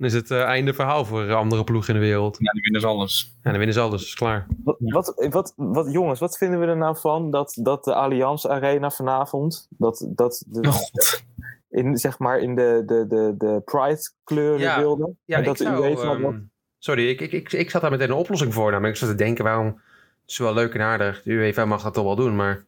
Dan 0.00 0.08
is 0.08 0.14
het 0.14 0.30
eh, 0.30 0.42
einde 0.42 0.74
verhaal 0.74 1.04
voor 1.04 1.22
eh, 1.28 1.34
andere 1.34 1.64
ploegen 1.64 1.94
in 1.94 2.00
de 2.00 2.06
wereld. 2.06 2.36
Ja, 2.40 2.52
die 2.52 2.62
winnen 2.62 2.80
ze 2.80 2.86
alles. 2.86 3.34
En 3.34 3.50
dan 3.50 3.52
winnen 3.56 3.72
ze 3.74 3.80
alles, 3.80 4.02
is 4.02 4.14
klaar. 4.14 4.46
Wat, 4.64 4.76
wat, 4.78 5.14
wat, 5.30 5.52
wat, 5.56 5.92
jongens, 5.92 6.20
wat 6.20 6.36
vinden 6.38 6.60
we 6.60 6.66
er 6.66 6.76
nou 6.76 6.96
van 6.98 7.30
dat, 7.30 7.58
dat 7.62 7.84
de 7.84 7.94
Allianz 7.94 8.44
Arena 8.46 8.90
vanavond, 8.90 9.66
dat, 9.70 10.06
dat 10.08 10.44
de, 10.46 10.68
Oh 10.68 10.72
god. 10.74 11.22
in, 11.70 11.96
zeg 11.96 12.18
maar 12.18 12.38
in 12.38 12.54
de, 12.54 12.82
de, 12.86 13.06
de, 13.08 13.34
de 13.38 13.62
Pride 13.64 14.10
kleuren 14.24 14.60
Ja. 14.60 14.78
wilde? 14.78 15.14
Ja, 15.24 15.34
en 15.34 15.40
ik 15.40 15.46
dat 15.46 15.56
de 15.58 15.64
zou, 15.64 15.84
UEFA 15.84 16.12
ehm, 16.12 16.22
dat- 16.22 16.34
sorry, 16.78 17.08
ik, 17.08 17.20
ik, 17.20 17.32
ik, 17.32 17.52
ik 17.52 17.70
zat 17.70 17.80
daar 17.82 17.90
meteen 17.90 18.10
een 18.10 18.14
oplossing 18.16 18.54
voor. 18.54 18.70
Namelijk, 18.70 18.94
ik 18.94 19.00
zat 19.00 19.08
te 19.10 19.14
denken, 19.24 19.44
waarom... 19.44 19.66
Het 19.66 20.30
is 20.30 20.38
wel 20.38 20.54
leuk 20.54 20.74
en 20.74 20.80
aardig. 20.80 21.22
De 21.22 21.30
UEFA 21.32 21.64
mag 21.64 21.82
dat 21.82 21.94
toch 21.94 22.04
wel 22.04 22.16
doen, 22.16 22.36
maar... 22.36 22.64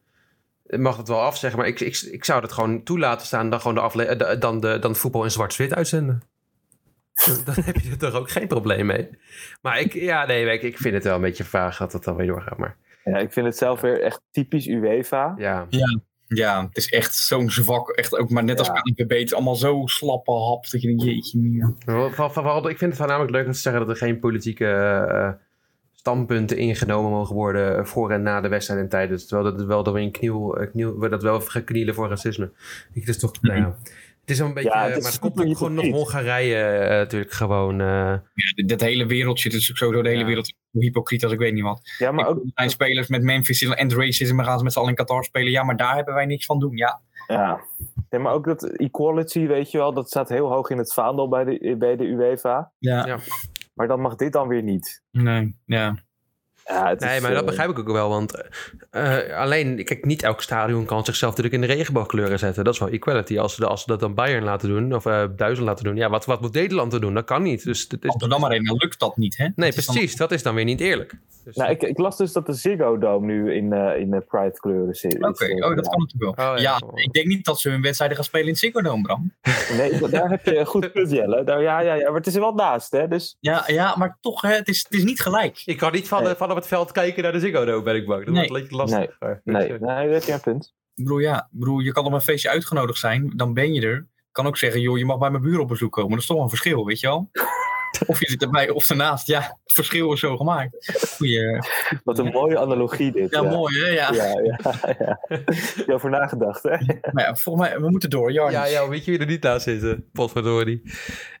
het 0.67 0.79
Mag 0.81 0.97
het 0.97 1.07
wel 1.07 1.21
afzeggen, 1.21 1.59
maar 1.59 1.67
ik, 1.67 1.79
ik, 1.79 1.97
ik 2.01 2.23
zou 2.25 2.41
dat 2.41 2.51
gewoon 2.51 2.83
toelaten 2.83 3.25
staan... 3.27 3.49
dan, 3.49 3.59
gewoon 3.59 3.75
de 3.75 3.81
afle 3.81 4.05
eh, 4.05 4.17
de- 4.17 4.37
dan, 4.37 4.59
de, 4.59 4.79
dan 4.79 4.91
het 4.91 4.99
voetbal 4.99 5.23
in 5.23 5.31
zwart-wit 5.31 5.73
uitzenden. 5.73 6.21
dan 7.45 7.55
heb 7.63 7.75
je 7.77 7.89
er 7.91 7.97
toch 7.97 8.13
ook 8.13 8.29
geen 8.29 8.47
probleem 8.47 8.85
mee. 8.85 9.09
Maar 9.61 9.79
ik, 9.79 9.93
ja, 9.93 10.25
nee, 10.25 10.45
ik, 10.45 10.61
ik 10.61 10.77
vind 10.77 10.93
het 10.93 11.03
wel 11.03 11.15
een 11.15 11.21
beetje 11.21 11.43
vaag 11.43 11.77
dat 11.77 11.93
het 11.93 12.03
dan 12.03 12.15
weer 12.15 12.27
doorgaat. 12.27 12.57
Maar 12.57 12.75
Ja, 13.03 13.17
ik 13.17 13.33
vind 13.33 13.45
het 13.45 13.57
zelf 13.57 13.81
weer 13.81 14.01
echt 14.01 14.21
typisch 14.31 14.67
UEFA. 14.67 15.33
ja, 15.37 15.67
Ja, 16.27 16.63
het 16.67 16.77
is 16.77 16.89
echt 16.89 17.15
zo'n 17.15 17.49
zwak. 17.49 17.89
Echt 17.89 18.17
ook 18.17 18.29
maar 18.29 18.43
net 18.43 18.59
als 18.59 18.67
Ja. 18.67 18.73
KNVB. 18.73 19.09
Het 19.09 19.21
is 19.21 19.33
allemaal 19.33 19.55
zo 19.55 19.81
slappe 19.85 20.31
hap. 20.31 20.69
Dat 20.69 20.81
je 20.81 20.87
denkt, 20.87 21.03
jeetje. 21.03 21.73
Vooral- 21.85 22.29
vooral- 22.31 22.69
ik 22.69 22.77
vind 22.77 22.89
het 22.91 22.99
voornamelijk 22.99 23.31
leuk 23.31 23.45
om 23.45 23.51
te 23.51 23.57
zeggen 23.59 23.81
dat 23.85 23.89
er 23.89 23.95
geen 24.07 24.19
politieke 24.19 24.65
eh, 24.65 25.29
standpunten 25.93 26.57
ingenomen 26.57 27.11
mogen 27.11 27.35
worden 27.35 27.87
voor 27.87 28.11
en 28.11 28.21
na 28.21 28.41
de 28.41 28.47
wedstrijd 28.47 28.79
en 28.81 28.89
tijdens. 28.89 29.25
Terwijl 29.27 29.55
dat 29.55 29.65
wel 29.65 29.83
door 29.83 29.97
een 29.97 30.11
kniel, 30.11 30.57
eh, 30.57 30.69
kniel 30.71 30.99
we 30.99 31.09
dat 31.09 31.23
wel 31.23 31.39
geknielen 31.41 31.93
voor 31.95 32.09
racisme. 32.09 32.51
Ik, 32.93 32.99
het 33.01 33.09
is 33.09 33.19
toch, 33.19 33.41
nou 33.41 33.57
ja, 33.59 33.75
het 34.23 34.29
is 34.31 34.37
wel 34.39 34.47
een 34.47 34.53
beetje, 34.53 34.69
Ja, 34.69 34.83
het 34.87 34.97
is 34.97 35.03
maar 35.03 35.11
het 35.11 35.19
komt 35.21 35.39
ook 35.49 35.57
gewoon 35.57 35.73
nog. 35.73 35.85
Hongarije 35.85 36.55
eh, 36.63 36.89
natuurlijk 36.97 37.31
gewoon. 37.31 37.81
eh, 37.81 37.87
Ja, 37.87 38.63
dit 38.65 38.81
hele 38.81 39.05
wereldje. 39.05 39.49
Het 39.49 39.57
is 39.57 39.69
ook 39.71 39.77
sowieso 39.77 40.01
de 40.01 40.09
hele 40.09 40.21
Ja. 40.21 40.25
wereld 40.27 40.53
hypocriet 40.71 41.23
als 41.23 41.31
ik 41.33 41.39
weet 41.39 41.53
niet 41.53 41.63
wat. 41.63 41.81
Ja, 41.97 42.11
maar 42.11 42.27
ook, 42.27 42.37
Er 42.43 42.51
zijn 42.53 42.69
spelers 42.69 43.07
met 43.07 43.23
Memphis 43.23 43.61
en 43.61 43.93
racism. 43.93 44.39
gaan 44.39 44.57
ze 44.57 44.63
met 44.63 44.73
z'n 44.73 44.79
allen 44.79 44.89
in 44.89 44.95
Qatar 44.95 45.23
spelen. 45.23 45.51
Ja, 45.51 45.63
maar 45.63 45.77
daar 45.77 45.95
hebben 45.95 46.13
wij 46.13 46.25
niks 46.25 46.45
van 46.45 46.59
doen. 46.59 46.77
Ja, 46.77 47.01
ja. 47.27 47.61
Ja, 48.09 48.19
maar 48.19 48.33
ook 48.33 48.45
dat 48.45 48.63
equality, 48.63 49.47
weet 49.47 49.71
je 49.71 49.77
wel, 49.77 49.93
dat 49.93 50.07
staat 50.07 50.29
heel 50.29 50.49
hoog 50.51 50.69
in 50.69 50.77
het 50.77 50.93
vaandel 50.93 51.29
bij 51.29 51.43
de, 51.43 51.75
bij 51.79 51.95
de 51.95 52.03
UEFA. 52.05 52.71
ja. 52.79 53.05
Ja. 53.05 53.17
Maar 53.73 53.87
dan 53.87 54.01
mag 54.01 54.15
dit 54.15 54.33
dan 54.33 54.47
weer 54.47 54.63
niet. 54.63 55.01
Nee, 55.11 55.55
ja. 55.65 55.95
Ja, 56.65 56.89
het 56.89 56.99
nee, 56.99 57.15
is, 57.15 57.21
maar 57.21 57.31
dat 57.31 57.39
eh, 57.39 57.45
begrijp 57.47 57.69
ik 57.69 57.79
ook 57.79 57.91
wel. 57.91 58.09
Want 58.09 58.43
eh, 58.89 59.37
alleen, 59.37 59.83
kijk, 59.83 60.05
niet 60.05 60.23
elk 60.23 60.41
stadion 60.41 60.85
kan 60.85 61.05
zichzelf 61.05 61.35
natuurlijk 61.35 61.63
in 61.63 61.69
de 61.69 61.75
regenboogkleuren 61.75 62.39
zetten. 62.39 62.63
Dat 62.63 62.73
is 62.73 62.79
wel 62.79 62.89
equality. 62.89 63.39
Als 63.39 63.55
ze, 63.55 63.65
als 63.67 63.81
ze 63.81 63.87
dat 63.87 63.99
dan 63.99 64.13
Bayern 64.13 64.43
laten 64.43 64.69
doen, 64.69 64.95
of 64.95 65.05
eh 65.05 65.23
Duitsland 65.35 65.69
laten 65.69 65.83
doen. 65.83 65.95
Ja, 65.95 66.09
wat, 66.09 66.25
wat 66.25 66.41
moet 66.41 66.53
Nederland 66.53 66.93
er 66.93 67.01
doen? 67.01 67.13
Dat 67.13 67.25
kan 67.25 67.41
niet. 67.41 67.63
Dus 67.63 67.85
het 67.89 68.03
is, 68.03 68.09
Amsterdam 68.09 68.45
Arena 68.45 68.73
lukt 68.73 68.99
dat 68.99 69.17
niet, 69.17 69.37
hè? 69.37 69.43
nee, 69.43 69.53
Dat 69.69 69.77
is 69.79 69.85
dan- 69.85 69.95
precies. 69.95 70.15
Dat 70.15 70.31
is 70.31 70.43
dan 70.43 70.55
weer 70.55 70.65
niet 70.65 70.79
eerlijk. 70.81 71.13
Dus, 71.43 71.55
Nou, 71.55 71.71
ik, 71.71 71.81
ik 71.81 71.97
las 71.97 72.17
dus 72.17 72.31
dat 72.31 72.45
de 72.45 72.53
Ziggo 72.53 72.97
Dome 72.97 73.25
nu 73.25 73.53
in, 73.53 73.73
eh, 73.73 73.99
in 73.99 74.09
de 74.09 74.19
Pride 74.21 74.51
kleuren 74.59 74.93
zit. 74.95 75.13
Oké, 75.23 75.65
oh, 75.65 75.75
dat 75.75 75.87
kan 75.87 75.99
natuurlijk 75.99 76.35
wel. 76.39 76.51
Oh, 76.53 76.57
ja. 76.59 76.79
ja. 76.95 77.01
ik 77.01 77.13
denk 77.13 77.27
niet 77.27 77.45
dat 77.45 77.59
ze 77.59 77.69
hun 77.69 77.81
wedstrijden 77.81 78.15
gaan 78.17 78.25
spelen 78.25 78.45
in 78.45 78.51
het 78.51 78.61
Ziggo 78.61 78.81
Dome, 78.81 79.01
Bram. 79.01 79.33
Nee, 79.77 79.99
da- 79.99 80.07
daar 80.07 80.29
heb 80.29 80.45
je 80.45 80.57
een 80.57 80.65
goed 80.65 80.91
punt, 80.91 81.11
Jelle. 81.11 81.43
Daar, 81.43 81.61
ja, 81.61 81.79
ja, 81.79 81.93
ja, 81.93 82.05
maar 82.07 82.17
het 82.17 82.27
is 82.27 82.35
er 82.35 82.41
wel 82.41 82.53
naast, 82.53 82.91
hè. 82.91 83.07
Dus 83.07 83.37
Ja, 83.39 83.63
ja 83.67 83.95
maar 83.97 84.17
toch, 84.21 84.41
hè, 84.41 84.53
het, 84.53 84.67
is, 84.67 84.83
het 84.83 84.93
is 84.93 85.03
niet 85.03 85.21
gelijk. 85.21 85.61
Ik 85.65 85.77
kan 85.77 85.91
niet 85.91 86.07
van, 86.07 86.23
Nee. 86.23 86.33
van 86.35 86.51
op 86.53 86.59
het 86.59 86.67
veld 86.67 86.91
kijken 86.91 87.23
naar 87.23 87.31
de 87.31 87.39
Ziggo 87.39 87.65
Dome, 87.65 87.83
ben 87.83 87.95
ik 87.95 88.05
bang. 88.05 88.25
Dat 88.25 88.33
Nee. 88.33 88.47
wordt 88.47 88.51
een 88.55 88.61
beetje 88.61 88.75
lastig. 88.75 89.19
Nee, 89.19 89.31
eh, 89.31 89.69
nee, 89.69 89.79
daar 89.79 90.09
heb 90.09 90.23
je 90.23 90.31
een 90.33 90.39
punt. 90.41 90.73
Ik 90.95 91.03
bedoel, 91.03 91.19
ja, 91.19 91.37
ik 91.51 91.59
bedoel, 91.59 91.79
je 91.79 91.91
kan 91.91 92.05
op 92.05 92.13
een 92.13 92.21
feestje 92.21 92.49
uitgenodigd 92.49 92.99
zijn, 92.99 93.33
dan 93.35 93.53
ben 93.53 93.73
je 93.73 93.81
er. 93.81 93.95
Ik 93.97 94.39
kan 94.39 94.47
ook 94.47 94.57
zeggen, 94.57 94.81
joh, 94.81 94.97
je 94.97 95.05
mag 95.05 95.17
bij 95.17 95.29
mijn 95.29 95.43
buren 95.43 95.61
op 95.61 95.67
bezoek 95.67 95.91
komen. 95.91 96.09
Dat 96.11 96.19
is 96.19 96.25
toch 96.25 96.35
wel 96.35 96.45
een 96.45 96.51
verschil, 96.51 96.85
weet 96.85 96.99
je 96.99 97.07
wel? 97.07 97.29
Of 98.05 98.19
je 98.19 98.29
zit 98.29 98.41
erbij 98.41 98.69
of 98.69 98.89
ernaast. 98.89 99.27
Ja, 99.27 99.39
het 99.41 99.73
verschil 99.73 100.13
is 100.13 100.19
zo 100.19 100.37
gemaakt. 100.37 100.91
Goeie, 101.17 101.59
Wat 102.03 102.19
een 102.19 102.31
mooie 102.31 102.59
analogie 102.59 103.11
dit. 103.11 103.31
ja, 103.31 103.41
mooi 103.41 103.79
hè? 103.79 103.87
Ja. 103.87 104.13
Ja, 104.13 104.25
ja, 104.25 104.57
ja. 104.99 105.19
Je 105.85 105.99
nagedacht, 106.09 106.63
hè? 106.63 106.69
Maar 107.11 107.23
ja, 107.23 107.35
volgens 107.35 107.67
mij, 107.67 107.79
we 107.79 107.89
moeten 107.89 108.09
door. 108.09 108.31
Jarnis. 108.31 108.55
Ja, 108.55 108.65
ja, 108.65 108.87
weet 108.89 109.05
je 109.05 109.11
wie 109.11 109.19
er 109.19 109.25
niet 109.25 109.43
naast 109.43 109.63
zitten? 109.63 110.05
Potverdorie. 110.11 110.81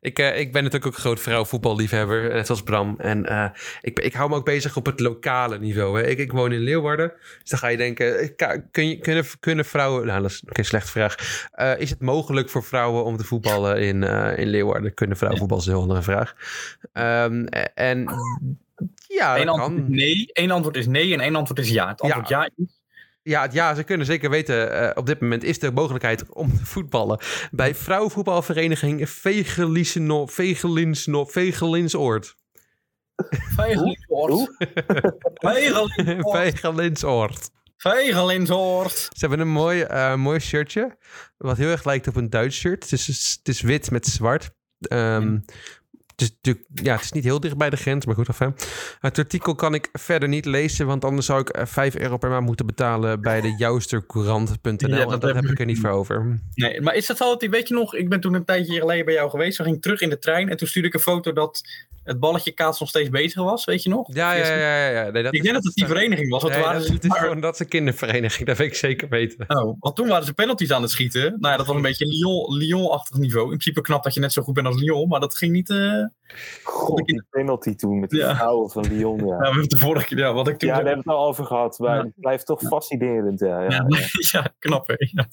Ik, 0.01 0.19
eh, 0.19 0.39
ik 0.39 0.51
ben 0.51 0.63
natuurlijk 0.63 0.91
ook 0.91 0.95
een 0.95 1.03
groot 1.03 1.19
vrouwenvoetballiefhebber, 1.19 2.33
net 2.33 2.45
zoals 2.45 2.63
Bram. 2.63 2.95
En 2.97 3.25
eh, 3.25 3.45
ik, 3.81 3.99
ik 3.99 4.13
hou 4.13 4.29
me 4.29 4.35
ook 4.35 4.45
bezig 4.45 4.75
op 4.75 4.85
het 4.85 4.99
lokale 4.99 5.59
niveau. 5.59 6.01
Hè. 6.01 6.07
Ik, 6.07 6.17
ik 6.17 6.31
woon 6.31 6.51
in 6.51 6.59
Leeuwarden, 6.59 7.13
dus 7.39 7.49
dan 7.49 7.59
ga 7.59 7.67
je 7.67 7.77
denken... 7.77 8.19
eh, 8.19 8.57
Kun 8.71 8.87
je, 8.87 8.97
kunnen, 8.97 9.25
kunnen 9.39 9.65
vrouwen... 9.65 10.05
Nou, 10.05 10.21
dat 10.21 10.31
is 10.31 10.43
een 10.45 10.65
slechte 10.65 10.91
vraag. 10.91 11.15
Eh, 11.51 11.71
is 11.77 11.89
het 11.89 12.01
mogelijk 12.01 12.49
voor 12.49 12.63
vrouwen 12.63 13.03
om 13.03 13.17
te 13.17 13.23
voetballen 13.23 13.79
in, 13.81 14.03
eh, 14.03 14.37
in 14.37 14.47
Leeuwarden? 14.47 14.93
Kunnen 14.93 15.17
vrouwen 15.17 15.39
voetballen? 15.39 15.63
is 15.65 15.69
een 15.69 15.75
heel 15.77 15.87
andere 15.87 16.01
vraag. 16.01 16.35
Ehm, 16.93 17.45
en 17.73 18.09
ja, 19.07 19.37
Eén 19.39 19.45
dat 19.45 19.55
is 19.55 19.61
kan. 19.61 19.85
nee, 19.91 20.29
één 20.33 20.51
antwoord 20.51 20.75
is 20.75 20.87
nee 20.87 21.13
en 21.13 21.19
één 21.19 21.35
antwoord 21.35 21.59
is 21.59 21.69
ja. 21.69 21.87
Het 21.87 22.01
antwoord 22.01 22.27
ja, 22.29 22.49
is 22.55 22.81
Ja, 23.23 23.41
het- 23.41 23.53
ja, 23.53 23.75
ze 23.75 23.83
kunnen 23.83 24.05
zeker 24.05 24.29
weten. 24.29 24.71
eh, 24.71 24.91
op 24.97 25.05
dit 25.05 25.19
moment 25.21 25.43
is 25.43 25.59
de 25.59 25.71
mogelijkheid 25.71 26.29
om 26.33 26.57
te 26.57 26.65
voetballen. 26.65 27.19
Bij 27.51 27.75
vrouwenvoetbalvereniging 27.75 29.09
Vegelinsno- 29.09 30.25
Vegelinsno- 30.25 31.25
Vegelinsoord. 31.25 32.35
Vegelinsoord. 33.55 34.49
Vegelinsoord. 35.33 36.31
Vegelinsoord. 36.31 37.49
Vegelinsoord. 37.77 38.97
Ze 38.97 39.09
hebben 39.19 39.39
een 39.39 39.51
mooi, 39.51 39.81
eh, 39.81 40.15
mooi 40.15 40.39
shirtje. 40.39 40.97
Wat 41.37 41.57
heel 41.57 41.69
erg 41.69 41.83
lijkt 41.85 42.07
op 42.07 42.15
een 42.15 42.29
Duits 42.29 42.57
shirt. 42.57 42.83
Het 42.83 42.91
is, 42.91 43.35
het 43.37 43.47
is 43.47 43.61
wit 43.61 43.91
met 43.91 44.05
zwart. 44.07 44.51
Ehm, 44.79 45.37
het, 46.15 46.21
is 46.21 46.31
natuurlijk, 46.41 46.65
ja, 46.73 46.93
het 46.93 47.03
is 47.03 47.11
niet 47.11 47.23
heel 47.23 47.39
dicht 47.39 47.57
bij 47.57 47.69
de 47.69 47.75
grens, 47.77 48.05
maar 48.05 48.15
goed. 48.15 48.27
Enfin. 48.27 48.55
Het 48.99 49.17
artikel 49.17 49.55
kan 49.55 49.73
ik 49.73 49.89
verder 49.93 50.29
niet 50.29 50.45
lezen, 50.45 50.85
want 50.87 51.05
anders 51.05 51.25
zou 51.25 51.39
ik 51.39 51.49
eh, 51.49 51.65
5 51.65 51.95
euro 51.95 52.17
per 52.17 52.29
maand 52.29 52.45
moeten 52.45 52.65
betalen 52.65 53.21
bij 53.21 53.41
de 53.41 53.55
joustercourant.nl. 53.57 54.89
Ja, 54.89 55.01
en 55.01 55.07
dat 55.09 55.21
dat 55.21 55.35
heb 55.35 55.45
ik 55.45 55.59
er 55.59 55.65
niet 55.65 55.79
voor 55.79 55.89
over. 55.89 56.39
Nee, 56.53 56.81
maar 56.81 56.95
is 56.95 57.05
dat 57.05 57.21
altijd, 57.21 57.51
weet 57.51 57.67
je 57.67 57.73
nog, 57.73 57.95
ik 57.95 58.09
ben 58.09 58.19
toen 58.19 58.33
een 58.33 58.45
tijdje 58.45 58.79
geleden 58.79 59.05
bij 59.05 59.13
jou 59.13 59.29
geweest. 59.29 59.57
We 59.57 59.63
gingen 59.63 59.79
terug 59.79 60.01
in 60.01 60.09
de 60.09 60.19
trein 60.19 60.49
en 60.49 60.57
toen 60.57 60.67
stuurde 60.67 60.87
ik 60.87 60.93
een 60.93 60.99
foto 60.99 61.33
dat 61.33 61.61
het 62.03 62.19
balletje 62.19 62.51
kaats 62.51 62.79
nog 62.79 62.89
steeds 62.89 63.09
bezig 63.09 63.43
was, 63.43 63.65
weet 63.65 63.83
je 63.83 63.89
nog? 63.89 64.13
Ja, 64.15 64.33
ja, 64.33 64.47
ja. 64.47 64.55
ja, 64.57 64.89
ja. 64.89 65.09
Nee, 65.11 65.23
dat 65.23 65.33
Ik 65.33 65.41
denk 65.41 65.53
dat 65.53 65.63
het 65.63 65.73
die 65.73 65.85
vereniging 65.85 66.29
was. 66.29 66.41
Want 66.41 66.53
Nee, 66.53 66.63
waren 66.63 66.77
dat, 66.77 66.87
ze, 66.87 66.93
het 66.93 67.03
is 67.03 67.09
maar- 67.09 67.19
gewoon, 67.19 67.39
dat 67.39 67.53
is 67.53 67.59
een 67.59 67.67
kindervereniging, 67.67 68.47
dat 68.47 68.57
weet 68.57 68.67
ik 68.67 68.75
zeker 68.75 69.09
weten. 69.09 69.45
oh, 69.47 69.75
want 69.79 69.95
toen 69.95 70.07
waren 70.07 70.25
ze 70.25 70.33
penalties 70.33 70.71
aan 70.71 70.81
het 70.81 70.91
schieten. 70.91 71.21
Nou 71.21 71.51
ja, 71.51 71.57
dat 71.57 71.65
was 71.67 71.75
een 71.75 71.81
beetje 71.81 72.05
Lyon- 72.05 72.57
Lyon-achtig 72.57 73.17
niveau. 73.17 73.43
In 73.43 73.49
principe 73.57 73.81
knap 73.81 74.03
dat 74.03 74.13
je 74.13 74.19
net 74.19 74.33
zo 74.33 74.41
goed 74.41 74.53
bent 74.53 74.67
als 74.67 74.75
Lyon, 74.81 75.07
maar 75.07 75.19
dat 75.19 75.37
ging 75.37 75.51
niet... 75.51 75.69
eh, 75.69 76.02
God, 76.63 77.05
die 77.05 77.23
penalty 77.29 77.75
toen 77.75 77.99
met 77.99 78.09
die 78.09 78.19
Ja. 78.19 78.35
vrouwen 78.35 78.69
van 78.69 78.87
Lyon. 78.87 79.17
Ja, 79.17 79.25
Ja, 79.25 79.37
we 79.37 79.43
hebben 79.43 79.61
het 79.61 79.69
de 79.69 79.77
vorige 79.77 80.05
keer, 80.05 80.17
ja, 80.17 80.33
wat 80.33 80.47
ik 80.47 80.57
toen... 80.57 80.69
ja 80.69 80.75
daar 80.75 80.85
hebben 80.85 81.03
we 81.03 81.09
het 81.11 81.19
al 81.19 81.27
over 81.27 81.45
gehad. 81.45 81.79
Maar 81.79 81.95
Ja. 81.97 82.03
het 82.03 82.13
blijft 82.19 82.45
toch 82.45 82.61
fascinerend. 82.61 83.39
Ja, 83.39 83.61
ja, 83.61 83.69
Ja, 83.69 83.85
ja. 83.87 84.07
ja, 84.41 84.53
knap 84.59 84.87
hè. 84.87 84.95
Ja. 84.97 85.27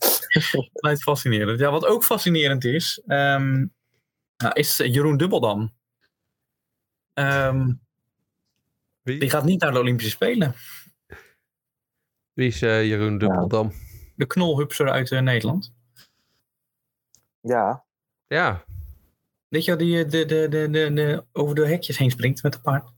Blijft 0.73 1.03
fascinerend. 1.03 1.61
Ja, 1.61 1.71
wat 1.71 1.87
ook 1.87 2.05
fascinerend 2.05 2.65
is, 2.65 3.03
ehm, 3.07 3.67
nou, 4.37 4.53
is 4.53 4.81
eh, 4.81 4.95
Jeroen 4.95 5.17
Dubbeldam. 5.17 5.73
Ehm, 7.15 7.73
Wie? 9.03 9.19
die 9.21 9.31
gaat 9.31 9.45
niet 9.45 9.61
naar 9.61 9.73
de 9.73 9.79
Olympische 9.79 10.11
Spelen. 10.13 10.55
Wie 12.33 12.47
is 12.47 12.63
eh, 12.63 12.85
Jeroen 12.87 13.19
Dubbeldam? 13.19 13.73
De 14.17 14.27
knolhupser 14.27 14.91
uit 14.91 15.11
eh, 15.11 15.21
Nederland. 15.21 15.75
Ja, 17.41 17.85
Ja. 18.27 18.65
Weet 19.51 19.65
je 19.65 19.71
wel, 19.77 19.87
die 19.87 20.05
eh, 20.05 20.11
de, 20.11 20.25
de, 20.25 20.49
de, 20.49 20.71
de, 20.71 20.93
de, 20.93 21.25
over 21.33 21.55
de 21.55 21.67
hekjes 21.67 21.99
heen 21.99 22.11
springt 22.11 22.43
met 22.43 22.55
een 22.55 22.61
paard? 22.61 22.91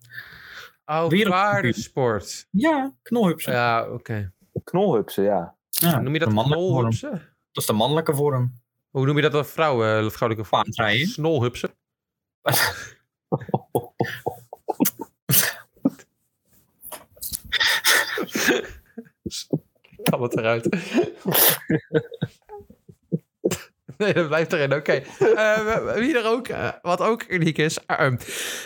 Oh, 0.85 1.09
paardensport. 1.29 2.47
Ja, 2.51 2.95
knolhupser. 3.03 3.53
Ja, 3.53 3.91
oké. 3.91 4.33
knolhupsen, 4.65 5.25
ja. 5.25 5.57
Ja, 5.69 6.01
Noem 6.01 6.13
je 6.13 6.19
dat 6.19 6.29
de 6.29 6.35
mannelijke 6.35 6.65
vorm. 6.65 6.77
knolhupsen? 6.77 7.11
Dat 7.53 7.63
is 7.63 7.67
de 7.67 7.73
mannelijke 7.73 8.15
vorm. 8.15 8.61
Hoe 8.91 9.07
noem 9.07 9.17
je 9.17 9.23
dat 9.23 9.33
dan 9.33 9.47
vrouwen, 9.47 9.87
eh, 9.87 10.11
vrouwelijke 10.11 10.49
vorm? 10.49 10.63
Paardrijden. 10.63 11.07
Snolhupsen? 11.07 11.71
Kan 20.03 20.23
het 20.23 20.37
eruit. 20.37 20.69
Nee, 24.03 24.13
dat 24.13 24.27
blijft 24.27 24.53
erin. 24.53 24.75
Oké. 24.75 24.93
Eh, 24.93 25.95
wie 25.95 26.19
er 26.19 26.27
ook, 26.27 26.49
eh, 26.49 26.69
wat 26.83 27.01
ook 27.01 27.25
uniek 27.29 27.59
is. 27.59 27.79
eh, 27.87 28.11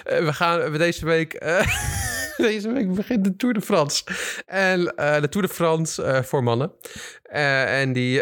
we 0.04 0.32
gaan 0.32 0.72
deze 0.72 1.04
week. 1.04 1.40
deze 2.36 2.72
week 2.72 2.94
begint 2.94 3.24
de 3.24 3.36
Tour 3.36 3.54
de 3.54 3.60
France. 3.60 4.04
En 4.46 4.84
de 5.20 5.28
Tour 5.30 5.46
de 5.46 5.54
France 5.54 6.22
voor 6.24 6.42
mannen. 6.42 6.72
En 7.22 7.92
die, 7.92 8.20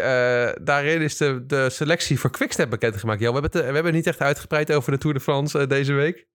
daarin 0.61 1.01
is 1.01 1.17
de, 1.17 1.45
de 1.45 1.69
selectie 1.69 2.19
voor 2.19 2.31
Quickstep 2.31 2.69
bekendgemaakt. 2.69 3.19
Jo, 3.19 3.33
we, 3.33 3.39
hebben 3.39 3.59
het, 3.59 3.69
we 3.69 3.75
hebben 3.75 3.93
niet 3.93 4.07
echt 4.07 4.21
uitgebreid 4.21 4.71
over 4.71 4.91
de 4.91 4.97
Tour 4.97 5.15
de 5.15 5.21
France 5.21 5.67
deze 5.67 5.93
week. 5.93 6.27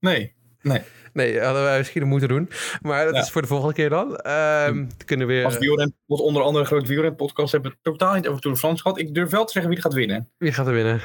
Nee. 0.00 0.37
Nee, 1.12 1.40
hadden 1.40 1.62
wij 1.62 1.78
misschien 1.78 2.06
moeten 2.08 2.28
doen. 2.28 2.50
Maar 2.82 3.04
dat 3.04 3.14
Ja. 3.14 3.20
is 3.20 3.30
voor 3.30 3.42
de 3.42 3.48
volgende 3.48 3.74
keer 3.74 3.88
dan. 3.88 4.16
Ehm 4.16 4.74
dan 4.74 4.90
kunnen 5.04 5.26
we 5.26 5.32
weer. 5.32 5.44
Als 5.44 5.58
wielren, 5.58 5.94
wat 6.06 6.20
onder 6.20 6.42
andere 6.42 6.60
een 6.64 6.70
grote 6.70 6.86
wielrenpodcast 6.88 7.52
hebben 7.52 7.70
we 7.70 7.76
totaal 7.82 8.14
niet 8.14 8.28
over 8.28 8.40
Tour 8.40 8.54
de 8.56 8.62
France 8.62 8.82
gehad. 8.82 8.98
Ik 8.98 9.14
durf 9.14 9.30
wel 9.30 9.44
te 9.44 9.52
zeggen 9.52 9.70
wie 9.70 9.78
er 9.80 9.84
gaat 9.84 9.94
winnen. 9.94 10.28
Wie 10.38 10.52
gaat 10.52 10.66
er 10.66 10.72
winnen? 10.72 11.00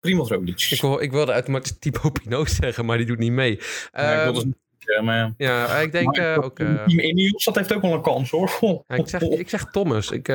Primoz 0.00 0.30
Roglic. 0.30 0.66
Ik, 0.70 0.80
wil, 0.80 1.00
ik 1.02 1.10
wilde 1.12 1.32
automatisch 1.32 1.78
Thibaut 1.78 2.22
Pinot 2.22 2.50
zeggen, 2.50 2.84
maar 2.84 2.96
die 2.96 3.06
doet 3.06 3.18
niet 3.18 3.32
mee. 3.32 3.50
Ja, 3.50 4.12
ik 4.12 4.18
Ehm, 4.18 4.22
wil 4.24 4.32
dus 4.32 4.52
zeggen, 4.92 5.04
maar... 5.04 5.32
ja, 5.36 5.76
ik 5.76 5.92
denk 5.92 6.16
Maar 6.16 6.32
eh, 6.36 6.44
ook. 6.44 6.58
eh, 6.58 6.84
Team 6.84 6.98
Ineos, 6.98 7.44
dat 7.44 7.54
heeft 7.56 7.72
ook 7.74 7.82
wel 7.82 7.92
een 7.92 8.02
kans 8.02 8.30
hoor. 8.30 8.50
ja, 8.88 8.94
ik, 8.96 9.08
zeg, 9.08 9.20
ik 9.22 9.48
zeg 9.48 9.64
Thomas. 9.70 10.10
Ik 10.10 10.26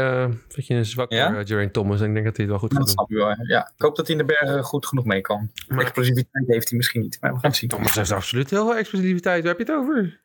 vind 0.48 0.67
je 0.67 0.74
een 0.74 0.86
zwak 0.86 1.12
Ja? 1.12 1.43
Thomas. 1.72 2.02
En 2.02 2.08
ik 2.08 2.13
denk 2.13 2.26
dat 2.26 2.38
hij 2.38 2.46
het 2.46 2.48
wel 2.48 2.60
goed 2.60 2.72
gaat 2.74 2.80
doen. 2.80 2.88
snap 2.88 3.10
je 3.10 3.15
wel. 3.15 3.36
Ja, 3.48 3.72
ik 3.76 3.82
hoop 3.82 3.96
dat 3.96 4.08
hij 4.08 4.15
in 4.17 4.26
de 4.26 4.34
bergen 4.39 4.63
goed 4.63 4.86
genoeg 4.86 5.06
mee 5.06 5.22
kan. 5.22 5.52
Maar- 5.67 5.80
Explosiviteit 5.80 6.48
heeft 6.48 6.70
hij 6.70 6.78
misschien 6.78 7.02
niet, 7.02 7.17
maar 7.22 7.34
we 7.34 7.39
gaan 7.39 7.50
het 7.50 7.60
zien. 7.60 7.70
Thomas 7.70 7.96
heeft 7.96 8.12
absoluut 8.12 8.50
heel 8.50 8.65
veel 8.65 8.76
explosiviteit. 8.78 9.43
Waar 9.43 9.56
heb 9.58 9.67
je 9.67 9.74
het 9.74 9.82
over? 9.82 10.22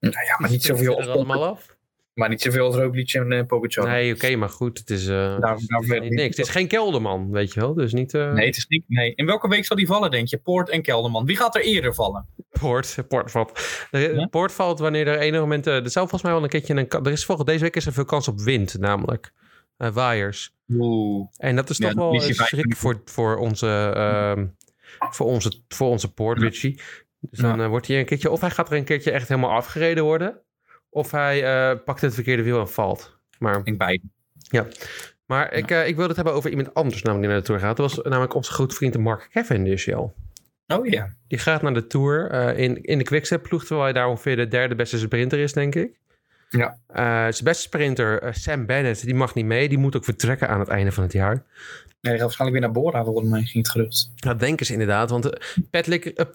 Nou 0.00 0.24
ja, 0.26 0.36
maar 0.38 0.50
niet 0.50 0.62
zoveel, 0.62 1.00
er 1.00 1.10
allemaal 1.10 1.46
af. 1.46 1.76
Maar 2.14 2.28
niet 2.28 2.40
zoveel 2.40 2.64
als 2.66 2.76
Roglic 2.76 3.12
en 3.12 3.32
uh, 3.32 3.42
Pogacar. 3.46 3.88
Nee, 3.88 4.14
oké, 4.14 4.36
maar 4.36 4.48
goed. 4.48 4.78
Het 4.78 4.90
is, 4.90 5.06
uh, 5.06 5.40
Daar- 5.40 5.54
het 5.54 5.82
is 5.82 6.00
niet 6.00 6.10
niks. 6.12 6.36
Het 6.36 6.46
is 6.46 6.52
geen 6.52 6.68
kelderman, 6.68 7.30
weet 7.30 7.52
je 7.52 7.60
wel. 7.60 7.74
Dus 7.74 7.92
niet... 7.92 8.14
Uh... 8.14 8.32
Nee, 8.32 8.46
het 8.46 8.56
is 8.56 8.66
niet. 8.66 8.84
Nee. 8.88 9.14
In 9.14 9.26
welke 9.26 9.48
week 9.48 9.64
zal 9.64 9.76
die 9.76 9.86
vallen, 9.86 10.10
denk 10.10 10.28
je? 10.28 10.38
Poort 10.38 10.68
en 10.68 10.82
Kelderman. 10.82 11.24
Wie 11.26 11.36
gaat 11.36 11.54
er 11.54 11.62
eerder 11.62 11.94
vallen? 11.94 12.26
Poort, 12.60 12.96
Poort 13.08 13.30
valt. 13.30 13.86
Ja? 13.90 14.26
Poort 14.26 14.52
valt 14.52 14.78
wanneer 14.78 15.06
er 15.06 15.18
enig 15.18 15.40
moment... 15.40 15.66
Er 15.66 15.90
zou 15.90 16.08
volgens 16.08 16.22
mij 16.22 16.32
wel 16.32 16.42
een 16.42 16.48
keertje... 16.48 16.74
Een, 16.74 16.88
er 16.88 17.12
is 17.12 17.24
volgens 17.24 17.48
deze 17.48 17.62
week 17.62 17.76
is 17.76 17.86
er 17.86 17.92
veel 17.92 18.04
kans 18.04 18.28
op 18.28 18.40
wind, 18.40 18.78
namelijk. 18.78 19.32
Waaiers. 19.76 20.54
Oeh. 20.68 21.28
En 21.36 21.56
dat 21.56 21.70
is 21.70 21.76
toch 21.78 21.94
wel 21.94 22.14
een 22.14 22.34
schrik 22.34 22.76
voor, 22.76 23.00
voor 23.04 23.36
onze... 23.36 23.92
ehm, 23.94 24.46
voor 25.10 25.26
onze, 25.26 25.62
voor 25.68 25.88
onze 25.88 26.12
Poort, 26.12 26.40
Ja. 26.60 26.72
Dus 27.20 27.38
dan 27.38 27.60
eh, 27.60 27.68
wordt 27.68 27.86
hij 27.86 27.98
een 27.98 28.04
keertje... 28.04 28.30
Of 28.30 28.40
hij 28.40 28.50
gaat 28.50 28.70
er 28.70 28.76
een 28.76 28.84
keertje 28.84 29.10
echt 29.10 29.28
helemaal 29.28 29.50
afgereden 29.50 30.04
worden. 30.04 30.40
Of 30.92 31.10
hij 31.10 31.44
eh, 31.44 31.78
pakt 31.84 32.00
het 32.00 32.14
verkeerde 32.14 32.42
wiel 32.42 32.60
en 32.60 32.68
valt. 32.68 33.18
Maar 33.38 33.58
Ik 33.58 33.64
denk 33.64 33.78
beide. 33.78 34.02
Maar 35.26 35.52
ik, 35.52 35.70
eh, 35.70 35.86
ik 35.86 35.96
wil 35.96 36.06
het 36.06 36.16
hebben 36.16 36.34
over 36.34 36.50
iemand 36.50 36.74
anders 36.74 37.02
namelijk 37.02 37.20
die 37.20 37.32
naar 37.32 37.40
de 37.40 37.46
Tour 37.46 37.60
gaat. 37.60 37.76
Dat 37.76 37.94
was 37.94 38.04
namelijk 38.04 38.34
onze 38.34 38.52
grote 38.52 38.74
vriend 38.74 38.98
Mark 38.98 39.28
Cavendish, 39.32 39.84
joh. 39.84 40.16
Oh 40.66 40.86
ja. 40.86 41.14
Die 41.28 41.38
gaat 41.38 41.62
naar 41.62 41.74
de 41.74 41.86
Tour 41.86 42.30
eh, 42.30 42.58
in, 42.58 42.82
in 42.82 42.98
de 42.98 43.04
Quickstep-ploeg, 43.04 43.60
terwijl 43.60 43.82
hij 43.82 43.92
daar 43.92 44.08
ongeveer 44.08 44.36
de 44.36 44.48
derde 44.48 44.74
beste 44.74 44.98
sprinter 44.98 45.38
is, 45.38 45.52
denk 45.52 45.74
ik. 45.74 46.00
Ja. 46.48 46.78
Zijn 47.30 47.44
beste 47.44 47.62
sprinter, 47.62 48.34
Sam 48.34 48.66
Bennett, 48.66 49.04
die 49.04 49.14
mag 49.14 49.34
niet 49.34 49.44
mee. 49.44 49.68
Die 49.68 49.78
moet 49.78 49.96
ook 49.96 50.04
vertrekken 50.04 50.48
aan 50.48 50.60
het 50.60 50.68
einde 50.68 50.92
van 50.92 51.02
het 51.02 51.12
jaar. 51.12 51.34
Nee, 51.34 51.42
hij 52.00 52.12
gaat 52.12 52.20
waarschijnlijk 52.20 52.60
weer 52.60 52.70
naar 52.70 52.82
Bora, 52.82 53.04
volgens 53.04 53.28
mij 53.28 53.42
ging 53.42 53.64
het 53.64 53.72
gerucht. 53.72 54.10
Dat 54.14 54.40
denken 54.40 54.66
ze 54.66 54.72
inderdaad, 54.72 55.10
want 55.10 55.30
Patrick, 55.70 56.26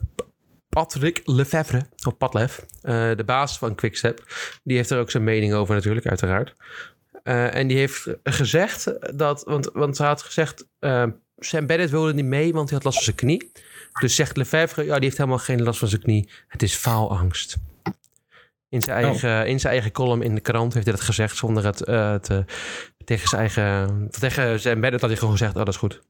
Patrick 0.69 1.21
Lefevre, 1.25 1.85
of 2.07 2.17
Patlef, 2.17 2.65
eh, 2.81 3.11
de 3.15 3.23
baas 3.25 3.57
van 3.57 3.75
Quickstep, 3.75 4.23
die 4.63 4.77
heeft 4.77 4.89
er 4.89 4.99
ook 4.99 5.11
zijn 5.11 5.23
mening 5.23 5.53
over 5.53 5.75
natuurlijk, 5.75 6.07
uiteraard. 6.07 6.53
Eh, 7.23 7.55
en 7.55 7.67
die 7.67 7.77
heeft 7.77 8.07
gezegd 8.23 8.93
dat, 9.17 9.43
want, 9.43 9.69
want 9.73 9.95
ze 9.95 10.03
had 10.03 10.21
gezegd, 10.21 10.67
eh, 10.79 11.05
Sam 11.37 11.65
Bennett 11.65 11.91
wilde 11.91 12.13
niet 12.13 12.25
mee, 12.25 12.53
want 12.53 12.69
hij 12.69 12.77
had 12.77 12.83
last 12.85 13.03
van 13.03 13.05
zijn 13.05 13.15
knie. 13.15 13.51
Dus 13.99 14.15
zegt 14.15 14.37
Lefevre, 14.37 14.83
ja, 14.83 14.95
die 14.95 15.03
heeft 15.03 15.17
helemaal 15.17 15.39
geen 15.39 15.63
last 15.63 15.79
van 15.79 15.87
zijn 15.87 16.01
knie. 16.01 16.29
Het 16.47 16.63
is 16.63 16.75
faalangst. 16.75 17.57
In 18.69 18.81
zijn, 18.81 18.97
Oh. 18.97 19.09
eigen, 19.09 19.47
in 19.47 19.59
zijn 19.59 19.73
eigen 19.73 19.91
column 19.91 20.21
in 20.21 20.35
de 20.35 20.41
krant 20.41 20.73
heeft 20.73 20.85
hij 20.85 20.95
dat 20.95 21.05
gezegd 21.05 21.37
zonder 21.37 21.65
het 21.65 21.77
te, 22.23 22.45
tegen 23.05 23.27
zijn 23.27 23.41
eigen... 23.41 24.07
Tegen 24.19 24.59
Sam 24.59 24.81
Bennett 24.81 25.01
had 25.01 25.09
hij 25.09 25.19
gewoon 25.19 25.37
gezegd, 25.37 25.51
oh, 25.51 25.57
dat 25.57 25.67
is 25.67 25.79
goed. 25.79 26.01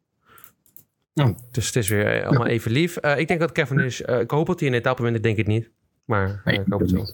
Oh. 1.22 1.38
Dus 1.52 1.66
het 1.66 1.76
is 1.76 1.90
weer 1.90 2.08
eh, 2.22 2.28
allemaal 2.28 2.48
even 2.48 2.72
lief. 2.72 2.98
Eh, 2.98 3.18
ik 3.20 3.28
denk 3.28 3.40
dat 3.40 3.52
Kevin 3.52 3.80
is... 3.80 4.02
eh, 4.02 4.20
ik 4.20 4.32
hoop 4.32 4.48
dat 4.48 4.60
hij 4.60 4.70
een 4.70 4.76
etappe 4.76 5.04
wint, 5.04 5.16
ik 5.16 5.24
denk 5.24 5.38
het 5.38 5.48
niet. 5.48 5.70
Maar 6.06 6.42
Nee, 6.46 6.60
ik 6.60 6.66
hoop 6.70 6.80
het 6.80 6.92
wel. 6.92 7.10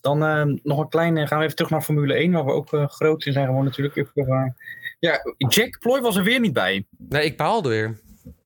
Dan 0.00 0.24
eh, 0.24 0.44
nog 0.62 0.78
een 0.78 0.88
kleine, 0.88 1.26
gaan 1.26 1.38
we 1.38 1.44
even 1.44 1.56
terug 1.56 1.70
naar 1.70 1.82
Formule 1.82 2.14
1, 2.14 2.32
waar 2.32 2.44
we 2.44 2.52
ook 2.52 2.68
groot 2.92 3.24
in 3.26 3.32
zijn 3.32 3.46
gewoon 3.46 3.64
natuurlijk. 3.64 3.96
Even, 3.96 4.56
ja, 4.98 5.20
Jack 5.36 5.78
Ploy 5.78 6.00
was 6.00 6.16
er 6.16 6.24
weer 6.24 6.40
niet 6.40 6.52
bij. 6.52 6.86
Nee, 7.08 7.24
ik 7.24 7.36
baalde 7.36 7.68
weer. 7.68 8.00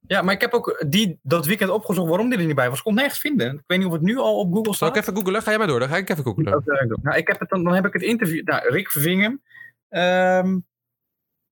Ja, 0.06 0.22
maar 0.22 0.34
ik 0.34 0.40
heb 0.40 0.52
ook 0.52 0.84
die, 0.88 1.18
dat 1.22 1.46
weekend 1.46 1.70
opgezocht 1.70 2.08
waarom 2.08 2.28
die 2.30 2.38
er 2.38 2.44
niet 2.46 2.54
bij 2.54 2.68
was. 2.68 2.78
Ik 2.78 2.84
kon 2.84 2.94
nergens 2.94 3.20
vinden. 3.20 3.54
Ik 3.54 3.62
weet 3.66 3.78
niet 3.78 3.86
of 3.86 3.92
het 3.92 4.02
nu 4.02 4.16
al 4.16 4.38
op 4.38 4.46
Google 4.46 4.64
Zal 4.64 4.74
staat. 4.74 4.96
ik 4.96 5.02
even 5.02 5.16
googelen? 5.16 5.42
Ga 5.42 5.48
jij 5.50 5.58
maar 5.58 5.66
door, 5.66 5.78
dan 5.80 5.88
ga 5.88 5.96
ik 5.96 6.08
even 6.08 6.24
googelen. 6.24 6.52
Dat 6.52 6.62
ga 6.66 6.80
ik 6.82 6.88
doen. 6.88 6.98
Nou, 7.02 7.16
ik 7.16 7.28
heb 7.28 7.40
het 7.40 7.48
dan, 7.48 7.64
dan 7.64 7.74
heb 7.74 7.86
ik 7.86 7.92
het 7.92 8.02
interview. 8.02 8.44
Nou, 8.44 8.68
Rick 8.68 8.90
Vervingen. 8.90 9.40
Ehm, 9.88 10.58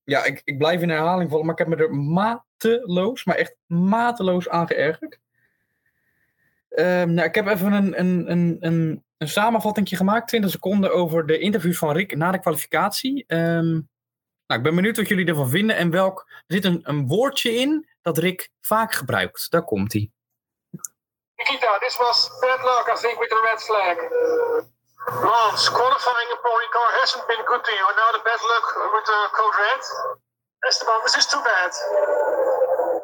ja, 0.04 0.24
ik, 0.24 0.40
ik 0.44 0.58
blijf 0.58 0.80
in 0.80 0.88
herhaling 0.88 1.30
vallen, 1.30 1.46
maar 1.46 1.54
ik 1.54 1.66
heb 1.66 1.68
me 1.68 1.84
er 1.84 1.94
mateloos, 1.94 3.24
maar 3.24 3.36
echt 3.36 3.56
mateloos 3.66 4.48
aan 4.48 4.66
geërgerd. 4.66 5.18
Ehm, 6.68 7.14
nou, 7.14 7.28
ik 7.28 7.34
heb 7.34 7.46
even 7.46 7.72
een, 7.72 7.98
een, 8.00 8.30
een, 8.30 8.56
een, 8.60 9.04
een 9.18 9.28
samenvatting 9.28 9.88
gemaakt, 9.88 10.28
20 10.28 10.50
seconden, 10.50 10.92
over 10.92 11.26
de 11.26 11.38
interviews 11.38 11.78
van 11.78 11.92
Rick 11.92 12.16
na 12.16 12.30
de 12.30 12.40
kwalificatie. 12.40 13.24
Ehm, 13.26 13.80
nou, 14.46 14.60
ik 14.60 14.62
ben 14.62 14.74
benieuwd 14.74 14.96
wat 14.96 15.08
jullie 15.08 15.26
ervan 15.26 15.48
vinden 15.48 15.76
en 15.76 15.90
welk. 15.90 16.24
Er 16.28 16.54
zit 16.54 16.64
een, 16.64 16.80
een 16.82 17.06
woordje 17.06 17.54
in 17.54 17.88
dat 18.02 18.18
Rick 18.18 18.50
vaak 18.60 18.92
gebruikt. 18.92 19.50
Daar 19.50 19.64
komt 19.64 19.92
hij. 19.92 20.10
Nikita, 21.36 21.78
this 21.78 21.96
was 21.96 22.28
bad 22.40 22.62
luck, 22.62 22.96
I 22.96 23.00
think, 23.00 23.18
with 23.18 23.28
the 23.28 23.40
red 23.50 23.62
flag. 23.62 23.96
Lance, 25.04 25.68
qualifying 25.68 26.28
a 26.32 26.38
pony 26.40 26.68
car 26.72 26.88
hasn't 27.00 27.24
been 27.28 27.42
good 27.44 27.60
to 27.60 27.72
you, 27.72 27.84
and 27.84 27.96
now 27.96 28.10
the 28.16 28.22
bad 28.24 28.40
luck 28.40 28.66
with 28.94 29.04
the 29.04 29.20
code 29.36 29.56
red. 29.60 29.82
Esteban, 30.64 31.00
this 31.04 31.16
is 31.16 31.26
too 31.26 31.42
bad. 31.44 31.70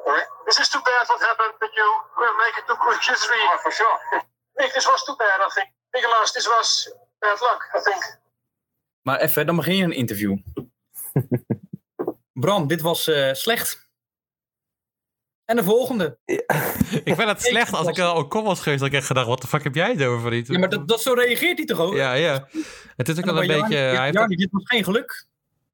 Sorry? 0.05 0.25
This 0.47 0.59
is 0.61 0.69
too 0.73 0.81
bad 0.81 1.05
what 1.13 1.21
happened 1.21 1.55
that 1.61 1.73
you 1.77 1.89
couldn't 2.17 2.39
make 2.41 2.57
it 2.57 2.65
to 2.69 2.75
Q3. 2.75 3.29
Oh, 3.29 3.59
for 3.63 3.73
sure. 3.73 3.97
Nick, 4.59 4.73
this 4.73 4.87
was 4.89 5.05
too 5.05 5.17
bad, 5.19 5.45
I 5.45 5.49
think. 5.55 5.69
Nicolas, 5.95 6.33
this 6.33 6.49
was 6.49 6.89
bad 7.21 7.39
luck, 7.41 7.61
I 7.77 7.81
think. 7.81 8.03
Maar 9.03 9.21
even, 9.21 9.47
dan 9.47 9.57
begin 9.57 9.77
je 9.77 9.85
een 9.85 9.93
interview. 9.93 10.37
Bram, 12.43 12.67
dit 12.67 12.81
was 12.81 13.09
eh, 13.09 13.33
slecht. 13.33 13.90
En 15.51 15.57
de 15.57 15.65
volgende. 15.65 16.19
Ik 17.05 17.15
vind 17.15 17.29
het 17.29 17.43
slecht 17.43 17.73
als 17.73 17.87
ik 17.87 17.99
al 17.99 18.17
ook 18.17 18.31
kom 18.31 18.45
was 18.45 18.61
geweest. 18.61 18.81
Dat 18.81 18.89
ik 18.89 18.95
echt 18.95 19.07
gedacht, 19.07 19.27
wat 19.27 19.41
de 19.41 19.47
fuck 19.47 19.65
heb 19.65 19.75
jij 19.75 19.91
het 19.91 20.05
over? 20.05 20.31
Niet? 20.31 20.47
Ja, 20.47 20.59
maar 20.59 20.69
dat, 20.69 20.89
dat 20.89 21.03
zo 21.03 21.13
reageert 21.13 21.57
hij 21.57 21.67
toch 21.67 21.79
ook? 21.79 21.95
Ja, 21.95 22.13
ja. 22.13 22.49
Het 22.97 23.09
is 23.09 23.19
ook 23.19 23.25
wel 23.25 23.43
een 23.43 23.47
beetje... 23.47 23.79
Jarni- 23.79 24.19
hij 24.19 24.27
dit 24.27 24.49
was 24.51 24.63
geen 24.65 24.85
geluk. 24.85 25.27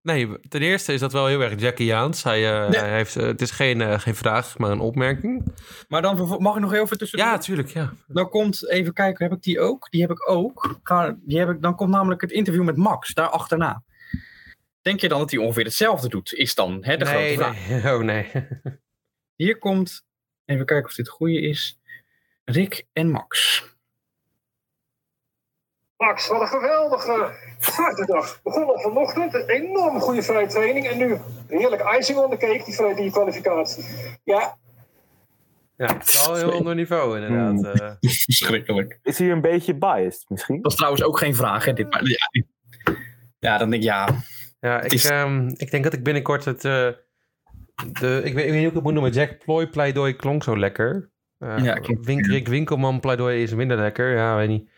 Nee, 0.03 0.39
ten 0.49 0.61
eerste 0.63 0.93
is 0.93 1.01
dat 1.01 1.13
wel 1.13 1.27
heel 1.27 1.41
erg 1.41 1.61
Jackiaans. 1.61 2.23
Hij, 2.23 2.53
eh, 2.53 2.69
Nee. 2.69 2.81
hij 2.81 2.97
heeft, 2.97 3.17
eh, 3.17 3.27
het 3.27 3.41
is 3.41 3.51
geen, 3.51 3.81
eh, 3.81 3.99
geen 3.99 4.15
vraag, 4.15 4.59
maar 4.59 4.71
een 4.71 4.81
opmerking. 4.81 5.45
Maar 5.89 6.03
dan 6.03 6.37
mag 6.39 6.55
ik 6.55 6.61
nog 6.61 6.71
heel 6.71 6.83
even 6.83 6.99
tussendoor? 6.99 7.29
Ja, 7.29 7.39
tuurlijk, 7.39 7.69
ja. 7.69 7.93
Dan 8.07 8.29
komt, 8.29 8.69
even 8.69 8.93
kijken, 8.93 9.25
heb 9.25 9.37
ik 9.37 9.43
die 9.43 9.61
ook? 9.61 9.91
Die 9.91 10.01
heb 10.01 10.11
ik 10.11 10.31
ook. 10.31 10.79
Ga, 10.83 11.17
die 11.21 11.39
heb 11.39 11.49
ik, 11.49 11.63
dan 11.63 11.75
komt 11.75 11.91
namelijk 11.91 12.21
het 12.21 12.31
interview 12.31 12.65
met 12.65 12.77
Max, 12.77 13.15
daar 13.15 13.29
achterna. 13.29 13.83
Denk 14.83 15.01
je 15.01 15.09
dan 15.09 15.19
dat 15.19 15.31
hij 15.31 15.41
ongeveer 15.41 15.65
hetzelfde 15.65 16.09
doet? 16.09 16.33
Is 16.33 16.55
dan 16.55 16.79
hè, 16.81 16.97
de 16.97 17.05
nee, 17.05 17.37
grote 17.37 17.55
vraag. 17.55 17.69
nee. 17.69 17.95
Oh, 17.95 18.03
nee. 18.03 18.31
Hier 19.37 19.59
komt, 19.59 20.05
even 20.45 20.67
kijken 20.67 20.87
of 20.89 20.95
dit 20.95 21.09
goede 21.09 21.41
is. 21.41 21.81
Rick 22.45 22.87
en 22.93 23.11
Max. 23.11 23.63
Max, 25.97 26.29
wat 26.29 26.41
een 26.41 26.47
geweldige 26.47 27.35
vaartdag. 27.59 28.43
Begonnen 28.43 28.81
vanochtend, 28.81 29.35
een 29.35 29.49
enorm 29.49 30.01
goede 30.01 30.23
vrije 30.23 30.47
training. 30.47 30.87
En 30.89 30.99
nu 30.99 31.17
heerlijk 31.49 31.83
icing 31.99 32.19
on 32.19 32.31
the 32.31 32.37
cake, 32.37 32.63
die, 32.65 32.75
vrije- 32.75 32.95
die 32.95 33.11
kwalificatie. 33.11 33.85
Ja, 34.25 34.59
Ja, 35.77 35.87
het 35.97 36.09
is 36.09 36.27
wel 36.27 36.39
een 36.39 36.49
heel 36.49 36.59
ander 36.59 36.75
niveau, 36.75 37.21
inderdaad. 37.21 37.81
eh. 37.81 38.11
Verschrikkelijk. 38.25 38.99
Is 39.03 39.19
hij 39.19 39.31
een 39.31 39.41
beetje 39.41 39.75
biased 39.75 40.25
misschien? 40.29 40.63
Dat 40.63 40.71
is 40.71 40.77
trouwens 40.77 41.03
ook 41.03 41.19
geen 41.19 41.35
vraag, 41.35 41.65
hè? 41.65 41.73
Dit, 41.73 41.91
maar, 41.91 42.03
ja, 42.05 42.45
ja, 43.39 43.59
dan 43.59 43.71
denk 43.71 43.83
ik, 43.83 43.89
ja. 43.89 44.09
Ja, 44.61 44.81
ik, 44.83 44.93
is- 44.93 45.05
ehm, 45.05 45.49
ik 45.49 45.71
denk 45.71 45.85
dat 45.85 45.93
ik 45.93 46.03
binnenkort 46.03 46.45
het... 46.45 46.65
eh, 46.65 46.89
de, 47.93 48.21
ik, 48.25 48.35
weet, 48.35 48.45
ik 48.45 48.51
weet 48.51 48.53
niet 48.53 48.59
hoe 48.59 48.69
ik 48.69 48.75
het 48.75 48.83
moet 48.83 48.93
noemen. 48.93 49.13
Jack 49.13 49.39
Ploy 49.45 49.67
pleidooi 49.67 50.17
klonk 50.17 50.43
zo 50.43 50.59
lekker. 50.59 51.11
Ja, 51.39 51.81
Wink, 52.01 52.27
Rick 52.27 52.49
Winkelman 52.49 53.01
pleidooi 53.01 53.43
is 53.43 53.55
minder 53.55 53.77
lekker. 53.77 54.17
Ja, 54.17 54.37
weet 54.37 54.49
niet. 54.49 54.69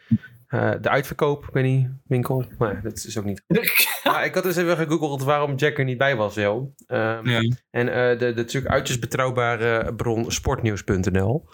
Eh, 0.48 0.70
de 0.80 0.88
uitverkoop, 0.88 1.44
ik 1.46 1.52
weet 1.52 1.64
niet. 1.64 1.88
Winkel. 2.06 2.44
Maar 2.58 2.82
dat 2.82 2.96
is 2.96 3.18
ook 3.18 3.24
niet. 3.24 3.42
Maar 4.04 4.24
ik 4.24 4.34
had 4.34 4.42
dus 4.42 4.56
even 4.56 4.76
gegoogeld 4.76 5.22
waarom 5.22 5.54
Jack 5.54 5.78
er 5.78 5.84
niet 5.84 5.98
bij 5.98 6.16
was, 6.16 6.34
Jo. 6.34 6.72
Ehm, 6.86 7.28
Ja. 7.28 7.52
En 7.70 7.88
eh, 7.92 8.18
de, 8.18 8.32
de 8.32 8.32
natuurlijk 8.34 8.72
uiterst 8.74 9.00
betrouwbare 9.00 9.94
bron 9.94 10.30
sportnieuws.nl. 10.30 11.48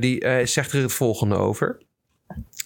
die 0.00 0.46
zegt 0.46 0.72
er 0.72 0.82
het 0.82 0.92
volgende 0.92 1.34
over. 1.34 1.82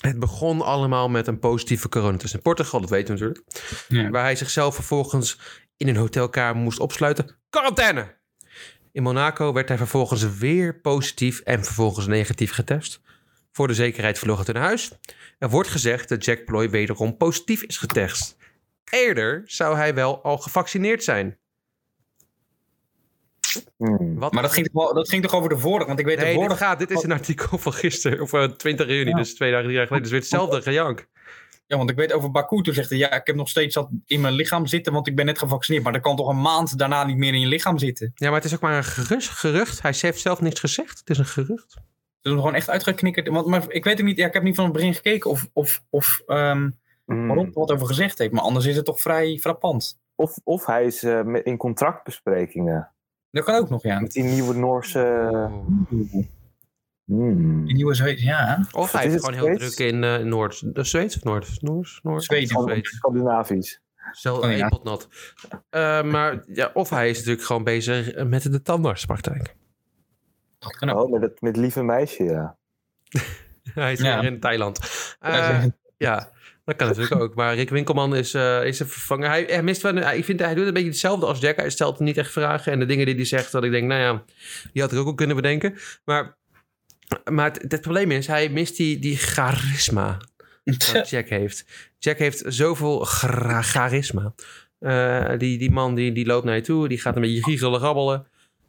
Het 0.00 0.18
begon 0.18 0.62
allemaal 0.62 1.08
met 1.08 1.26
een 1.26 1.38
positieve 1.38 1.88
coronatest 1.88 2.34
in 2.34 2.42
Portugal, 2.42 2.80
dat 2.80 2.90
weten 2.90 3.14
we 3.14 3.20
natuurlijk. 3.20 3.44
Ja. 3.88 4.10
Waar 4.10 4.22
hij 4.22 4.36
zichzelf 4.36 4.74
vervolgens 4.74 5.40
in 5.76 5.88
een 5.88 5.96
hotelkamer 5.96 6.62
moest 6.62 6.80
opsluiten. 6.80 7.36
Quarantaine! 7.50 8.14
In 8.92 9.02
Monaco 9.02 9.52
werd 9.52 9.68
hij 9.68 9.76
vervolgens 9.76 10.38
weer 10.38 10.80
positief 10.80 11.40
en 11.40 11.64
vervolgens 11.64 12.06
negatief 12.06 12.52
getest. 12.52 13.00
Voor 13.52 13.66
de 13.68 13.74
zekerheid 13.74 14.18
vloog 14.18 14.38
het 14.38 14.52
naar 14.52 14.62
huis. 14.62 14.92
Er 15.38 15.50
wordt 15.50 15.68
gezegd 15.68 16.08
dat 16.08 16.24
Jack 16.24 16.44
Ploy 16.44 16.70
wederom 16.70 17.16
positief 17.16 17.62
is 17.62 17.76
getest. 17.76 18.36
Eerder 18.90 19.42
zou 19.44 19.76
hij 19.76 19.94
wel 19.94 20.22
al 20.22 20.38
gevaccineerd 20.38 21.04
zijn. 21.04 21.38
Hmm. 23.76 24.18
Wat 24.18 24.32
Maar 24.32 24.42
dat 24.42 24.52
ging, 24.52 24.66
toch 24.66 24.84
wel, 24.84 24.94
dat 24.94 25.08
ging 25.08 25.22
toch 25.22 25.34
over 25.34 25.48
de 25.48 25.58
vorige? 25.58 25.86
Want 25.86 25.98
ik 25.98 26.04
weet 26.06 26.16
de 26.18 26.22
Nee, 26.22 26.32
dit, 26.32 26.42
vorige... 26.42 26.64
gaat, 26.64 26.78
dit 26.78 26.90
is 26.90 27.02
een 27.02 27.12
artikel 27.12 27.58
van 27.58 27.72
gisteren, 27.72 28.20
of 28.20 28.32
eh, 28.32 28.44
20 28.44 28.86
juni, 28.86 29.10
Ja. 29.10 29.16
dus 29.16 29.34
twee 29.34 29.50
dagen, 29.50 29.64
drie 29.64 29.76
dagen 29.76 29.96
geleden. 29.96 30.10
Dus 30.10 30.10
weer 30.10 30.20
hetzelfde 30.20 30.62
gejank. 30.62 31.08
Ja, 31.70 31.76
want 31.76 31.90
ik 31.90 31.96
weet 31.96 32.12
over 32.12 32.30
Baku, 32.30 32.62
toen 32.62 32.74
zegt 32.74 32.88
hij, 32.88 32.98
ja, 32.98 33.12
ik 33.12 33.26
heb 33.26 33.36
nog 33.36 33.48
steeds 33.48 33.74
dat 33.74 33.88
in 34.06 34.20
mijn 34.20 34.34
lichaam 34.34 34.66
zitten, 34.66 34.92
want 34.92 35.06
ik 35.06 35.16
ben 35.16 35.26
net 35.26 35.38
gevaccineerd. 35.38 35.84
Maar 35.84 35.92
dat 35.92 36.02
kan 36.02 36.16
toch 36.16 36.28
een 36.28 36.40
maand 36.40 36.78
daarna 36.78 37.04
niet 37.04 37.16
meer 37.16 37.34
in 37.34 37.40
je 37.40 37.46
lichaam 37.46 37.78
zitten? 37.78 38.12
Ja, 38.14 38.26
maar 38.26 38.36
het 38.36 38.44
is 38.44 38.54
ook 38.54 38.60
maar 38.60 38.76
een 38.76 38.84
gerust, 38.84 39.28
gerucht. 39.28 39.82
Hij 39.82 39.94
heeft 40.00 40.20
zelf 40.20 40.40
niks 40.40 40.60
gezegd. 40.60 40.98
Het 40.98 41.10
is 41.10 41.18
een 41.18 41.26
gerucht. 41.26 41.72
Ze 41.72 41.80
hebben 42.20 42.40
gewoon 42.40 42.56
echt 42.56 42.70
uitgeknikkerd. 42.70 43.28
Want, 43.28 43.46
maar 43.46 43.64
ik 43.68 43.84
weet 43.84 44.00
ook 44.00 44.06
niet, 44.06 44.16
ja, 44.16 44.26
ik 44.26 44.32
heb 44.32 44.42
niet 44.42 44.54
van 44.54 44.64
het 44.64 44.72
begin 44.72 44.94
gekeken 44.94 45.30
of, 45.30 45.48
of, 45.52 45.82
of 45.90 46.22
waarom 46.26 47.46
er 47.46 47.50
wat 47.52 47.72
over 47.72 47.86
gezegd 47.86 48.18
heeft. 48.18 48.32
Maar 48.32 48.42
anders 48.42 48.66
is 48.66 48.76
het 48.76 48.84
toch 48.84 49.00
vrij 49.00 49.38
frappant. 49.38 49.98
Of, 50.14 50.38
of 50.44 50.66
hij 50.66 50.84
is 50.84 51.02
eh, 51.02 51.20
in 51.42 51.56
contractbesprekingen 51.56 52.90
Dat 53.30 53.44
kan 53.44 53.54
ook 53.54 53.70
nog, 53.70 53.82
ja. 53.82 54.00
met 54.00 54.12
die 54.12 54.22
nieuwe 54.22 54.54
Noorse. 54.54 54.98
Hmm. 55.88 56.28
Die 57.10 57.74
nieuwe 57.74 57.94
Zweed, 57.94 58.20
ja. 58.20 58.66
Of 58.72 58.92
hij 58.92 59.04
is 59.06 59.10
heeft 59.12 59.24
gewoon 59.24 59.46
heel 59.48 59.56
druk 59.56 59.78
in 59.78 60.04
eh 60.04 60.18
Noord. 60.18 60.74
De 60.74 60.84
Zweeds 60.84 61.16
of 61.16 61.22
Noord? 61.24 61.62
Noord? 61.62 62.00
Noord? 62.02 62.24
Zweden. 62.24 62.62
Zweeds. 62.62 62.90
Scandinavisch. 62.96 63.80
Zelf 64.12 64.44
Oh, 64.44 64.56
ja. 64.56 64.68
pot 64.68 64.84
nat. 64.84 65.08
Eh, 65.70 66.02
maar 66.02 66.42
ja, 66.52 66.70
of 66.74 66.90
hij 66.90 67.10
is 67.10 67.16
natuurlijk 67.18 67.46
gewoon 67.46 67.64
bezig 67.64 68.24
met 68.24 68.42
de 68.52 68.62
tandartspraktijk. 68.62 69.54
Dat 70.58 70.76
kan 70.76 70.90
ook. 70.90 71.04
Oh, 71.04 71.10
met 71.10 71.22
het 71.22 71.40
met 71.40 71.56
lieve 71.56 71.82
meisje, 71.82 72.24
ja. 72.24 72.56
Hij 73.74 73.92
is 73.92 74.00
Ja. 74.00 74.20
weer 74.20 74.32
in 74.32 74.40
Thailand. 74.40 74.78
Eh, 75.20 75.64
Ja. 75.96 76.30
dat 76.64 76.76
kan 76.76 76.86
natuurlijk 76.88 77.20
ook. 77.20 77.34
Maar 77.34 77.54
Rick 77.54 77.70
Winkelman 77.70 78.14
is, 78.16 78.34
eh 78.34 78.64
is 78.64 78.80
een 78.80 78.86
vervanger. 78.88 79.28
Hij, 79.28 79.44
hij 79.48 79.62
mist 79.62 79.82
wel, 79.82 79.94
hij, 79.94 80.18
ik 80.18 80.24
vind, 80.24 80.40
hij 80.40 80.54
doet 80.54 80.66
een 80.66 80.72
beetje 80.72 80.88
hetzelfde 80.88 81.26
als 81.26 81.40
Jack. 81.40 81.56
Hij 81.56 81.70
stelt 81.70 81.98
niet 81.98 82.16
echt 82.16 82.32
vragen. 82.32 82.72
En 82.72 82.78
de 82.78 82.86
dingen 82.86 83.06
die 83.06 83.14
hij 83.14 83.24
zegt, 83.24 83.52
dat 83.52 83.64
ik 83.64 83.70
denk, 83.70 83.86
nou 83.88 84.00
ja, 84.00 84.22
die 84.72 84.82
had 84.82 84.92
ik 84.92 84.98
ook 84.98 85.06
al 85.06 85.14
kunnen 85.14 85.36
bedenken. 85.36 85.74
Maar, 86.04 86.38
maar 87.30 87.52
het, 87.52 87.72
het 87.72 87.80
probleem 87.80 88.10
is, 88.10 88.26
hij 88.26 88.48
mist 88.48 88.76
die, 88.76 88.98
die 88.98 89.16
charisma 89.16 90.18
wat 90.64 91.10
Jack 91.10 91.28
heeft. 91.28 91.64
Jack 91.98 92.18
heeft 92.18 92.42
zoveel 92.46 93.04
charisma. 93.04 94.34
Eh, 94.78 95.38
die, 95.38 95.58
die 95.58 95.70
man 95.70 95.94
die, 95.94 96.12
die 96.12 96.26
loopt 96.26 96.44
naar 96.44 96.54
je 96.54 96.60
toe, 96.60 96.88
die 96.88 97.00
gaat 97.00 97.14
een 97.14 97.22
beetje 97.22 97.42
giechelen 97.42 97.80
gabbelen. 97.80 98.26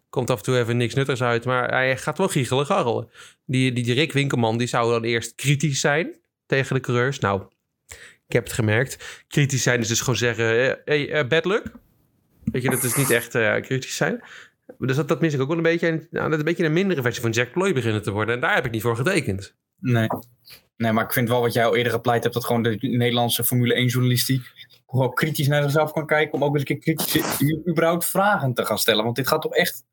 Komt 0.10 0.30
af 0.30 0.38
en 0.38 0.44
toe 0.44 0.58
even 0.58 0.78
niks 0.78 0.94
nuttigs 0.94 1.22
uit, 1.22 1.46
maar 1.46 1.70
hij 1.70 1.98
gaat 1.98 2.18
wel 2.18 2.28
giechelen 2.28 2.66
garrelen. 2.66 3.10
Die, 3.46 3.72
die, 3.72 3.84
die 3.84 3.94
Rick 3.94 4.12
Winkelman, 4.12 4.58
die 4.58 4.68
zou 4.68 4.92
dan 4.92 5.04
eerst 5.04 5.36
kritisch 5.36 5.80
zijn 5.80 6.16
tegen 6.46 6.76
de 6.76 6.82
coureurs. 6.82 7.20
Nou, 7.20 7.44
ik 8.28 8.34
heb 8.34 8.44
het 8.44 8.54
gemerkt. 8.54 9.24
Kritisch 9.28 9.64
zijn 9.64 9.80
is 9.80 9.88
dus 9.88 10.00
gewoon 10.00 10.16
zeggen, 10.16 10.70
eh, 10.70 10.76
hey, 10.86 11.12
eh, 11.12 11.28
bad 11.28 11.46
luck. 11.46 11.64
Weet 12.44 12.62
je, 12.62 12.70
dat 12.70 12.84
is 12.84 12.96
niet 12.96 13.10
echt 13.10 13.32
kritisch 13.62 13.96
zijn. 13.96 14.22
Dus 14.78 14.96
dat, 14.96 15.08
dat 15.08 15.22
mis 15.22 15.34
ik 15.34 15.42
ook 15.42 15.48
wel 15.48 15.58
een 15.58 15.64
beetje. 15.64 16.08
Nou, 16.12 16.30
dat 16.30 16.40
een 16.40 16.46
beetje 16.46 16.66
een 16.66 16.74
mindere 16.74 17.02
versie 17.02 17.22
van 17.22 17.32
Jack 17.32 17.52
Ploy 17.52 17.74
beginnen 17.74 18.02
te 18.02 18.12
worden. 18.12 18.36
En 18.36 18.42
daar 18.42 18.56
heb 18.56 18.66
ik 18.66 18.72
niet 18.72 18.82
voor 18.82 18.96
getekend. 18.96 19.56
Nee. 19.80 20.08
Nee, 20.78 20.92
maar 20.92 21.04
ik 21.04 21.14
vind 21.14 21.30
wel 21.30 21.42
wat 21.42 21.54
jij 21.54 21.66
al 21.66 21.76
eerder 21.76 21.92
gepleit 21.92 22.24
hebt, 22.24 22.36
dat 22.36 22.46
gewoon 22.46 22.64
de 22.64 22.78
Nederlandse 22.80 23.44
Formule 23.44 23.74
1 23.74 23.88
journalistiek 23.88 24.52
gewoon 24.92 25.14
kritisch 25.14 25.48
naar 25.48 25.62
zichzelf 25.62 25.92
kan 25.92 26.06
kijken 26.06 26.34
om 26.34 26.44
ook 26.44 26.54
eens 26.54 26.70
een 26.70 26.80
keer 26.80 26.96
kritisch 26.96 27.42
überhaupt 27.70 28.06
vragen 28.06 28.54
te 28.54 28.66
gaan 28.66 28.78
stellen. 28.78 29.04
Want 29.04 29.16
dit 29.16 29.28
gaat 29.28 29.42
toch 29.42 29.54
echt... 29.54 29.84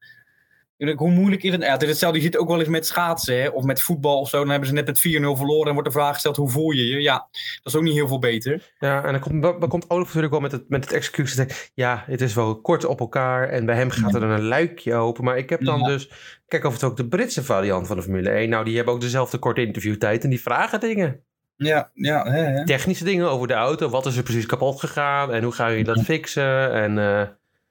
Hoe 0.97 1.11
moeilijk 1.11 1.43
is 1.43 1.53
het? 1.53 1.63
Ja, 1.63 1.73
het 1.73 1.83
is 1.83 1.89
hetzelfde. 1.89 2.19
Je 2.19 2.25
ziet 2.25 2.37
ook 2.37 2.49
wel 2.49 2.59
eens 2.59 2.69
met 2.69 2.87
schaatsen 2.87 3.41
hè, 3.43 3.49
of 3.49 3.65
met 3.65 3.81
voetbal 3.83 4.21
of 4.21 4.29
zo. 4.29 4.39
Dan 4.39 4.49
hebben 4.49 4.69
ze 4.69 4.75
net 4.75 4.87
met 4.87 4.99
4-0 4.99 5.03
verloren 5.39 5.67
en 5.67 5.73
wordt 5.73 5.89
de 5.89 5.95
vraag 5.95 6.13
gesteld: 6.15 6.37
hoe 6.37 6.51
voel 6.51 6.71
je 6.71 6.87
je? 6.87 7.01
Ja, 7.03 7.29
dat 7.63 7.73
is 7.73 7.77
ook 7.77 7.83
niet 7.83 7.95
heel 7.95 8.09
veel 8.09 8.19
beter. 8.19 8.73
Ja, 8.79 9.05
en 9.05 9.13
dan 9.13 9.21
komt, 9.21 9.43
dan 9.43 9.69
komt 9.69 9.91
Olaf 9.91 10.07
natuurlijk 10.07 10.33
wel 10.33 10.41
met 10.43 10.53
het, 10.53 10.69
met 10.69 10.85
het 10.85 10.93
excuus. 10.93 11.41
Ja, 11.75 12.05
het 12.07 12.21
is 12.21 12.35
wel 12.35 12.61
kort 12.61 12.85
op 12.85 13.01
elkaar. 13.01 13.49
En 13.49 13.67
bij 13.67 13.75
hem 13.77 13.91
gaat 13.91 14.15
er 14.15 14.21
dan 14.21 14.31
een 14.31 14.45
luikje 14.47 14.95
open. 14.95 15.25
Maar 15.25 15.39
ik 15.39 15.51
heb 15.51 15.65
dan 15.65 15.79
Ja. 15.79 15.87
dus... 15.87 16.11
Kijk 16.49 16.65
of 16.65 16.73
het 16.73 16.85
ook 16.85 16.97
de 16.97 17.09
Britse 17.09 17.45
variant 17.45 17.87
van 17.87 17.97
de 17.97 18.03
Formule 18.03 18.31
1. 18.31 18.49
Nou, 18.49 18.65
die 18.65 18.77
hebben 18.77 18.95
ook 18.95 19.01
dezelfde 19.01 19.39
korte 19.39 19.61
interviewtijd. 19.67 20.25
En 20.25 20.31
die 20.31 20.41
vragen 20.41 20.81
dingen. 20.81 21.21
Ja, 21.57 21.91
ja. 21.95 22.25
Hè, 22.31 22.41
hè. 22.43 22.67
Technische 22.67 23.05
dingen 23.05 23.31
over 23.31 23.47
de 23.49 23.55
auto. 23.55 23.89
Wat 23.89 24.07
is 24.07 24.17
er 24.17 24.23
precies 24.23 24.47
kapot 24.47 24.81
gegaan? 24.81 25.33
En 25.33 25.43
hoe 25.43 25.53
gaan 25.53 25.69
jullie 25.71 25.85
dat 25.85 26.01
fixen? 26.01 26.73
En 26.73 26.99
eh, 26.99 27.27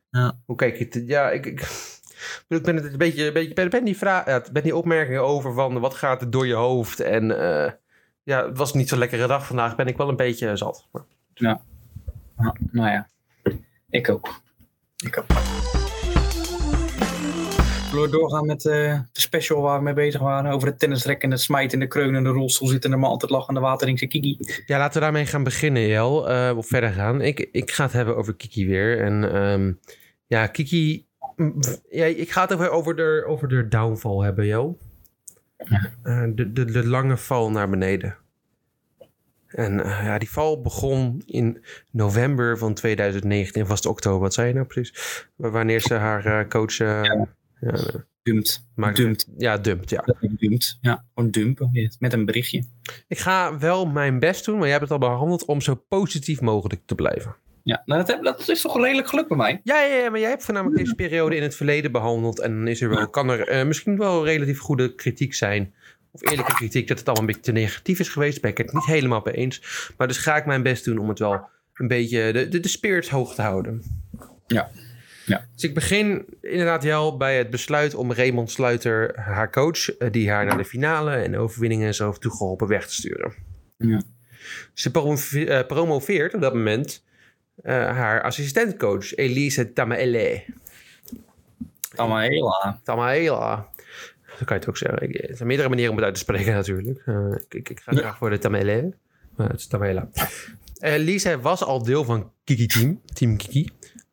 Ja. 0.10 0.40
hoe 0.46 0.56
kijk 0.56 0.78
je... 0.78 0.88
te- 0.88 1.06
ja, 1.06 1.30
ik, 1.30 1.46
ik, 1.46 1.68
Ik 2.48 2.64
ben 2.64 2.76
het 2.76 2.86
een 2.86 2.98
beetje, 2.98 3.28
een 3.28 3.34
beetje 3.34 3.54
ben, 3.54 3.70
ben 3.70 3.84
die 3.86 3.98
vraag, 3.98 4.26
ja, 4.26 4.44
ben 4.52 4.64
die 4.64 4.76
opmerkingen 4.76 5.24
over 5.24 5.54
van 5.54 5.80
wat 5.80 5.94
gaat 5.94 6.22
er 6.22 6.30
door 6.30 6.48
je 6.48 6.54
hoofd 6.54 7.00
en 7.00 7.40
eh, 7.66 7.72
ja, 8.24 8.46
het 8.48 8.58
was 8.58 8.74
niet 8.74 8.90
zo'n 8.90 8.98
lekkere 9.00 9.28
dag 9.28 9.46
vandaag, 9.48 9.76
ben 9.76 9.88
ik 9.88 9.98
wel 9.98 10.10
een 10.10 10.16
beetje 10.16 10.56
zat. 10.58 10.88
Maar- 10.92 11.04
Ja, 11.34 11.62
nou 12.72 12.90
ja, 12.90 13.08
ik 13.90 14.10
ook. 14.10 14.42
Ik 14.98 15.18
ook. 15.18 15.26
We 17.92 18.08
doorgaan 18.12 18.46
met 18.46 18.66
eh, 18.66 19.00
de 19.12 19.22
special 19.22 19.62
waar 19.62 19.78
we 19.78 19.84
mee 19.84 19.94
bezig 19.94 20.22
waren? 20.22 20.52
Over 20.52 20.68
het 20.68 20.80
tennisrek 20.80 21.24
en 21.24 21.32
het 21.32 21.42
smijten 21.42 21.74
in 21.74 21.80
de 21.80 21.88
kreun 21.88 22.16
en 22.16 22.24
de 22.24 22.30
rolstoel 22.30 22.68
zitten 22.68 22.94
en 22.94 23.00
maar 23.00 23.10
altijd 23.10 23.32
lachende 23.32 23.60
wateringse 23.60 24.08
Kiki. 24.08 24.38
Ja, 24.66 24.78
laten 24.78 24.94
we 24.94 25.00
daarmee 25.00 25.26
gaan 25.26 25.44
beginnen, 25.44 25.88
Jel. 25.88 26.30
eh, 26.30 26.58
of 26.58 26.68
verder 26.68 26.90
gaan. 26.92 27.22
Ik, 27.22 27.40
ik 27.52 27.72
ga 27.72 27.84
het 27.84 27.94
hebben 27.94 28.16
over 28.18 28.36
Kiki 28.36 28.68
weer. 28.68 29.02
En 29.02 29.34
ehm, 29.34 29.72
ja, 30.26 30.48
Kiki. 30.48 31.06
Ja, 31.90 32.06
ik 32.06 32.32
ga 32.32 32.42
het 32.42 32.54
over, 32.54 32.70
over, 32.70 32.96
de, 32.96 33.24
over 33.28 33.48
de 33.48 33.68
downfall 33.68 34.24
hebben, 34.24 34.46
Jel. 34.46 34.78
Eh, 36.04 36.24
de, 36.36 36.52
de, 36.54 36.66
de 36.66 36.88
lange 36.88 37.18
val 37.18 37.52
naar 37.52 37.70
beneden. 37.70 38.16
En 39.48 39.84
eh, 39.84 40.04
ja, 40.04 40.18
die 40.18 40.30
val 40.30 40.62
begon 40.62 41.22
in 41.26 41.64
november 41.92 42.58
van 42.58 42.74
2019. 42.74 43.62
Of 43.62 43.68
was 43.68 43.78
het 43.78 43.88
oktober? 43.88 44.20
Wat 44.20 44.34
zei 44.34 44.48
je 44.48 44.54
nou 44.54 44.66
precies? 44.66 45.28
Wa- 45.36 45.50
Wanneer 45.50 45.82
ze 45.82 45.94
haar 45.94 46.26
eh, 46.26 46.48
coach 46.48 46.74
Ja. 46.78 47.04
ja, 47.62 47.76
Dumpt. 48.24 48.68
maakte. 48.76 49.02
Dumpt. 49.02 49.28
Ja, 49.38 49.58
dumpt, 49.58 49.90
ja. 49.90 50.06
Dumpt. 50.38 50.78
Ja, 50.82 51.06
gewoon 51.14 51.32
dumpen. 51.32 51.90
Met 52.00 52.14
een 52.14 52.26
berichtje. 52.26 52.64
Ik 53.08 53.18
ga 53.18 53.58
wel 53.58 53.86
mijn 53.86 54.20
best 54.20 54.46
doen, 54.46 54.54
maar 54.56 54.64
jij 54.68 54.78
hebt 54.78 54.90
het 54.92 55.02
al 55.02 55.10
behandeld 55.10 55.46
om 55.46 55.62
zo 55.62 55.76
positief 55.76 56.42
mogelijk 56.42 56.82
te 56.86 56.96
blijven. 56.96 57.36
Ja, 57.68 57.82
nou, 57.86 58.00
dat, 58.00 58.08
heb, 58.08 58.24
dat 58.24 58.50
is 58.50 58.62
toch 58.62 58.82
redelijk 58.82 59.08
geluk 59.08 59.28
bij 59.28 59.38
mij. 59.38 59.62
Ja, 59.64 59.82
ja, 59.82 59.96
ja, 59.96 60.10
maar 60.10 60.20
jij 60.20 60.30
hebt 60.30 60.44
voornamelijk 60.44 60.80
deze 60.80 60.96
periode 60.96 61.36
in 61.36 61.42
het 61.42 61.56
verleden 61.56 61.92
behandeld. 61.92 62.40
En 62.40 62.54
dan 62.54 62.68
is 62.68 62.82
er 62.82 62.90
wel, 62.90 63.10
kan 63.10 63.30
er 63.30 63.48
eh, 63.48 63.66
misschien 63.66 63.98
wel 63.98 64.26
relatief 64.26 64.60
goede 64.60 64.96
kritiek 64.96 65.34
zijn. 65.34 65.74
Of 66.12 66.30
eerlijke 66.30 66.54
kritiek 66.54 66.88
dat 66.88 67.00
het 67.00 67.08
allemaal 67.08 67.28
een 67.28 67.34
beetje 67.34 67.52
te 67.52 67.60
negatief 67.60 68.00
is 68.00 68.10
geweest. 68.10 68.42
Ben 68.42 68.52
ik 68.52 68.58
het 68.58 68.74
niet 68.74 68.86
helemaal 68.86 69.22
mee 69.24 69.34
eens. 69.34 69.62
Maar 69.98 70.08
dus 70.08 70.18
ga 70.18 70.36
ik 70.36 70.46
mijn 70.46 70.64
best 70.64 70.86
doen 70.86 70.98
om 70.98 71.10
het 71.10 71.20
wel 71.20 71.50
een 71.74 71.88
beetje 71.88 72.32
de, 72.32 72.48
de, 72.48 72.60
de 72.60 72.68
spirits 72.68 73.10
hoog 73.10 73.36
te 73.36 73.42
houden. 73.42 73.84
Ja. 74.48 74.70
Ja. 75.26 75.48
Dus 75.54 75.64
ik 75.64 75.74
begin 75.74 76.26
inderdaad 76.42 76.84
wel 76.84 77.18
bij 77.18 77.38
het 77.38 77.50
besluit 77.50 77.96
om 77.96 78.14
Raymond 78.14 78.52
Sluiter, 78.52 79.20
haar 79.20 79.52
coach, 79.52 79.98
eh, 79.98 80.12
die 80.12 80.30
haar 80.30 80.46
naar 80.46 80.58
de 80.58 80.66
finale 80.66 81.12
en 81.12 81.32
de 81.32 81.38
overwinningen 81.38 81.88
en 81.88 81.96
zo 81.96 82.08
heeft 82.08 82.22
toegeholpen, 82.22 82.68
weg 82.68 82.88
te 82.88 82.94
sturen. 82.94 83.34
Ja. 83.78 84.02
Ze 84.74 84.92
promoveert, 84.92 86.32
eh, 86.32 86.36
op 86.36 86.42
dat 86.42 86.54
moment 86.54 87.06
haar 87.64 88.22
assistentcoach 88.22 89.16
Elise 89.16 89.74
Tamaele. 89.74 90.44
Aan. 91.96 92.80
Tamaela. 92.84 93.68
Zo 94.38 94.46
kan 94.46 94.48
je 94.48 94.54
het 94.54 94.70
ook 94.70 94.78
zeggen. 94.78 95.02
Ik- 95.10 95.30
Er 95.30 95.36
zijn 95.36 95.48
meerdere 95.48 95.70
manieren 95.70 95.92
om 95.92 95.98
het 95.98 96.06
uit 96.08 96.16
te 96.16 96.22
spreken 96.22 96.54
natuurlijk. 96.54 97.02
Eh, 97.06 97.26
ik, 97.50 97.70
ik, 97.70 97.80
ga 97.80 97.92
Ja. 97.92 97.98
graag 98.00 98.18
voor 98.18 98.30
de 98.30 98.38
Tamele. 98.38 98.94
Maar 99.36 99.50
het 99.50 99.60
is 99.60 99.68
Tamela. 99.68 100.10
Eh 100.80 100.98
Lisa 100.98 101.40
was 101.40 101.64
al 101.64 101.84
deel 101.84 102.04
van 102.04 102.32
Kiki 102.44 102.66
Team. 102.68 103.02
Team 103.14 103.38
Kiki. 103.38 103.70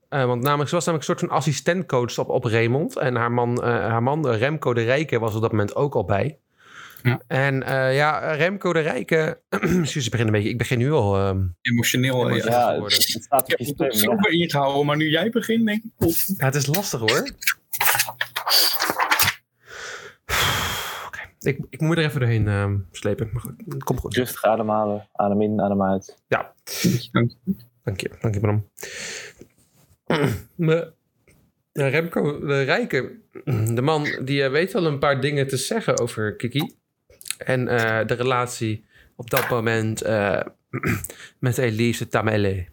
Eh, 0.08 0.24
want 0.24 0.42
namelijk, 0.42 0.68
ze 0.68 0.74
was 0.74 0.84
namelijk 0.84 1.08
een 1.10 1.16
soort 1.18 1.30
van 1.30 1.38
assistentcoach 1.38 2.18
op, 2.18 2.28
op 2.28 2.44
Raymond. 2.44 2.96
En 2.96 3.14
haar 3.16 3.32
man, 3.32 3.62
eh, 3.62 3.68
haar 3.68 4.02
man 4.02 4.28
eh, 4.28 4.38
Remco 4.38 4.74
de 4.74 4.82
Rijke 4.82 5.18
was 5.18 5.34
op 5.34 5.40
dat 5.42 5.50
moment 5.50 5.74
ook 5.74 5.94
al 5.94 6.04
bij. 6.04 6.38
Ja. 7.04 7.22
En 7.26 7.62
eh, 7.62 7.96
ja, 7.96 8.32
Remco 8.32 8.72
de 8.72 8.80
Rijke... 8.80 9.40
Excuus, 9.82 10.04
ik 10.04 10.10
begin 10.10 10.26
een 10.26 10.32
beetje... 10.32 10.48
Ik 10.48 10.58
begin 10.58 10.78
nu 10.78 10.92
al... 10.92 11.16
ehm, 11.16 11.46
Emotioneel. 11.60 12.14
Emotioneel. 12.14 12.50
Ja. 12.50 12.68
Ja, 12.68 12.72
geworden. 12.72 12.98
het 12.98 13.22
staat 13.22 13.50
Ik 13.52 13.70
op 13.70 13.78
heb 13.78 14.18
het 14.18 14.26
ingehouden, 14.26 14.86
maar 14.86 14.96
nu 14.96 15.08
jij 15.08 15.30
begint, 15.30 15.66
denk 15.66 15.84
ik. 15.84 15.92
Ja, 16.36 16.44
het 16.44 16.54
is 16.54 16.66
lastig 16.66 17.00
hoor. 17.00 17.30
Oké, 21.06 21.20
ik, 21.40 21.58
ik 21.70 21.80
moet 21.80 21.96
er 21.96 22.04
even 22.04 22.20
doorheen 22.20 22.48
ehm, 22.48 22.78
slepen. 22.90 23.28
Maar 23.32 23.42
goed, 23.42 23.54
het 23.68 23.84
komt 23.84 24.00
goed. 24.00 24.14
Rustig 24.14 24.44
ademhalen. 24.44 25.08
Adem 25.12 25.42
in, 25.42 25.60
adem 25.60 25.82
uit. 25.82 26.22
Ja, 26.28 26.54
dank 27.12 28.00
je. 28.00 28.10
Dank 28.20 28.34
je, 28.34 28.40
Bram. 28.40 28.68
Ja, 31.76 31.88
Remco 31.88 32.46
de 32.46 32.62
Rijke, 32.62 33.20
de 33.74 33.82
man 33.82 34.06
die 34.24 34.42
eh, 34.42 34.50
weet 34.50 34.72
wel 34.72 34.86
een 34.86 34.98
paar 34.98 35.20
dingen 35.20 35.46
te 35.48 35.56
zeggen 35.56 35.98
over 35.98 36.36
Kiki. 36.36 36.74
En 37.38 37.68
eh, 37.68 38.06
de 38.06 38.14
relatie 38.14 38.86
op 39.16 39.30
dat 39.30 39.48
moment 39.48 40.02
eh, 40.02 40.40
met 41.38 41.58
Elise 41.58 42.08
Tamele. 42.08 42.66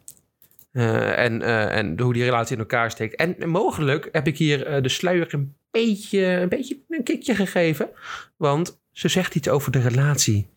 Eh, 0.71 1.17
en, 1.17 1.41
eh, 1.41 1.77
en 1.77 1.99
hoe 1.99 2.13
die 2.13 2.23
relatie 2.23 2.53
in 2.55 2.61
elkaar 2.61 2.91
steekt. 2.91 3.15
En 3.15 3.49
mogelijk 3.49 4.09
heb 4.11 4.27
ik 4.27 4.37
hier 4.37 4.65
eh, 4.65 4.81
de 4.81 4.89
sluier 4.89 5.33
een 5.33 5.55
beetje, 5.71 6.25
een 6.25 6.49
beetje 6.49 6.79
een 6.89 7.03
kikje 7.03 7.35
gegeven. 7.35 7.89
Want 8.37 8.79
ze 8.91 9.07
zegt 9.07 9.35
iets 9.35 9.49
over 9.49 9.71
de 9.71 9.81
relatie. 9.81 10.53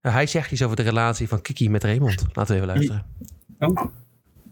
Hij 0.00 0.26
zegt 0.26 0.50
iets 0.50 0.62
over 0.62 0.76
de 0.76 0.82
relatie 0.82 1.28
van 1.28 1.42
Kiki 1.42 1.70
met 1.70 1.84
Raymond. 1.84 2.24
Laten 2.32 2.54
we 2.54 2.62
even 2.62 2.74
luisteren. 2.74 3.06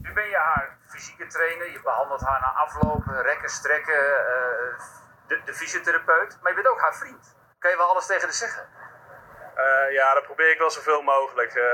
Nu 0.03 0.13
ben 0.15 0.29
je 0.35 0.37
haar 0.37 0.79
fysieke 0.87 1.27
trainer, 1.27 1.67
je 1.73 1.81
behandelt 1.85 2.21
haar 2.21 2.41
na 2.41 2.53
aflopen, 2.65 3.23
rekken, 3.23 3.51
strekken, 3.51 4.03
eh, 4.33 4.85
de, 5.29 5.41
de 5.45 5.55
fysiotherapeut. 5.55 6.39
Maar 6.43 6.51
je 6.53 6.59
bent 6.61 6.69
ook 6.69 6.81
haar 6.81 6.95
vriend. 6.95 7.35
Kan 7.59 7.71
je 7.71 7.77
wel 7.77 7.87
alles 7.87 8.07
tegen 8.07 8.23
haar 8.23 8.33
zeggen? 8.33 8.63
Eh, 9.55 9.93
ja, 9.93 10.15
dat 10.15 10.23
probeer 10.23 10.51
ik 10.51 10.59
wel 10.59 10.71
zoveel 10.71 11.03
mogelijk. 11.03 11.55
Eh, 11.55 11.65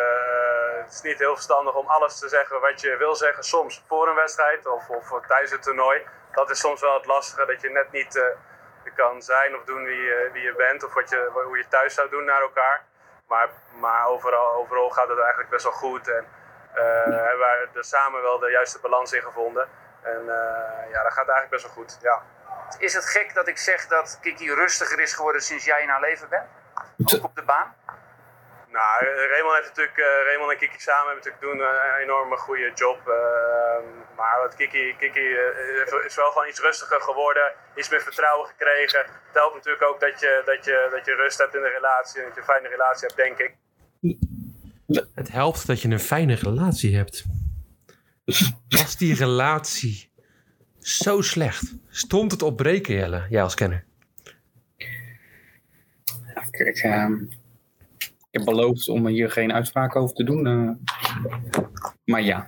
het 0.85 0.93
is 0.93 1.01
niet 1.01 1.18
heel 1.18 1.35
verstandig 1.35 1.74
om 1.74 1.87
alles 1.87 2.18
te 2.18 2.29
zeggen 2.29 2.61
wat 2.61 2.81
je 2.81 2.97
wil 2.97 3.14
zeggen. 3.14 3.45
Soms 3.45 3.85
voor 3.89 4.09
een 4.09 4.14
wedstrijd 4.14 4.66
of, 4.66 4.89
of 4.91 5.12
tijdens 5.27 5.51
het 5.51 5.62
toernooi. 5.62 6.07
Dat 6.33 6.51
is 6.51 6.59
soms 6.61 6.81
wel 6.81 6.95
het 6.95 7.07
lastige, 7.07 7.47
dat 7.47 7.61
je 7.61 7.70
net 7.70 7.91
niet 7.93 8.16
eh, 8.16 8.24
kan 8.95 9.22
zijn 9.22 9.57
of 9.57 9.64
doen 9.64 9.85
wie, 9.85 10.01
je- 10.03 10.31
wie 10.33 10.43
je 10.43 10.55
bent. 10.55 10.85
Of 10.85 10.95
wat 10.95 11.09
je, 11.11 11.31
hoe 11.33 11.57
je 11.57 11.68
thuis 11.68 11.95
zou 11.95 12.09
doen 12.09 12.24
naar 12.24 12.41
elkaar. 12.41 12.85
Maar, 13.29 13.49
maar 13.72 14.07
overal, 14.07 14.55
overal 14.55 14.91
gaat 14.91 15.09
het 15.09 15.18
eigenlijk 15.18 15.51
best 15.51 15.64
wel 15.64 15.72
goed. 15.72 16.09
En 16.09 16.27
eh, 16.74 16.83
hebben 17.05 17.39
wij 17.39 17.68
er 17.74 17.85
samen 17.85 18.22
wel 18.22 18.39
de 18.39 18.51
juiste 18.51 18.81
balans 18.81 19.12
in 19.12 19.22
gevonden. 19.22 19.68
En 20.03 20.20
eh, 20.29 20.91
ja, 20.91 21.03
dat 21.03 21.12
gaat 21.12 21.29
eigenlijk 21.29 21.51
best 21.51 21.64
wel 21.64 21.72
goed. 21.72 21.99
Ja. 22.03 22.22
Is 22.79 22.95
het 22.95 23.07
gek 23.07 23.35
dat 23.35 23.47
ik 23.49 23.59
zeg 23.59 23.87
dat 23.87 24.18
Kiki 24.22 24.55
rustiger 24.55 25.01
is 25.01 25.12
geworden 25.12 25.43
sinds 25.43 25.64
jij 25.64 25.83
in 25.83 25.89
haar 25.89 26.01
leven 26.01 26.29
bent? 26.29 26.47
Ook 27.14 27.24
op 27.24 27.35
de 27.35 27.43
baan? 27.43 27.74
Nou, 28.79 29.05
Raymond, 29.33 29.55
heeft 29.57 29.68
natuurlijk, 29.68 29.99
eh, 29.99 30.24
Raymond 30.29 30.51
en 30.53 30.59
Kiki 30.59 30.81
samen 30.81 31.07
hebben 31.07 31.24
natuurlijk 31.24 31.45
doen 31.49 31.61
eh, 31.61 31.68
een 31.89 32.03
enorme 32.03 32.37
goede 32.37 32.70
job. 32.74 32.99
eh, 33.09 33.79
maar 34.16 34.37
wat 34.43 34.55
Kiki, 34.57 34.97
Kiki 34.99 35.27
eh, 35.37 36.05
is 36.09 36.16
wel 36.16 36.31
gewoon 36.31 36.49
iets 36.49 36.61
rustiger 36.61 37.01
geworden, 37.01 37.53
iets 37.74 37.89
meer 37.89 38.01
vertrouwen 38.01 38.47
gekregen. 38.49 38.99
Het 38.99 39.35
helpt 39.43 39.55
natuurlijk 39.55 39.85
ook 39.85 40.01
dat 40.01 40.20
je, 40.20 40.43
dat, 40.45 40.64
je, 40.64 40.89
dat 40.91 41.05
je 41.07 41.14
rust 41.14 41.39
hebt 41.39 41.55
in 41.55 41.61
de 41.61 41.68
relatie 41.68 42.20
en 42.20 42.27
dat 42.27 42.35
je 42.35 42.41
een 42.41 42.47
fijne 42.47 42.68
relatie 42.68 43.07
hebt, 43.09 43.16
denk 43.24 43.39
ik. 43.39 43.53
Het 45.14 45.29
helpt 45.29 45.66
dat 45.66 45.81
je 45.83 45.89
een 45.89 46.01
fijne 46.01 46.35
relatie 46.35 46.97
hebt. 46.97 47.24
Was 48.68 48.97
die 48.97 49.14
relatie 49.14 50.12
zo 50.81 51.20
slecht? 51.20 51.74
Stond 51.89 52.33
het 52.33 52.43
op 52.43 52.57
breken, 52.57 52.95
Jelle? 52.95 53.27
Jij 53.29 53.43
als 53.43 53.55
kenner. 53.55 53.86
Ehm, 56.51 57.12
ik 57.99 58.30
heb 58.30 58.44
beloofd 58.44 58.88
om 58.88 59.07
hier 59.07 59.30
geen 59.30 59.53
uitspraak 59.53 59.97
over 59.97 60.14
te 60.14 60.24
doen. 60.24 60.47
eh. 60.47 60.70
maar 62.05 62.22
ja, 62.22 62.47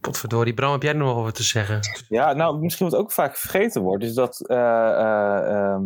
Potverdorie, 0.00 0.54
Bram, 0.54 0.72
heb 0.72 0.82
jij 0.82 0.92
er 0.92 0.98
nog 0.98 1.16
over 1.16 1.32
te 1.32 1.42
zeggen? 1.42 1.80
Ja, 2.08 2.32
nou, 2.32 2.58
misschien 2.60 2.88
wat 2.90 2.98
ook 3.00 3.12
vaak 3.12 3.36
vergeten 3.36 3.82
wordt, 3.82 4.04
is 4.04 4.14
dat 4.14 4.40
eh, 4.40 4.56
eh, 4.90 5.50
ehm, 5.72 5.84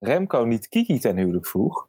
Remco 0.00 0.44
niet 0.44 0.68
Kiki 0.68 0.98
ten 0.98 1.16
huwelijk 1.16 1.46
vroeg. 1.46 1.88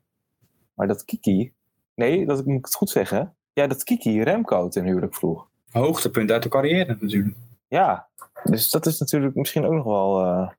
Maar 0.74 0.88
dat 0.88 1.06
Kiki, 1.06 1.54
nee, 1.96 2.26
dat 2.26 2.46
moet 2.46 2.58
ik 2.58 2.66
het 2.66 2.76
goed 2.76 2.90
zeggen. 2.90 3.36
Ja, 3.54 3.68
dat 3.68 3.84
Kiki 3.84 4.24
Remco 4.24 4.68
ten 4.68 4.86
huwelijk 4.86 5.16
vroeg. 5.16 5.48
hoogtepunt 5.72 6.32
uit 6.32 6.44
de 6.44 6.50
carrière 6.50 6.98
natuurlijk. 7.00 7.36
Ja, 7.68 8.08
dus 8.44 8.70
dat 8.70 8.86
is 8.86 9.00
natuurlijk 9.00 9.36
misschien 9.36 9.66
ook 9.66 9.74
nog 9.74 9.84
wel 9.86 10.24
eh, 10.26 10.50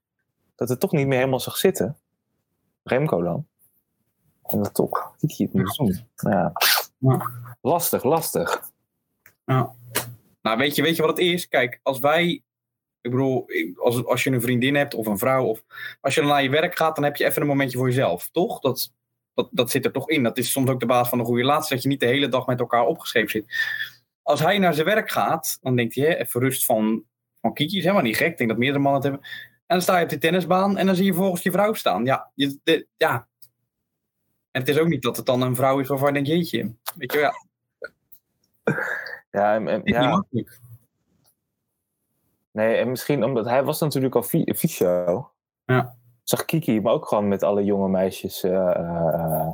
dat 0.56 0.68
het 0.68 0.80
toch 0.80 0.92
niet 0.92 1.06
meer 1.06 1.18
helemaal 1.18 1.40
zag 1.40 1.56
zitten. 1.56 1.96
Remco 2.82 3.22
dan. 3.22 3.46
En 4.52 4.62
dat 4.62 4.74
toch 4.74 5.14
het 5.20 5.52
moest 5.52 5.78
doen. 5.78 6.06
Ja. 6.14 6.52
Ja. 6.98 7.30
Lastig, 7.60 8.04
lastig. 8.04 8.62
Nou, 10.42 10.58
weet 10.58 10.74
je, 10.74 10.82
weet 10.82 10.96
je 10.96 11.02
wat 11.02 11.10
het 11.10 11.26
is? 11.26 11.48
Kijk, 11.48 11.80
als 11.82 11.98
wij, 11.98 12.42
ik 13.00 13.10
bedoel, 13.10 13.46
als, 13.76 14.04
als 14.04 14.24
je 14.24 14.30
een 14.30 14.40
vriendin 14.40 14.74
hebt 14.74 14.94
of 14.94 15.06
een 15.06 15.18
vrouw, 15.18 15.44
of 15.44 15.64
als 16.00 16.14
je 16.14 16.20
dan 16.20 16.30
naar 16.30 16.42
je 16.42 16.50
werk 16.50 16.76
gaat, 16.76 16.94
dan 16.94 17.04
heb 17.04 17.16
je 17.16 17.24
even 17.24 17.42
een 17.42 17.48
momentje 17.48 17.78
voor 17.78 17.86
jezelf, 17.86 18.28
toch? 18.32 18.60
Dat, 18.60 18.92
dat, 19.34 19.48
dat 19.50 19.70
zit 19.70 19.84
er 19.84 19.92
toch 19.92 20.08
in. 20.08 20.22
Dat 20.22 20.38
is 20.38 20.50
soms 20.50 20.68
ook 20.70 20.80
de 20.80 20.86
basis 20.86 21.08
van 21.08 21.18
een 21.18 21.24
goede 21.24 21.40
relatie, 21.40 21.74
dat 21.74 21.82
je 21.82 21.88
niet 21.88 22.00
de 22.00 22.06
hele 22.06 22.28
dag 22.28 22.46
met 22.46 22.60
elkaar 22.60 22.86
opgescheept 22.86 23.30
zit. 23.30 23.46
Als 24.22 24.40
hij 24.40 24.58
naar 24.58 24.74
zijn 24.74 24.86
werk 24.86 25.10
gaat, 25.10 25.58
dan 25.60 25.76
denkt 25.76 25.94
hij, 25.94 26.04
hè, 26.04 26.14
even 26.14 26.40
rust 26.40 26.64
van, 26.64 27.04
van 27.40 27.54
Kiki, 27.54 27.76
is 27.76 27.82
helemaal 27.82 28.02
niet 28.02 28.16
gek. 28.16 28.30
Ik 28.30 28.36
denk 28.38 28.50
dat 28.50 28.58
meerdere 28.58 28.82
mannen 28.82 29.02
het 29.02 29.10
hebben. 29.10 29.28
En 29.66 29.76
dan 29.76 29.82
sta 29.82 29.98
je 29.98 30.04
op 30.04 30.10
de 30.10 30.18
tennisbaan 30.18 30.76
en 30.76 30.86
dan 30.86 30.94
zie 30.94 31.04
je 31.04 31.14
volgens 31.14 31.42
je 31.42 31.50
vrouw 31.50 31.72
staan. 31.72 32.04
Ja, 32.04 32.30
je, 32.34 32.58
de, 32.62 32.86
ja. 32.96 33.27
En 34.58 34.64
het 34.64 34.74
is 34.76 34.78
ook 34.82 34.88
niet 34.88 35.02
dat 35.02 35.16
het 35.16 35.26
dan 35.26 35.42
een 35.42 35.56
vrouw 35.56 35.78
is 35.78 35.88
waarvan 35.88 36.08
je 36.08 36.14
denkt, 36.14 36.28
jeetje. 36.28 36.72
Weet 36.96 37.12
je, 37.12 37.18
wel, 37.18 37.32
ja, 39.30 39.54
Ja, 39.54 39.66
en, 39.66 39.80
ja. 39.84 40.24
Nee, 42.52 42.76
en 42.76 42.88
misschien 42.88 43.24
omdat 43.24 43.44
hij 43.44 43.64
was 43.64 43.80
natuurlijk 43.80 44.14
al 44.14 44.22
fysio. 44.22 45.30
Ja. 45.64 45.96
Zag 46.22 46.44
Kiki, 46.44 46.80
maar 46.80 46.92
ook 46.92 47.06
gewoon 47.08 47.28
met 47.28 47.42
alle 47.42 47.64
jonge 47.64 47.88
meisjes. 47.88 48.42
eh, 48.42 48.52
eh, 48.52 49.14
eh, 49.14 49.48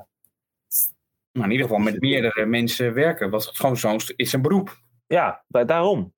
Maar 1.32 1.44
in 1.44 1.50
ieder 1.50 1.66
geval 1.66 1.82
met 1.82 2.00
meerdere 2.00 2.46
mensen 2.46 2.94
werken. 2.94 3.30
Wat 3.30 3.46
gewoon 3.46 3.76
zo'n 3.76 4.00
is 4.16 4.32
een 4.32 4.42
beroep. 4.42 4.78
ja, 5.06 5.44
da- 5.48 5.64
daarom. 5.64 6.12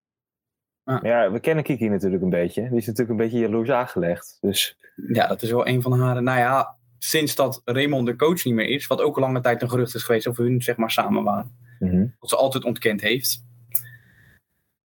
Ja. 0.84 0.99
Ja, 1.03 1.30
we 1.30 1.41
kennen 1.41 1.64
Kiki 1.64 1.89
natuurlijk 1.89 2.22
een 2.22 2.30
beetje. 2.30 2.68
Die 2.68 2.78
is 2.78 2.87
natuurlijk 2.87 3.11
een 3.11 3.24
beetje 3.24 3.39
jaloers 3.39 3.70
aangelegd. 3.70 4.39
Dus 4.41 4.78
Ja, 4.97 5.26
dat 5.26 5.43
is 5.43 5.51
wel 5.51 5.66
een 5.66 5.82
van 5.82 6.01
haar. 6.01 6.22
Nou 6.22 6.39
ja, 6.39 6.76
sinds 7.09 7.34
dat 7.34 7.62
Raymond 7.64 8.07
de 8.07 8.16
coach 8.16 8.44
niet 8.44 8.54
meer 8.54 8.68
is, 8.68 8.86
wat 8.86 9.00
ook 9.00 9.18
lange 9.18 9.40
tijd 9.40 9.62
een 9.62 9.70
gerucht 9.70 9.94
is 9.94 10.02
geweest 10.02 10.26
of 10.26 10.36
hun 10.36 10.62
zeg 10.62 10.76
maar 10.76 10.90
samen 10.90 11.24
waren. 11.24 11.57
mhm. 11.78 12.07
Wat 12.20 12.30
ze 12.30 12.36
altijd 12.36 12.64
ontkend 12.64 13.00
heeft. 13.00 13.44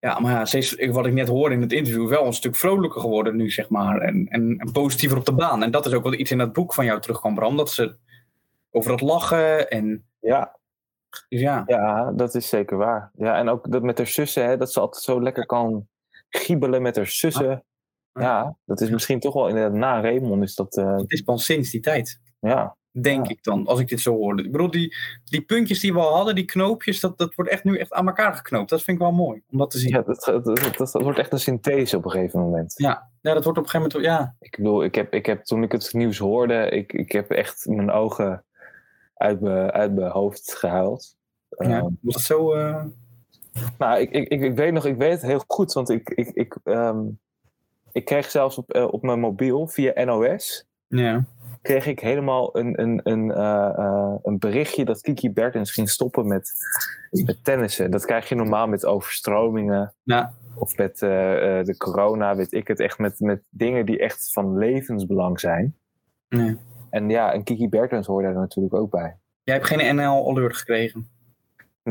Ja, 0.00 0.18
maar 0.18 0.32
ja, 0.32 0.44
ze 0.44 0.58
is, 0.58 0.86
wat 0.90 1.06
ik 1.06 1.12
net 1.12 1.28
hoorde 1.28 1.54
in 1.54 1.60
het 1.60 1.72
interview, 1.72 2.08
wel 2.08 2.26
een 2.26 2.32
stuk 2.32 2.56
vrolijker 2.56 3.00
geworden 3.00 3.36
nu, 3.36 3.50
zeg 3.50 3.68
maar. 3.68 4.00
En, 4.00 4.26
en, 4.28 4.58
en 4.58 4.72
positiever 4.72 5.18
op 5.18 5.24
de 5.24 5.32
baan. 5.32 5.62
En 5.62 5.70
dat 5.70 5.86
is 5.86 5.92
ook 5.92 6.02
wel 6.02 6.12
iets 6.14 6.30
in 6.30 6.38
dat 6.38 6.52
boek 6.52 6.74
van 6.74 6.84
jou 6.84 7.00
terugkwam, 7.00 7.34
Bram. 7.34 7.56
Dat 7.56 7.70
ze 7.70 7.96
over 8.70 8.90
het 8.90 9.00
lachen 9.00 9.70
en... 9.70 10.04
ja, 10.20 10.58
Dus 11.28 11.40
ja, 11.40 11.62
ja, 11.66 12.12
dat 12.12 12.34
is 12.34 12.48
zeker 12.48 12.76
waar. 12.76 13.10
Ja, 13.14 13.36
en 13.36 13.48
ook 13.48 13.70
dat 13.70 13.82
met 13.82 13.98
haar 13.98 14.06
zussen, 14.06 14.44
hè, 14.44 14.56
dat 14.56 14.72
ze 14.72 14.80
altijd 14.80 15.02
zo 15.02 15.22
lekker 15.22 15.46
kan 15.46 15.88
giebelen 16.28 16.82
met 16.82 16.96
haar 16.96 17.06
zussen. 17.06 17.50
Ah. 17.50 17.58
Ja, 18.20 18.56
dat 18.64 18.80
is 18.80 18.90
misschien 18.90 19.20
toch 19.20 19.34
wel 19.34 19.48
inderdaad 19.48 19.72
na 19.72 20.00
Raymond 20.00 20.42
is 20.42 20.54
dat, 20.54 20.76
eh, 20.76 20.96
het 20.96 21.12
is 21.12 21.20
pas 21.22 21.44
sinds 21.44 21.70
die 21.70 21.80
tijd. 21.80 22.20
ja. 22.40 22.76
Denk 22.92 23.24
Ja. 23.26 23.30
ik 23.32 23.42
dan, 23.44 23.66
als 23.66 23.80
ik 23.80 23.88
dit 23.88 24.00
zo 24.00 24.14
hoorde. 24.14 24.42
Ik 24.44 24.52
bedoel, 24.52 24.70
die, 24.70 24.96
die 25.24 25.40
puntjes 25.40 25.80
die 25.80 25.92
we 25.92 25.98
al 25.98 26.14
hadden, 26.16 26.34
die 26.34 26.44
knoopjes, 26.44 27.00
dat, 27.00 27.18
dat 27.18 27.34
wordt 27.34 27.50
echt 27.50 27.64
nu 27.64 27.78
echt 27.78 27.92
aan 27.92 28.06
elkaar 28.06 28.34
geknoopt. 28.34 28.68
Dat 28.70 28.82
vind 28.82 28.96
ik 28.96 29.02
wel 29.02 29.12
mooi, 29.12 29.42
om 29.50 29.58
dat 29.58 29.70
te 29.70 29.78
zien. 29.78 29.90
Ja, 29.90 30.02
dat, 30.02 30.24
dat, 30.24 30.44
dat, 30.44 30.76
dat 30.76 31.02
wordt 31.02 31.18
echt 31.18 31.32
een 31.32 31.38
synthese 31.40 31.96
op 31.96 32.04
een 32.04 32.10
gegeven 32.10 32.40
moment. 32.40 32.74
Ja, 32.76 33.10
ja 33.20 33.34
dat 33.34 33.44
wordt 33.44 33.58
op 33.58 33.64
een 33.64 33.70
gegeven 33.70 33.98
moment, 34.00 34.20
ja, 34.20 34.36
Ik 34.40 34.56
bedoel, 34.56 34.84
ik 34.84 34.94
heb, 34.94 35.12
ik 35.14 35.26
heb, 35.26 35.44
toen 35.44 35.62
ik 35.62 35.72
het 35.72 35.92
nieuws 35.92 36.18
hoorde, 36.18 36.68
ik, 36.70 36.92
ik 36.92 37.12
heb 37.12 37.30
echt 37.30 37.66
mijn 37.66 37.90
ogen 37.90 38.44
uit 39.14 39.40
mijn, 39.40 39.70
uit 39.70 39.94
mijn 39.94 40.10
hoofd 40.10 40.54
gehuild. 40.54 41.16
ja. 41.48 41.64
Ehm, 41.78 41.86
Was 42.00 42.14
dat 42.14 42.22
zo... 42.22 42.52
eh, 42.54 42.84
nou, 43.78 44.00
ik, 44.00 44.10
ik, 44.10 44.28
ik, 44.28 44.40
ik 44.40 44.56
weet 44.56 44.72
nog, 44.72 44.84
ik 44.86 44.96
weet 44.96 45.12
het 45.12 45.22
heel 45.22 45.44
goed, 45.46 45.72
want 45.72 45.90
ik, 45.90 46.08
ik, 46.08 46.28
ik, 46.28 46.56
ehm, 46.64 47.00
ik 47.98 48.04
kreeg 48.04 48.30
zelfs 48.30 48.58
op, 48.58 48.72
eh, 48.72 48.92
op 48.92 49.02
mijn 49.02 49.20
mobiel 49.20 49.66
via 49.66 50.04
NOS, 50.04 50.66
ja. 50.86 51.24
kreeg 51.62 51.86
ik 51.86 52.00
helemaal 52.00 52.56
een, 52.56 52.82
een, 52.82 53.00
een, 53.02 53.30
eh, 53.32 53.78
eh, 53.78 54.14
een 54.22 54.38
berichtje 54.38 54.84
dat 54.84 55.00
Kiki 55.00 55.30
Bertens 55.30 55.72
ging 55.72 55.88
stoppen 55.88 56.26
met, 56.26 56.52
met 57.10 57.44
tennissen. 57.44 57.90
Dat 57.90 58.04
krijg 58.04 58.28
je 58.28 58.34
normaal 58.34 58.66
met 58.66 58.84
overstromingen. 58.84 59.94
Ja. 60.02 60.34
Of 60.54 60.76
met 60.76 60.98
de 60.98 61.74
corona, 61.78 62.36
weet 62.36 62.52
ik 62.52 62.68
het. 62.68 62.80
Echt 62.80 62.98
met, 62.98 63.20
met 63.20 63.42
dingen 63.50 63.86
die 63.86 63.98
echt 63.98 64.32
van 64.32 64.58
levensbelang 64.58 65.40
zijn. 65.40 65.76
Nee. 66.28 66.56
En 66.90 67.08
ja, 67.08 67.32
en 67.32 67.44
Kiki 67.44 67.68
Bertens 67.68 68.06
hoorde 68.06 68.28
daar 68.28 68.40
natuurlijk 68.40 68.74
ook 68.74 68.90
bij. 68.90 69.16
Jij 69.42 69.54
hebt 69.54 69.66
geen 69.66 69.96
NL-alert 69.96 70.56
gekregen. 70.56 71.08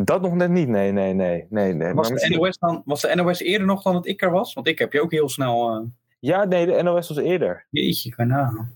Dat 0.03 0.21
nog 0.21 0.33
net 0.33 0.49
niet, 0.49 0.67
nee, 0.67 0.91
nee, 0.91 1.13
nee. 1.13 1.45
nee, 1.49 1.73
nee. 1.73 1.93
Was 1.93 1.95
Maar 1.95 2.03
de, 2.05 2.11
misschien- 2.13 2.37
NOS 2.41 2.57
dan, 2.57 2.81
was 2.85 3.01
de 3.01 3.15
NOS 3.15 3.39
eerder 3.39 3.67
nog 3.67 3.81
dan 3.81 3.93
dat 3.93 4.07
ik 4.07 4.21
er 4.21 4.31
was? 4.31 4.53
Want 4.53 4.67
ik 4.67 4.79
heb 4.79 4.93
je 4.93 5.01
ook 5.01 5.11
heel 5.11 5.29
snel... 5.29 5.69
eh 5.75 5.81
Ja, 6.19 6.43
nee, 6.43 6.65
de 6.65 6.83
NOS 6.83 7.07
was 7.07 7.17
eerder. 7.17 7.65
jeetje, 7.69 8.09
kan 8.15 8.27
je 8.27 8.33
nagaan. 8.33 8.75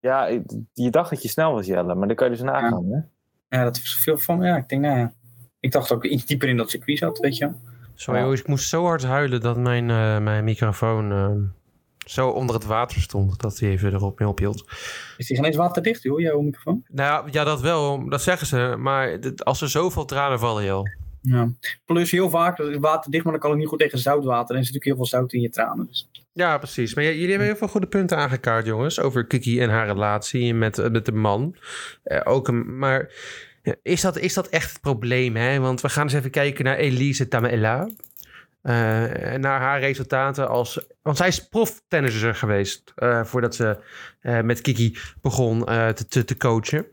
Ja, 0.00 0.26
je 0.72 0.90
dacht 0.90 1.10
dat 1.10 1.22
je 1.22 1.28
snel 1.28 1.52
was, 1.52 1.66
Jelle, 1.66 1.94
maar 1.94 2.06
dan 2.06 2.16
kan 2.16 2.30
je 2.30 2.32
dus 2.36 2.42
nagaan, 2.44 2.84
hè? 2.90 2.98
Ja, 3.58 3.64
dat 3.64 3.76
is 3.76 3.96
veel 3.96 4.18
van... 4.18 4.42
Ja, 4.42 4.56
ik 4.56 4.68
denk, 4.68 4.82
nou 4.82 4.98
ja. 4.98 5.12
Ik 5.60 5.72
dacht 5.72 5.92
ook 5.92 6.04
iets 6.04 6.26
dieper 6.26 6.48
in 6.48 6.56
dat 6.56 6.70
circuit 6.70 6.98
zat, 6.98 7.18
weet 7.18 7.36
je 7.36 7.44
wel. 7.44 7.60
Sorry, 7.94 8.20
Ja. 8.20 8.32
ik 8.32 8.46
moest 8.46 8.68
zo 8.68 8.84
hard 8.84 9.02
huilen 9.04 9.40
dat 9.40 9.56
mijn, 9.56 9.90
eh, 9.90 10.18
mijn 10.18 10.44
microfoon 10.44 11.12
eh, 11.12 11.30
zo 12.04 12.28
onder 12.28 12.54
het 12.54 12.64
water 12.64 13.00
stond. 13.00 13.40
Dat 13.40 13.58
hij 13.58 13.70
even 13.70 13.92
erop 13.92 14.18
mee 14.18 14.28
ophield. 14.28 14.64
Is 15.16 15.26
die 15.26 15.36
geen 15.36 15.44
eens 15.44 15.56
waterdicht, 15.56 16.02
joh, 16.02 16.20
jouw 16.20 16.40
microfoon? 16.40 16.84
Nou 16.88 17.28
ja, 17.30 17.44
dat 17.44 17.60
wel. 17.60 18.08
Dat 18.08 18.22
zeggen 18.22 18.46
ze. 18.46 18.74
Maar 18.78 19.18
als 19.36 19.60
er 19.60 19.68
zoveel 19.68 20.04
tranen 20.04 20.38
vallen, 20.38 20.64
joh. 20.64 20.86
Ja. 21.20 21.48
Plus 21.86 22.10
heel 22.10 22.30
vaak, 22.30 22.56
dat 22.56 22.68
is 22.68 22.76
waterdicht, 22.76 23.24
maar 23.24 23.32
dan 23.32 23.40
kan 23.42 23.50
het 23.50 23.58
niet 23.58 23.68
goed 23.68 23.78
tegen 23.78 23.98
zoutwater. 23.98 24.54
En 24.54 24.60
er 24.60 24.66
zit 24.66 24.74
natuurlijk 24.74 24.84
heel 24.84 24.96
veel 24.96 25.18
zout 25.18 25.32
in 25.32 25.40
je 25.40 25.50
tranen. 25.50 25.86
Dus. 25.86 26.08
Ja, 26.32 26.58
precies. 26.58 26.94
Maar 26.94 27.04
jullie 27.04 27.28
hebben 27.28 27.46
heel 27.46 27.56
veel 27.56 27.68
goede 27.68 27.86
punten 27.86 28.16
aangekaart, 28.16 28.66
jongens. 28.66 29.00
Over 29.00 29.26
Kiki 29.26 29.60
en 29.60 29.70
haar 29.70 29.86
relatie 29.86 30.54
met, 30.54 30.78
eh, 30.78 30.90
met 30.90 31.04
de 31.04 31.12
man. 31.12 31.56
Eh, 32.02 32.20
ook 32.24 32.48
een, 32.48 32.78
maar 32.78 33.10
is 33.82 34.00
dat, 34.00 34.18
is 34.18 34.34
dat 34.34 34.48
echt 34.48 34.72
het 34.72 34.80
probleem? 34.80 35.36
Hè? 35.36 35.58
Want 35.58 35.80
we 35.80 35.88
gaan 35.88 36.02
eens 36.02 36.12
even 36.12 36.30
kijken 36.30 36.64
naar 36.64 36.76
Elise 36.76 37.28
Tamela. 37.28 37.88
En 38.64 39.40
naar 39.40 39.60
haar 39.60 39.80
resultaten 39.80 40.48
als... 40.48 40.86
Want 41.02 41.16
zij 41.16 41.28
is 41.28 41.48
proftennisser 41.48 42.34
geweest... 42.34 42.92
eh, 42.94 43.24
voordat 43.24 43.54
ze 43.54 43.78
eh, 44.20 44.40
met 44.40 44.60
Kiki 44.60 44.98
begon 45.20 45.64
te, 45.64 46.06
te, 46.08 46.24
te 46.24 46.36
coachen. 46.36 46.86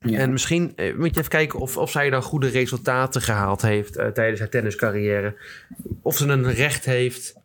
Ja. 0.00 0.18
En 0.18 0.32
misschien 0.32 0.62
moet 0.96 1.14
je 1.14 1.18
even 1.18 1.28
kijken 1.28 1.58
of, 1.58 1.76
of 1.76 1.90
zij 1.90 2.10
dan 2.10 2.22
goede 2.22 2.48
resultaten 2.48 3.20
gehaald 3.20 3.62
heeft... 3.62 3.92
tijdens 3.92 4.38
haar 4.38 4.48
tenniscarrière. 4.48 5.36
Of 6.02 6.16
ze 6.16 6.26
een 6.26 6.52
recht 6.52 6.84
heeft 6.84 7.42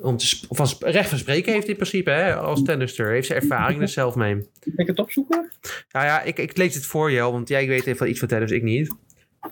om 0.00 0.16
te 0.16 0.40
of 0.48 0.60
als 0.60 0.76
recht 0.80 1.08
van 1.08 1.18
spreken 1.18 1.52
heeft 1.52 1.68
in 1.68 1.74
principe 1.74 2.10
hè, 2.10 2.34
als 2.34 2.62
tennister. 2.62 3.10
Heeft 3.10 3.26
ze 3.26 3.34
ervaring 3.34 3.80
er 3.80 3.88
zelf 3.88 4.14
mee. 4.14 4.34
Kan 4.34 4.72
ik 4.76 4.86
het 4.86 4.98
opzoeken? 4.98 5.50
Nou 5.92 6.06
ja, 6.06 6.22
ik, 6.22 6.38
ik 6.38 6.56
lees 6.56 6.74
het 6.74 6.86
voor 6.86 7.10
je, 7.10 7.20
want 7.20 7.48
jij 7.48 7.66
weet 7.66 7.86
even 7.86 8.08
iets 8.08 8.18
van 8.18 8.28
tennis, 8.28 8.50
ik 8.50 8.62
niet. 8.62 8.94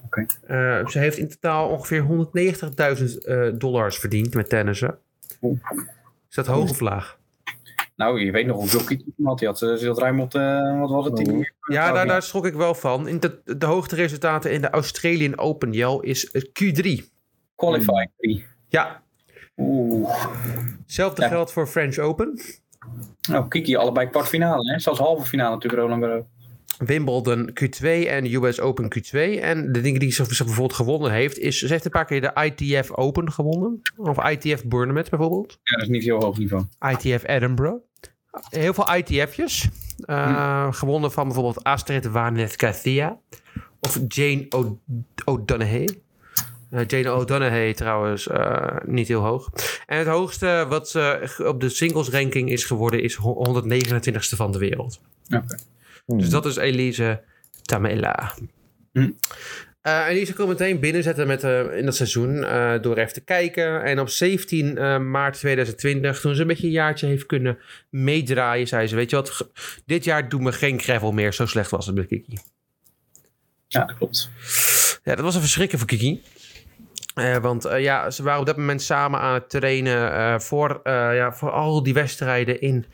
Oké. 0.04 0.26
Eh, 0.46 0.86
ze 0.86 0.98
heeft 0.98 1.18
in 1.18 1.28
totaal 1.28 1.68
ongeveer 1.68 2.02
190.000 2.02 3.24
eh, 3.24 3.48
dollars 3.54 3.98
verdiend 3.98 4.34
met 4.34 4.48
tennissen. 4.48 4.98
Is 6.28 6.34
dat 6.34 6.46
hoog 6.46 6.70
of 6.70 6.80
laag? 6.80 7.20
Nou, 7.96 8.20
je 8.24 8.30
weet 8.32 8.46
nog 8.46 8.56
hoeveel 8.56 8.84
Kiki 8.84 9.12
toen 9.16 9.26
had. 9.26 9.38
Die 9.38 9.48
had, 9.48 9.62
eh, 9.62 9.74
ze 9.74 9.86
had 9.86 9.98
ruim 9.98 10.20
op, 10.20 10.34
eh, 10.34 10.80
wat 10.80 10.90
was 10.90 11.04
het? 11.04 11.16
tien- 11.16 11.52
Ja, 11.68 11.92
daar, 11.92 12.06
daar 12.06 12.22
schrok 12.22 12.46
ik 12.46 12.54
wel 12.54 12.74
van. 12.74 13.08
In 13.08 13.20
de, 13.20 13.40
de 13.58 13.66
hoogste 13.66 13.94
resultaten 13.94 14.52
in 14.52 14.60
de 14.60 14.70
Australian 14.70 15.38
Open, 15.38 15.72
Jel, 15.72 16.00
is 16.00 16.28
het 16.32 16.48
Q3. 16.48 17.10
Qualifying 17.56 18.10
drie. 18.16 18.46
Ja, 18.68 19.02
Oeh. 19.56 20.24
hetzelfde 20.82 21.22
Ja. 21.22 21.28
geldt 21.28 21.52
voor 21.52 21.66
French 21.66 21.98
Open. 21.98 22.40
Nou, 23.28 23.48
Kiki 23.48 23.76
allebei 23.76 24.08
kwartfinale, 24.08 24.72
hè? 24.72 24.78
Zelfs 24.78 24.98
halve 25.00 25.26
finale 25.26 25.54
natuurlijk, 25.54 25.82
Roland 25.82 26.02
Garros. 26.04 26.24
Wimbledon 26.78 27.50
Q2 27.60 27.82
en 27.86 28.34
US 28.34 28.60
Open 28.60 28.84
Q2. 28.98 29.18
En 29.40 29.72
de 29.72 29.80
dingen 29.80 30.00
die 30.00 30.12
ze, 30.12 30.22
bijvoorbeeld 30.28 30.72
gewonnen 30.72 31.12
heeft, 31.12 31.38
is 31.38 31.58
ze 31.58 31.66
heeft 31.66 31.84
een 31.84 31.90
paar 31.90 32.04
keer 32.04 32.20
de 32.20 32.52
ITF 32.54 32.90
Open 32.92 33.32
gewonnen. 33.32 33.80
Of 33.96 34.24
ITF 34.30 34.64
Bournemouth 34.64 35.10
bijvoorbeeld. 35.10 35.58
Ja, 35.62 35.72
dat 35.76 35.82
is 35.82 35.88
niet 35.88 36.02
heel 36.04 36.20
hoog 36.22 36.38
niveau. 36.38 36.64
ITF 36.90 37.22
Edinburgh. 37.26 37.76
Heel 38.48 38.74
veel 38.74 38.94
ITF'jes. 38.96 39.68
Eh, 40.04 40.72
Gewonnen 40.72 41.12
van 41.12 41.24
bijvoorbeeld 41.26 41.64
Astrid 41.64 42.06
Wanetkathia. 42.06 43.18
Of 43.80 44.00
Jane 44.08 44.46
O'Donoghue. 45.24 46.02
Eh, 46.70 46.86
Jane 46.86 47.12
O'Donoghue 47.12 47.74
trouwens 47.74 48.28
eh, 48.28 48.76
niet 48.86 49.08
heel 49.08 49.20
hoog. 49.20 49.50
En 49.86 49.98
het 49.98 50.06
hoogste 50.06 50.66
wat 50.68 50.88
ze 50.88 51.32
op 51.46 51.60
de 51.60 51.68
singles 51.68 52.08
ranking 52.08 52.50
is 52.50 52.64
geworden 52.64 53.02
is 53.02 53.14
ho- 53.14 53.62
129ste 53.62 54.36
van 54.36 54.52
de 54.52 54.58
wereld. 54.58 55.00
Oké. 55.30 55.56
Dus 56.06 56.28
dat 56.28 56.46
is 56.46 56.56
Elise 56.56 57.22
Tamela. 57.62 58.34
Hm. 58.92 59.10
Eh, 59.80 60.06
Elise 60.08 60.32
kon 60.34 60.48
meteen 60.48 60.80
binnenzetten 60.80 61.26
met, 61.26 61.44
eh, 61.44 61.76
in 61.76 61.84
dat 61.84 61.96
seizoen 61.96 62.44
eh, 62.44 62.74
door 62.80 62.96
even 62.96 63.12
te 63.12 63.20
kijken. 63.20 63.82
En 63.82 64.00
op 64.00 64.08
17 64.08 64.78
eh, 64.78 64.98
maart 64.98 65.38
2020, 65.38 66.20
toen 66.20 66.34
ze 66.34 66.40
een 66.40 66.46
beetje 66.46 66.66
een 66.66 66.72
jaartje 66.72 67.06
heeft 67.06 67.26
kunnen 67.26 67.58
meedraaien, 67.90 68.68
zei 68.68 68.86
ze: 68.86 68.96
Weet 68.96 69.10
je 69.10 69.16
wat, 69.16 69.50
dit 69.86 70.04
jaar 70.04 70.28
doen 70.28 70.44
we 70.44 70.52
geen 70.52 70.80
gravel 70.80 71.12
meer. 71.12 71.32
Zo 71.32 71.46
slecht 71.46 71.70
was 71.70 71.86
het 71.86 71.94
met 71.94 72.06
Kiki. 72.06 72.38
Ja, 73.68 73.84
dat 73.84 73.96
klopt. 73.96 74.30
Ja, 75.04 75.14
dat 75.14 75.24
was 75.24 75.34
een 75.34 75.40
verschrikken 75.40 75.78
voor 75.78 75.88
Kiki. 75.88 76.22
Eh, 77.14 77.36
want 77.36 77.64
eh, 77.64 77.82
ja, 77.82 78.10
ze 78.10 78.22
waren 78.22 78.40
op 78.40 78.46
dat 78.46 78.56
moment 78.56 78.82
samen 78.82 79.20
aan 79.20 79.34
het 79.34 79.50
trainen 79.50 80.12
eh, 80.12 80.38
voor, 80.38 80.80
eh, 80.82 80.92
ja, 80.92 81.32
voor 81.32 81.50
al 81.50 81.82
die 81.82 81.94
wedstrijden 81.94 82.60
in, 82.60 82.86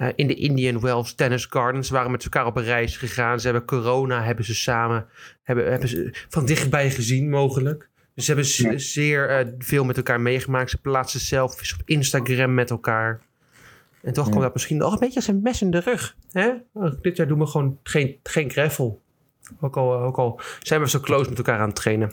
eh, 0.00 0.08
in 0.14 0.26
de 0.26 0.34
Indian 0.34 0.80
Wells 0.80 1.14
Tennis 1.14 1.44
Gardens. 1.44 1.86
Ze 1.88 1.92
waren 1.94 2.10
met 2.10 2.24
elkaar 2.24 2.46
op 2.46 2.56
een 2.56 2.64
reis 2.64 2.96
gegaan. 2.96 3.40
Ze 3.40 3.46
hebben 3.46 3.64
corona, 3.64 4.22
hebben 4.22 4.44
ze 4.44 4.54
samen 4.54 5.06
hebben, 5.42 5.70
hebben 5.70 5.88
ze 5.88 6.10
van 6.28 6.46
dichtbij 6.46 6.90
gezien 6.90 7.30
mogelijk. 7.30 7.88
Dus 8.14 8.24
ze 8.24 8.32
hebben 8.34 8.72
Ja. 8.72 8.78
zeer 8.78 9.28
eh, 9.28 9.46
veel 9.58 9.84
met 9.84 9.96
elkaar 9.96 10.20
meegemaakt. 10.20 10.70
Ze 10.70 10.80
plaatsen 10.80 11.20
selfies 11.20 11.74
op 11.74 11.80
Instagram 11.84 12.54
met 12.54 12.70
elkaar. 12.70 13.20
En 14.02 14.12
toch 14.12 14.24
Ja. 14.24 14.30
kwam 14.30 14.42
dat 14.42 14.52
misschien 14.52 14.76
nog 14.76 14.92
een 14.92 14.98
beetje 14.98 15.16
als 15.16 15.26
een 15.28 15.40
mes 15.42 15.62
in 15.62 15.70
de 15.70 15.80
rug. 15.80 16.16
Hè? 16.32 16.50
Oh, 16.72 16.92
Dit 17.02 17.16
jaar 17.16 17.28
doen 17.28 17.38
we 17.38 17.46
gewoon 17.46 17.78
geen, 17.82 18.16
geen 18.22 18.50
gravel. 18.50 19.00
Ook 19.60 19.76
al, 19.76 19.94
ook 19.98 20.16
al 20.18 20.40
zijn 20.60 20.80
we 20.80 20.88
zo 20.88 21.00
close 21.00 21.28
met 21.28 21.38
elkaar 21.38 21.58
aan 21.58 21.66
het 21.66 21.76
trainen. 21.76 22.12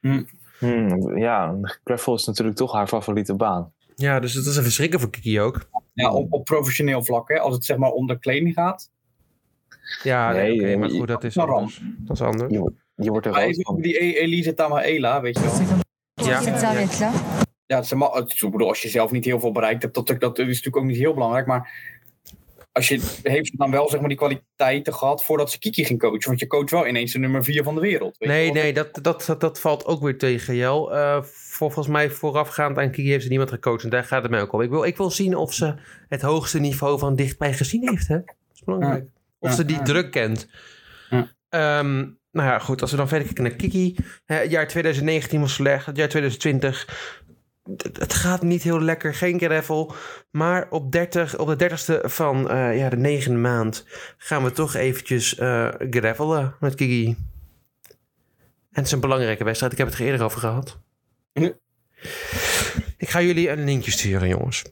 Hmm, 0.00 1.18
ja, 1.18 1.54
gravel 1.84 2.14
is 2.14 2.24
natuurlijk 2.24 2.56
toch 2.56 2.72
haar 2.72 2.86
favoriete 2.88 3.34
baan. 3.34 3.72
Ja, 3.94 4.20
dus 4.20 4.32
dat 4.32 4.44
is 4.46 4.56
een 4.56 4.62
verschrikken 4.62 5.00
voor 5.00 5.10
Kiki 5.10 5.40
ook. 5.40 5.60
Ja, 5.94 6.12
op, 6.12 6.32
op 6.32 6.44
professioneel 6.44 7.04
vlak, 7.04 7.28
hè? 7.28 7.38
Als 7.38 7.54
het 7.54 7.64
zeg 7.64 7.76
maar 7.76 7.90
om 7.90 8.06
de 8.06 8.18
kleding 8.18 8.54
gaat. 8.54 8.90
Ja, 10.02 10.32
nee, 10.32 10.60
Nee, 10.60 10.76
maar 10.76 10.90
goed, 10.90 11.08
dat 11.08 11.24
is 11.24 11.38
anders. 11.38 11.80
Dat 11.98 12.16
is 12.16 12.22
anders. 12.22 12.52
Je, 12.52 12.58
wordt- 12.58 12.76
je 12.94 13.10
wordt 13.10 13.26
er 13.26 13.32
Maar 13.32 13.42
even 13.42 13.82
die 13.82 14.02
E- 14.04 14.18
Elise 14.18 14.54
Tamaela, 14.54 15.20
weet 15.20 15.34
je 15.38 15.44
wel. 15.44 16.26
Ja, 16.26 16.40
ja. 16.40 17.12
Ja, 17.66 17.82
ze 17.82 17.96
ik 18.46 18.50
bedoel, 18.50 18.68
als 18.68 18.82
je 18.82 18.88
zelf 18.88 19.10
niet 19.10 19.24
heel 19.24 19.40
veel 19.40 19.52
bereikt 19.52 19.82
hebt, 19.82 19.94
dat, 19.94 20.06
dat 20.06 20.38
is 20.38 20.46
natuurlijk 20.46 20.76
ook 20.76 20.84
niet 20.84 20.96
heel 20.96 21.14
belangrijk. 21.14 21.46
Maar 21.46 21.72
als 22.74 22.88
je, 22.88 23.00
heeft 23.22 23.46
ze 23.46 23.56
dan 23.56 23.70
wel 23.70 23.88
zeg 23.88 24.00
maar, 24.00 24.08
die 24.08 24.18
kwaliteiten 24.18 24.94
gehad 24.94 25.24
voordat 25.24 25.50
ze 25.50 25.58
Kiki 25.58 25.84
ging 25.84 25.98
coachen? 25.98 26.26
Want 26.26 26.40
je 26.40 26.46
coach 26.46 26.70
wel 26.70 26.86
ineens 26.86 27.12
de 27.12 27.18
nummer 27.18 27.44
4 27.44 27.62
van 27.62 27.74
de 27.74 27.80
wereld. 27.80 28.18
weet 28.18 28.28
Nee, 28.28 28.52
nee, 28.52 28.72
dat, 28.72 28.98
dat, 29.02 29.24
dat, 29.26 29.40
dat 29.40 29.60
valt 29.60 29.84
ook 29.86 30.02
weer 30.02 30.18
tegen 30.18 30.56
jou. 30.56 30.92
Eh, 30.92 31.22
voor, 31.22 31.72
volgens 31.72 31.88
mij 31.88 32.10
voorafgaand 32.10 32.78
aan 32.78 32.90
Kiki 32.90 33.08
heeft 33.10 33.22
ze 33.22 33.28
niemand 33.28 33.50
gecoacht. 33.50 33.84
En 33.84 33.90
daar 33.90 34.04
gaat 34.04 34.22
het 34.22 34.30
mij 34.30 34.40
ook 34.40 34.52
om. 34.52 34.60
Ik 34.60 34.70
wil, 34.70 34.84
ik 34.84 34.96
wil 34.96 35.10
zien 35.10 35.36
of 35.36 35.54
ze 35.54 35.74
het 36.08 36.22
hoogste 36.22 36.58
niveau 36.58 36.98
van 36.98 37.16
dichtbij 37.16 37.52
gezien 37.52 37.88
heeft. 37.88 38.08
Hè? 38.08 38.16
Dat 38.16 38.34
is 38.54 38.62
belangrijk. 38.64 39.04
Of 39.38 39.48
Ja. 39.50 39.54
ze 39.54 39.64
die 39.64 39.82
druk 39.82 40.10
kent. 40.10 40.48
Ja. 41.10 41.28
Ehm, 41.48 41.96
nou 42.30 42.48
ja, 42.48 42.58
goed. 42.58 42.80
Als 42.80 42.90
we 42.90 42.96
dan 42.96 43.08
verder 43.08 43.26
kijken 43.26 43.44
naar 43.44 43.54
Kiki. 43.54 43.96
Hè, 44.24 44.36
het 44.36 44.50
jaar 44.50 44.68
2019 44.68 45.40
was 45.40 45.54
slecht. 45.54 45.86
Het 45.86 45.96
jaar 45.96 46.08
2020... 46.08 47.22
Het, 47.64 47.96
het 47.98 48.14
gaat 48.14 48.42
niet 48.42 48.62
heel 48.62 48.80
lekker. 48.80 49.14
Geen 49.14 49.38
gravel. 49.38 49.94
Maar 50.30 50.66
op, 50.70 50.92
30, 50.92 51.38
op 51.38 51.46
de 51.46 51.56
dertigste 51.56 52.02
van 52.04 52.50
eh, 52.50 52.78
ja, 52.78 52.88
de 52.88 52.96
negende 52.96 53.38
maand... 53.38 53.84
gaan 54.16 54.44
we 54.44 54.52
toch 54.52 54.74
eventjes 54.74 55.34
eh 55.36 55.68
gravelen 55.90 56.54
met 56.60 56.74
Kiki. 56.74 57.06
En 57.08 58.80
het 58.80 58.86
is 58.86 58.92
een 58.92 59.00
belangrijke 59.00 59.44
wedstrijd. 59.44 59.72
Ik 59.72 59.78
heb 59.78 59.86
het 59.86 59.98
er 59.98 60.04
eerder 60.04 60.22
over 60.24 60.40
gehad. 60.40 60.78
Ik 62.96 63.08
ga 63.10 63.20
jullie 63.22 63.50
een 63.50 63.64
linkje 63.64 63.90
sturen, 63.90 64.28
jongens. 64.28 64.64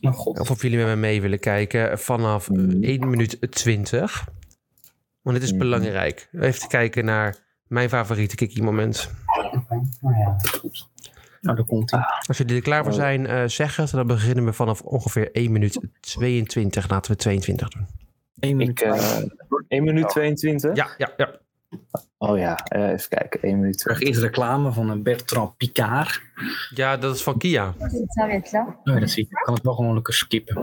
Oh, 0.00 0.12
god. 0.12 0.38
Of 0.40 0.50
of 0.50 0.62
jullie 0.62 0.78
met 0.78 0.86
me 0.86 0.96
mee 0.96 1.20
willen 1.20 1.38
kijken 1.40 1.98
vanaf 1.98 2.48
eh, 2.48 2.56
1 2.80 3.08
minuut 3.10 3.36
20. 3.50 4.24
Want 5.22 5.36
dit 5.36 5.44
is 5.46 5.50
Mhm. 5.50 5.58
belangrijk. 5.58 6.28
Even 6.32 6.68
kijken 6.68 7.04
naar 7.04 7.36
mijn 7.66 7.88
favoriete 7.88 8.34
kiki-moment. 8.34 9.10
Nou 10.00 10.18
ja, 10.18 10.36
goed. 10.58 10.88
Nou, 11.40 11.56
daar 11.56 11.66
komt 11.66 11.90
hij. 11.90 12.00
Als 12.26 12.38
jullie 12.38 12.56
er 12.56 12.62
klaar 12.62 12.84
voor 12.84 12.92
zijn, 12.92 13.26
eh 13.26 13.42
zeg 13.46 13.76
het. 13.76 13.90
Dan 13.90 14.06
beginnen 14.06 14.44
we 14.44 14.52
vanaf 14.52 14.80
ongeveer 14.80 15.30
1 15.32 15.52
minuut 15.52 15.80
22. 16.00 16.88
Laten 16.88 17.10
we 17.10 17.16
22 17.16 17.68
doen. 17.68 17.86
Ik, 18.60 18.80
eh 18.80 19.16
1 19.68 19.84
minuut 19.84 20.08
22? 20.08 20.76
Ja, 20.76 20.88
ja, 20.98 21.12
ja. 21.16 21.38
Oh 22.18 22.38
ja, 22.38 22.56
eh, 22.64 22.90
even 22.90 23.08
kijken. 23.08 23.42
1 23.42 23.58
minuut 23.58 23.74
Ik 23.74 23.84
krijg 23.84 24.00
eerst 24.00 24.20
reclame 24.20 24.72
van 24.72 24.90
een 24.90 25.02
Bertrand 25.02 25.56
Picard. 25.56 26.22
Ja, 26.74 26.96
dat 26.96 27.14
is 27.14 27.22
van 27.22 27.38
Kia. 27.38 27.74
Oh, 27.78 29.00
dat 29.00 29.10
zie 29.10 29.24
ik. 29.24 29.30
Ik 29.30 29.42
kan 29.44 29.54
het 29.54 29.62
wel 29.62 29.74
gewoon 29.74 29.94
lekker 29.94 30.14
skippen. 30.14 30.56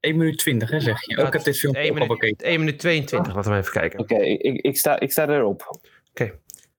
1 0.00 0.16
minuut 0.16 0.38
20, 0.38 0.70
hè, 0.70 0.80
zeg 0.80 1.06
je. 1.06 1.18
Ook 1.18 1.26
ik 1.26 1.32
heb 1.32 1.42
dit 1.42 1.58
filmpje 1.58 1.82
1 1.82 1.90
ook 1.90 1.98
al 1.98 2.02
minuut, 2.06 2.20
bekeken. 2.20 2.46
1 2.46 2.58
minuut 2.58 2.78
22. 2.78 3.34
Laten 3.34 3.50
we 3.52 3.58
even 3.58 3.72
kijken. 3.72 3.98
Oké, 3.98 4.14
ik, 4.16 4.60
ik, 4.60 4.76
sta, 4.76 5.00
ik 5.00 5.12
sta 5.12 5.28
erop. 5.28 5.78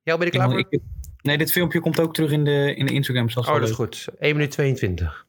Jij 0.04 0.18
ben 0.18 0.26
je 0.26 0.30
klaar 0.30 0.50
voor? 0.50 0.70
Nee, 1.24 1.38
dit 1.38 1.52
filmpje 1.52 1.80
komt 1.80 2.00
ook 2.00 2.14
terug 2.14 2.32
in 2.32 2.44
de, 2.44 2.74
in 2.76 2.86
de 2.86 2.94
Instagram. 2.94 3.30
Zoals 3.30 3.48
Oh, 3.48 3.60
dat 3.60 3.70
is 3.70 3.76
goed. 3.76 4.08
1 4.20 4.36
minuut 4.36 4.52
22. 4.52 5.26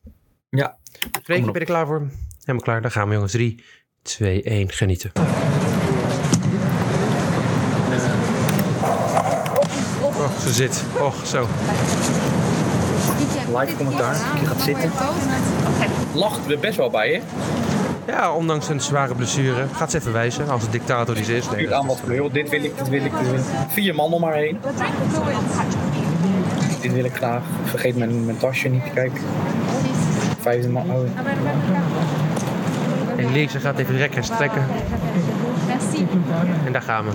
Ja. 0.49 0.77
Freek, 1.23 1.45
ben 1.45 1.53
je 1.53 1.59
er 1.59 1.65
klaar 1.65 1.87
voor? 1.87 2.09
Helemaal 2.39 2.63
klaar. 2.63 2.83
Dan 2.83 2.91
gaan 2.91 3.09
we 3.09 3.15
jongens. 3.15 3.33
3, 3.33 3.65
2, 4.03 4.43
1. 4.43 4.71
Genieten. 4.71 5.13
Och, 10.03 10.41
ze 10.41 10.53
zit. 10.53 10.85
Och, 11.01 11.27
zo. 11.27 11.47
Live 13.59 13.77
commentaar. 13.77 14.41
Je 14.41 14.47
gaat 14.47 14.61
zitten. 14.61 14.91
Lacht 16.15 16.51
er 16.51 16.59
best 16.59 16.77
wel 16.77 16.91
bij, 16.91 17.13
hè? 17.13 17.21
Ja, 18.07 18.33
ondanks 18.35 18.69
een 18.69 18.81
zware 18.81 19.15
blessure. 19.15 19.67
Gaat 19.73 19.91
ze 19.91 19.97
even 19.97 20.13
wijzen 20.13 20.49
als 20.49 20.65
de 20.65 20.71
dictator 20.71 21.15
die 21.15 21.25
ze 21.25 21.37
is. 21.37 21.51
Nee, 21.51 21.75
aan 21.75 21.87
wat 21.87 22.01
wil. 22.05 22.31
Dit 22.31 22.49
wil 22.49 22.65
ik, 22.65 22.79
dit 22.79 22.89
wil 22.89 23.05
ik, 23.05 23.13
dit 23.19 23.31
wil 23.31 23.39
ik. 23.39 23.45
Vier 23.69 23.95
man 23.95 24.13
om 24.13 24.21
maar 24.21 24.35
heen. 24.35 24.59
Dit 26.85 26.93
wil 26.93 27.05
ik 27.05 27.15
graag. 27.15 27.43
Vergeet 27.65 27.97
mijn, 27.97 28.25
mijn 28.25 28.39
tasje 28.39 28.69
niet. 28.69 28.93
Kijk. 28.95 29.21
Vijfde 30.41 30.69
man. 30.69 30.91
Oh. 30.91 30.99
En 33.17 33.33
Lisa 33.33 33.59
gaat 33.59 33.79
even 33.79 33.97
rekken 33.97 34.19
en 34.19 34.25
strekken. 34.25 34.67
En 36.67 36.73
daar 36.73 36.83
gaan 36.83 37.05
we. 37.05 37.11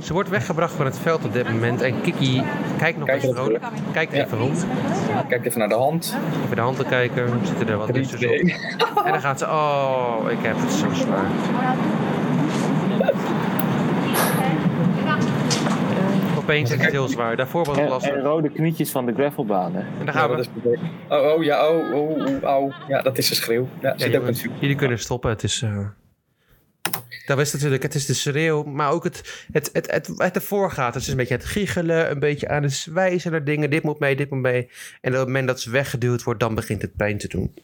Ze 0.00 0.12
wordt 0.12 0.28
weggebracht 0.28 0.72
van 0.74 0.84
het 0.84 0.98
veld 0.98 1.24
op 1.24 1.32
dit 1.32 1.52
moment. 1.52 1.80
En 1.80 2.00
Kiki 2.00 2.42
kijkt 2.78 2.98
nog 2.98 3.06
Kijk 3.08 3.22
eens 3.22 3.32
vrolijk. 3.34 3.64
Kijkt 3.92 4.12
Ja. 4.12 4.24
even 4.24 4.38
rond. 4.38 4.66
Kijk 5.28 5.46
even 5.46 5.58
naar 5.58 5.68
de 5.68 5.74
hand. 5.74 6.16
Even 6.44 6.56
de 6.56 6.62
handen 6.62 6.86
kijken. 6.86 7.40
Zitten 7.46 7.68
er 7.68 7.76
wat 7.78 7.92
tussen. 7.94 8.20
En 9.04 9.12
dan 9.12 9.20
gaat 9.20 9.38
ze. 9.38 9.46
Oh, 9.46 10.16
ik 10.30 10.38
heb 10.42 10.56
het 10.58 10.72
zo 10.72 10.86
zwaar. 10.92 11.26
Opeens 16.52 16.70
is 16.70 16.80
het 16.82 16.90
heel 16.90 17.08
zwaar. 17.08 17.36
Daarvoor 17.36 17.64
was 17.64 17.78
het 17.78 17.88
lastig. 17.88 18.12
en 18.14 18.20
rode 18.22 18.50
knietjes 18.50 18.90
van 18.90 19.06
de 19.06 19.12
gravelbaan, 19.14 19.74
hè? 19.74 19.80
En 19.98 20.04
daar 20.04 20.14
gaan 20.14 20.36
dat 20.36 20.48
we. 20.62 20.72
is. 20.72 20.78
Oh, 21.08 21.32
oh, 21.32 21.42
ja, 21.44 21.68
oh, 21.68 21.94
oh, 21.94 22.10
oh, 22.42 22.62
oh. 22.62 22.74
Ja, 22.88 23.02
dat 23.02 23.18
is 23.18 23.30
een 23.30 23.36
schreeuw. 23.36 23.68
Ja, 23.80 23.88
Ja, 23.88 23.98
zit 23.98 24.06
ook 24.06 24.12
jongens, 24.12 24.36
natuurlijk. 24.36 24.60
jullie 24.60 24.76
kunnen 24.76 24.98
stoppen. 24.98 25.30
Het 25.30 25.42
is. 25.42 25.62
eh, 25.62 25.86
Dat 27.26 27.38
is 27.38 27.52
natuurlijk, 27.52 27.82
het 27.82 27.94
is 27.94 28.06
de 28.06 28.14
schreeuw, 28.14 28.62
maar 28.62 28.90
ook 28.90 29.04
het, 29.04 29.46
het, 29.52 29.70
het, 29.72 29.90
het, 29.90 30.10
het 30.16 30.34
ervoor 30.34 30.70
gaat. 30.70 30.94
Het 30.94 31.02
is 31.02 31.08
een 31.08 31.16
beetje 31.16 31.34
het 31.34 31.44
giechelen, 31.44 32.10
een 32.10 32.18
beetje 32.18 32.48
aan 32.48 32.62
het 32.62 32.86
wijzen 32.92 33.30
naar 33.30 33.44
dingen. 33.44 33.70
Dit 33.70 33.82
moet 33.82 33.98
mee, 33.98 34.16
dit 34.16 34.30
moet 34.30 34.40
mee. 34.42 34.70
En 35.00 35.12
op 35.12 35.18
het 35.18 35.26
moment 35.26 35.46
dat 35.46 35.60
ze 35.60 35.70
weggeduwd 35.70 36.22
wordt, 36.22 36.40
dan 36.40 36.54
begint 36.54 36.82
het 36.82 36.96
pijn 36.96 37.18
te 37.18 37.28
doen. 37.28 37.54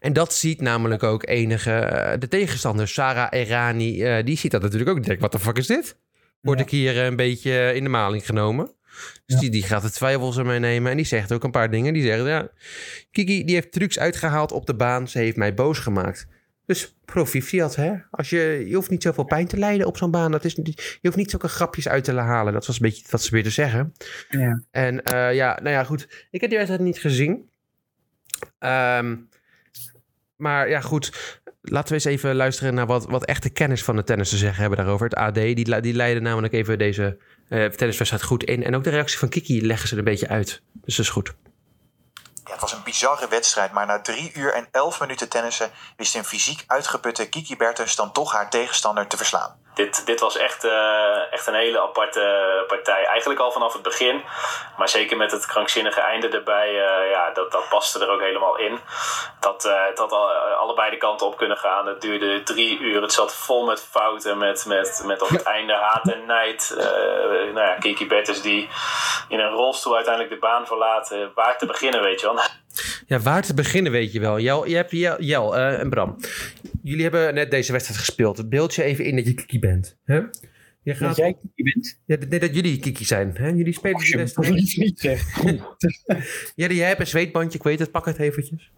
En 0.00 0.12
dat 0.12 0.34
ziet 0.34 0.60
namelijk 0.60 1.02
ook 1.02 1.26
enige, 1.26 1.72
eh, 1.72 2.18
de 2.18 2.28
tegenstander, 2.28 2.88
Sarah 2.88 3.26
Errani, 3.30 4.02
eh, 4.02 4.24
die 4.24 4.36
ziet 4.36 4.50
dat 4.50 4.62
natuurlijk 4.62 4.90
ook. 4.90 4.96
Die 4.96 5.06
denkt, 5.06 5.22
wat 5.22 5.32
de 5.32 5.38
fuck 5.38 5.56
is 5.58 5.66
dit? 5.66 5.96
Word 6.44 6.60
ik 6.60 6.70
hier 6.70 6.96
eh, 6.96 7.04
een 7.04 7.16
beetje 7.16 7.74
in 7.74 7.82
de 7.82 7.90
maling 7.90 8.26
genomen? 8.26 8.70
Dus 9.26 9.40
die, 9.40 9.50
die 9.50 9.62
gaat 9.62 9.82
de 9.82 9.90
twijfels 9.90 10.36
ermee 10.36 10.58
nemen 10.58 10.90
en 10.90 10.96
die 10.96 11.06
zegt 11.06 11.32
ook 11.32 11.44
een 11.44 11.50
paar 11.50 11.70
dingen. 11.70 11.92
Die 11.92 12.02
zegt, 12.02 12.26
ja, 12.26 12.48
Kiki 13.10 13.44
die 13.44 13.54
heeft 13.54 13.72
trucs 13.72 13.98
uitgehaald 13.98 14.52
op 14.52 14.66
de 14.66 14.74
baan. 14.74 15.08
Ze 15.08 15.18
heeft 15.18 15.36
mij 15.36 15.54
boos 15.54 15.78
gemaakt. 15.78 16.26
Dus 16.66 16.96
proficiat, 17.04 17.76
hè? 17.76 17.94
Als 18.10 18.30
je, 18.30 18.64
je 18.66 18.74
hoeft 18.74 18.90
niet 18.90 19.02
zoveel 19.02 19.24
pijn 19.24 19.46
te 19.46 19.58
lijden 19.58 19.86
op 19.86 19.96
zo'n 19.96 20.10
baan. 20.10 20.30
Dat 20.30 20.44
is, 20.44 20.54
je 20.54 20.98
hoeft 21.02 21.16
niet 21.16 21.30
zulke 21.30 21.48
grapjes 21.48 21.88
uit 21.88 22.04
te 22.04 22.12
halen. 22.12 22.52
Dat 22.52 22.66
was 22.66 22.76
een 22.76 22.82
beetje 22.82 23.04
wat 23.10 23.22
ze 23.22 23.30
weer 23.30 23.42
te 23.42 23.50
zeggen. 23.50 23.94
Ja. 24.28 24.62
En 24.70 25.02
eh, 25.02 25.34
ja, 25.34 25.58
nou 25.62 25.74
ja, 25.74 25.84
goed. 25.84 26.26
Ik 26.30 26.40
heb 26.40 26.50
die 26.50 26.58
wedstrijd 26.58 26.84
niet 26.84 26.98
gezien. 26.98 27.48
Ehm, 28.58 29.16
maar 30.36 30.68
ja, 30.68 30.80
goed. 30.80 31.40
Laten 31.66 31.88
we 31.88 31.94
eens 31.94 32.04
even 32.04 32.34
luisteren 32.34 32.74
naar 32.74 32.86
wat, 32.86 33.04
wat 33.04 33.24
echte 33.24 33.50
kennis 33.50 33.84
van 33.84 33.96
de 33.96 34.04
tennis 34.04 34.28
te 34.28 34.36
zeggen 34.36 34.60
hebben 34.60 34.78
daarover. 34.78 35.06
Het 35.06 35.14
AD, 35.14 35.34
die, 35.34 35.80
die 35.80 35.94
leiden 35.94 36.22
namelijk 36.22 36.52
even 36.52 36.78
deze 36.78 37.18
eh 37.48 37.64
tenniswedstrijd 37.64 38.22
goed 38.22 38.44
in. 38.44 38.64
En 38.64 38.74
ook 38.74 38.84
de 38.84 38.90
reactie 38.90 39.18
van 39.18 39.28
Kiki 39.28 39.66
leggen 39.66 39.88
ze 39.88 39.94
er 39.94 39.98
een 39.98 40.04
beetje 40.04 40.28
uit. 40.28 40.62
Dus 40.72 40.96
dat 40.96 41.06
is 41.06 41.12
goed. 41.12 41.34
Ja, 42.44 42.52
het 42.52 42.60
was 42.60 42.72
een 42.72 42.82
bizarre 42.84 43.28
wedstrijd, 43.28 43.72
maar 43.72 43.86
na 43.86 44.00
drie 44.00 44.32
uur 44.34 44.52
en 44.54 44.68
elf 44.70 45.00
minuten 45.00 45.28
tennissen 45.28 45.70
wist 45.96 46.14
een 46.14 46.24
fysiek 46.24 46.64
uitgeputte 46.66 47.28
Kiki 47.28 47.56
Bertens 47.56 47.96
dan 47.96 48.12
toch 48.12 48.32
haar 48.32 48.50
tegenstander 48.50 49.06
te 49.06 49.16
verslaan. 49.16 49.56
Dit, 49.74 50.06
dit 50.06 50.20
was 50.20 50.36
echt, 50.36 50.64
eh, 50.64 51.32
echt 51.32 51.46
een 51.46 51.54
hele 51.54 51.80
aparte 51.80 52.64
partij. 52.66 53.04
Eigenlijk 53.04 53.40
al 53.40 53.52
vanaf 53.52 53.72
het 53.72 53.82
begin. 53.82 54.22
Maar 54.76 54.88
zeker 54.88 55.16
met 55.16 55.30
het 55.30 55.46
krankzinnige 55.46 56.00
einde 56.00 56.28
erbij. 56.28 56.68
eh, 56.68 57.10
ja, 57.10 57.30
dat, 57.30 57.52
dat 57.52 57.68
paste 57.68 58.00
er 58.00 58.10
ook 58.10 58.20
helemaal 58.20 58.58
in. 58.58 58.78
Dat, 59.40 59.64
eh, 59.64 59.86
het 59.86 59.98
had 59.98 60.12
al, 60.12 60.30
allebei 60.32 60.90
de 60.90 60.96
kanten 60.96 61.26
op 61.26 61.36
kunnen 61.36 61.56
gaan. 61.56 61.86
Het 61.86 62.00
duurde 62.00 62.42
drie 62.42 62.78
uur. 62.78 63.02
Het 63.02 63.12
zat 63.12 63.34
vol 63.34 63.64
met 63.64 63.82
fouten. 63.90 64.38
Met, 64.38 64.64
met, 64.66 65.02
met 65.06 65.22
op 65.22 65.28
het 65.28 65.42
einde 65.42 65.74
haat 65.74 66.08
en 66.08 66.26
nijd. 66.26 66.74
Nou 67.54 67.66
ja, 67.66 67.74
Kiki 67.74 68.06
Bertens 68.06 68.42
die 68.42 68.68
in 69.28 69.40
een 69.40 69.50
rolstoel 69.50 69.94
uiteindelijk 69.94 70.34
de 70.34 70.40
baan 70.40 70.66
verlaat. 70.66 71.14
Waar 71.34 71.58
te 71.58 71.66
beginnen, 71.66 72.02
weet 72.02 72.20
je 72.20 72.26
wel. 72.26 72.44
Ja, 73.06 73.18
waar 73.18 73.42
te 73.42 73.54
beginnen 73.54 73.92
weet 73.92 74.12
je 74.12 74.20
wel. 74.20 74.38
Jel, 74.38 74.66
je 74.66 74.76
hebt, 74.76 74.90
Jel, 74.90 75.20
Jel 75.20 75.56
en 75.56 75.90
Bram. 75.90 76.16
Jullie 76.84 77.02
hebben 77.02 77.34
net 77.34 77.50
deze 77.50 77.72
wedstrijd 77.72 78.00
gespeeld. 78.00 78.48
Beeld 78.48 78.74
je 78.74 78.82
even 78.82 79.04
in 79.04 79.16
dat 79.16 79.26
je 79.26 79.34
Kiki 79.34 79.58
bent. 79.58 79.96
Hè? 80.04 80.20
Je 80.82 80.96
Dat 80.98 81.16
jij 81.16 81.32
Kiki 81.34 81.72
bent? 81.72 82.00
Ja, 82.04 82.16
nee, 82.28 82.40
dat 82.40 82.54
jullie 82.54 82.78
Kiki 82.78 83.04
zijn. 83.04 83.30
Hè? 83.34 83.48
Jullie 83.48 83.72
spelen 83.72 83.98
die 84.00 84.16
wedstrijd. 84.16 84.76
niet. 84.76 85.02
Ja, 86.54 86.68
jij 86.68 86.88
hebt 86.88 87.00
een 87.00 87.06
zweetbandje. 87.06 87.58
Ik 87.58 87.64
weet 87.64 87.78
het. 87.78 87.90
Pak 87.90 88.04
het 88.04 88.18
eventjes. 88.18 88.70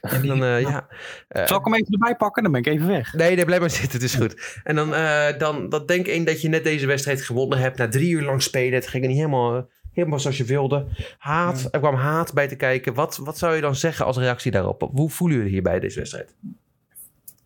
En 0.00 0.26
dan, 0.26 0.44
eh, 0.44 0.60
ja. 0.60 0.88
eh, 1.28 1.46
Zal 1.46 1.58
ik 1.58 1.64
hem 1.64 1.74
even 1.74 1.92
erbij 1.92 2.16
pakken? 2.16 2.42
Dan 2.42 2.52
ben 2.52 2.60
ik 2.60 2.66
even 2.66 2.86
weg. 2.86 3.12
Nee, 3.12 3.36
nee, 3.36 3.44
blijf 3.44 3.60
maar 3.60 3.70
zitten. 3.70 3.92
Het 3.92 4.02
is 4.02 4.14
goed. 4.14 4.60
En 4.64 4.74
dan, 4.76 4.94
eh, 4.94 5.38
dan 5.38 5.68
dat 5.68 5.88
denk 5.88 6.06
één 6.06 6.24
dat 6.24 6.40
je 6.42 6.48
net 6.48 6.64
deze 6.64 6.86
wedstrijd 6.86 7.22
gewonnen 7.22 7.58
hebt. 7.58 7.78
Na 7.78 7.88
drie 7.88 8.10
uur 8.10 8.22
lang 8.22 8.42
spelen. 8.42 8.74
Het 8.74 8.86
ging 8.86 9.02
er 9.02 9.08
niet 9.08 9.18
helemaal, 9.18 9.68
helemaal 9.92 10.20
zoals 10.20 10.36
je 10.36 10.44
wilde. 10.44 10.86
Haat. 11.18 11.68
Er 11.70 11.78
kwam 11.80 11.94
haat 11.94 12.32
bij 12.34 12.48
te 12.48 12.56
kijken. 12.56 12.94
Wat, 12.94 13.16
wat 13.16 13.38
zou 13.38 13.54
je 13.54 13.60
dan 13.60 13.76
zeggen 13.76 14.04
als 14.06 14.16
reactie 14.16 14.50
daarop? 14.50 14.88
Hoe 14.92 15.10
voelen 15.10 15.36
jullie 15.36 15.52
hier 15.52 15.62
bij 15.62 15.80
deze 15.80 15.98
wedstrijd? 15.98 16.34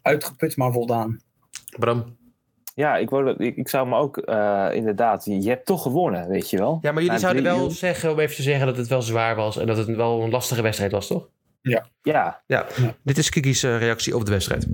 Uitgeput, 0.05 0.57
maar 0.57 0.73
voldaan. 0.73 1.21
Bram? 1.79 2.17
Ja, 2.75 2.97
ik, 2.97 3.11
wou, 3.11 3.25
dat- 3.25 3.41
ik, 3.41 3.57
ik 3.57 3.69
zou 3.69 3.89
me 3.89 3.97
ook 3.97 4.17
eh, 4.19 4.69
inderdaad... 4.73 5.25
Je, 5.25 5.49
hebt 5.49 5.67
toch 5.67 5.83
gewonnen, 5.83 6.29
weet 6.29 6.51
je 6.51 6.59
wel? 6.59 6.79
Ja, 6.83 6.93
maar 6.93 7.03
jullie 7.03 7.11
Na 7.19 7.19
zouden 7.19 7.43
wel 7.43 7.65
uur. 7.65 7.71
zeggen, 7.71 8.11
om 8.11 8.19
even 8.19 8.37
te 8.37 8.43
zeggen 8.43 8.67
dat 8.67 8.77
het 8.77 8.87
wel 8.89 9.03
zwaar 9.03 9.37
was. 9.37 9.57
En 9.57 9.67
dat 9.67 9.77
het 9.77 9.87
wel 9.87 10.23
een 10.23 10.31
lastige 10.31 10.63
wedstrijd 10.63 10.93
was, 10.93 11.07
toch? 11.07 11.29
Ja. 11.63 11.87
Ja. 12.03 12.43
Ja, 12.47 12.67
dit 13.03 13.19
is 13.19 13.29
Kiki's 13.31 13.63
eh, 13.63 13.79
reactie 13.79 14.17
op 14.17 14.25
de 14.25 14.31
wedstrijd. 14.31 14.67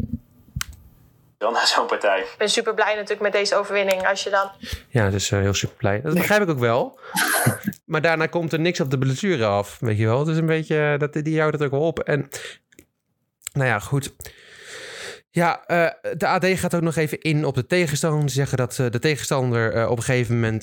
dan 1.39 1.53
na 1.53 1.66
zo'n 1.66 1.87
partij. 1.87 2.20
Ik 2.20 2.35
ben 2.39 2.49
super 2.49 2.74
blij 2.74 2.95
natuurlijk 2.95 3.20
met 3.20 3.33
deze 3.33 3.57
overwinning. 3.57 4.07
Als 4.07 4.22
je 4.22 4.31
dan 4.31 4.51
Ja, 4.89 5.11
dus 5.11 5.31
eh, 5.31 5.39
heel 5.39 5.55
super 5.55 5.76
blij. 5.76 6.01
Dat 6.01 6.14
begrijp 6.14 6.43
ik 6.43 6.49
ook 6.49 6.59
wel. 6.59 6.99
maar 7.87 8.01
daarna 8.03 8.26
komt 8.26 8.53
er 8.53 8.61
niks 8.61 8.81
op 8.81 8.91
de 8.91 8.99
blessure 8.99 9.45
af. 9.47 9.78
Weet 9.81 9.99
je 9.99 10.07
wel? 10.07 10.18
Het 10.18 10.28
is 10.28 10.37
een 10.37 10.47
beetje, 10.47 10.95
dat, 10.99 11.12
die 11.12 11.39
houdt 11.41 11.55
het 11.55 11.64
ook 11.64 11.70
wel 11.70 11.87
op. 11.87 11.99
En 11.99 12.28
nou 13.53 13.66
ja, 13.68 13.78
goed. 13.78 14.14
Ja, 15.33 15.66
eh, 15.66 16.16
de 16.16 16.26
AD 16.26 16.47
gaat 16.47 16.74
ook 16.74 16.83
nog 16.83 16.97
even 16.97 17.20
in 17.20 17.45
op 17.45 17.55
de 17.55 17.66
tegenstander. 17.66 18.28
Ze 18.28 18.35
zeggen 18.35 18.59
dat 18.59 18.78
eh, 18.78 18.91
de 18.91 18.99
tegenstander 18.99 19.72
eh, 19.72 19.91
op 19.91 19.97
een 19.97 20.03
gegeven 20.03 20.35
moment 20.35 20.62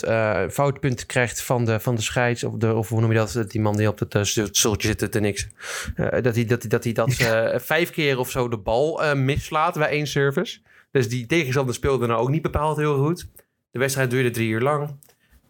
foutpunten 0.54 1.06
krijgt 1.06 1.42
van 1.42 1.66
de, 1.66 1.80
van 1.80 1.96
de 1.96 2.02
scheids. 2.02 2.44
Of, 2.44 2.54
de, 2.54 2.74
of 2.74 2.90
hoe 2.90 3.02
noem 3.02 3.12
je 3.12 3.18
dat? 3.18 3.52
Die 3.52 3.62
man 3.62 3.78
die 3.78 3.88
op 3.88 4.00
het 4.00 4.28
stoeltje 4.52 4.88
zit 4.88 5.12
te 5.12 5.20
niks. 5.20 5.48
Dat 5.96 6.36
hij 6.36 6.46
dat, 6.46 6.70
dat, 6.70 6.84
hij 6.84 6.94
dat 6.94 7.14
vijf 7.56 7.90
keer 7.90 8.20
of 8.20 8.32
zo 8.32 8.48
de 8.48 8.58
bal 8.58 9.16
mislaat 9.16 9.74
bij 9.74 9.90
één 9.90 10.08
service. 10.08 10.60
Dus 10.92 11.10
die 11.10 11.26
tegenstander 11.26 11.76
speelde 11.76 12.08
nou 12.08 12.20
ook 12.20 12.30
niet 12.30 12.42
bepaald 12.42 12.78
heel 12.78 13.06
goed. 13.06 13.28
De 13.72 13.80
wedstrijd 13.80 14.10
duurde 14.10 14.30
drie 14.30 14.50
uur 14.50 14.62
lang. 14.62 15.00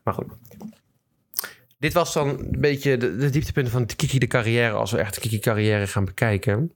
Maar 0.03 0.13
goed. 0.13 0.31
Dit 1.79 1.93
was 1.93 2.13
dan 2.13 2.29
een 2.29 2.61
beetje 2.61 2.97
de, 2.97 3.15
de 3.15 3.29
dieptepunten 3.29 3.71
van 3.71 3.85
de 3.85 3.95
Kiki 3.95 4.19
de 4.19 4.27
carrière. 4.27 4.73
Als 4.73 4.91
we 4.91 4.97
echt 4.97 5.15
de 5.15 5.21
Kiki 5.21 5.39
carrière 5.39 5.87
gaan 5.87 6.05
bekijken. 6.05 6.71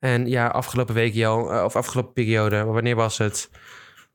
En 0.00 0.26
ja, 0.26 0.46
afgelopen 0.46 0.94
week, 0.94 1.14
Jan, 1.14 1.50
eh, 1.50 1.64
of 1.64 1.76
afgelopen 1.76 2.12
periode, 2.12 2.64
wanneer 2.64 2.96
was 2.96 3.18
het? 3.18 3.50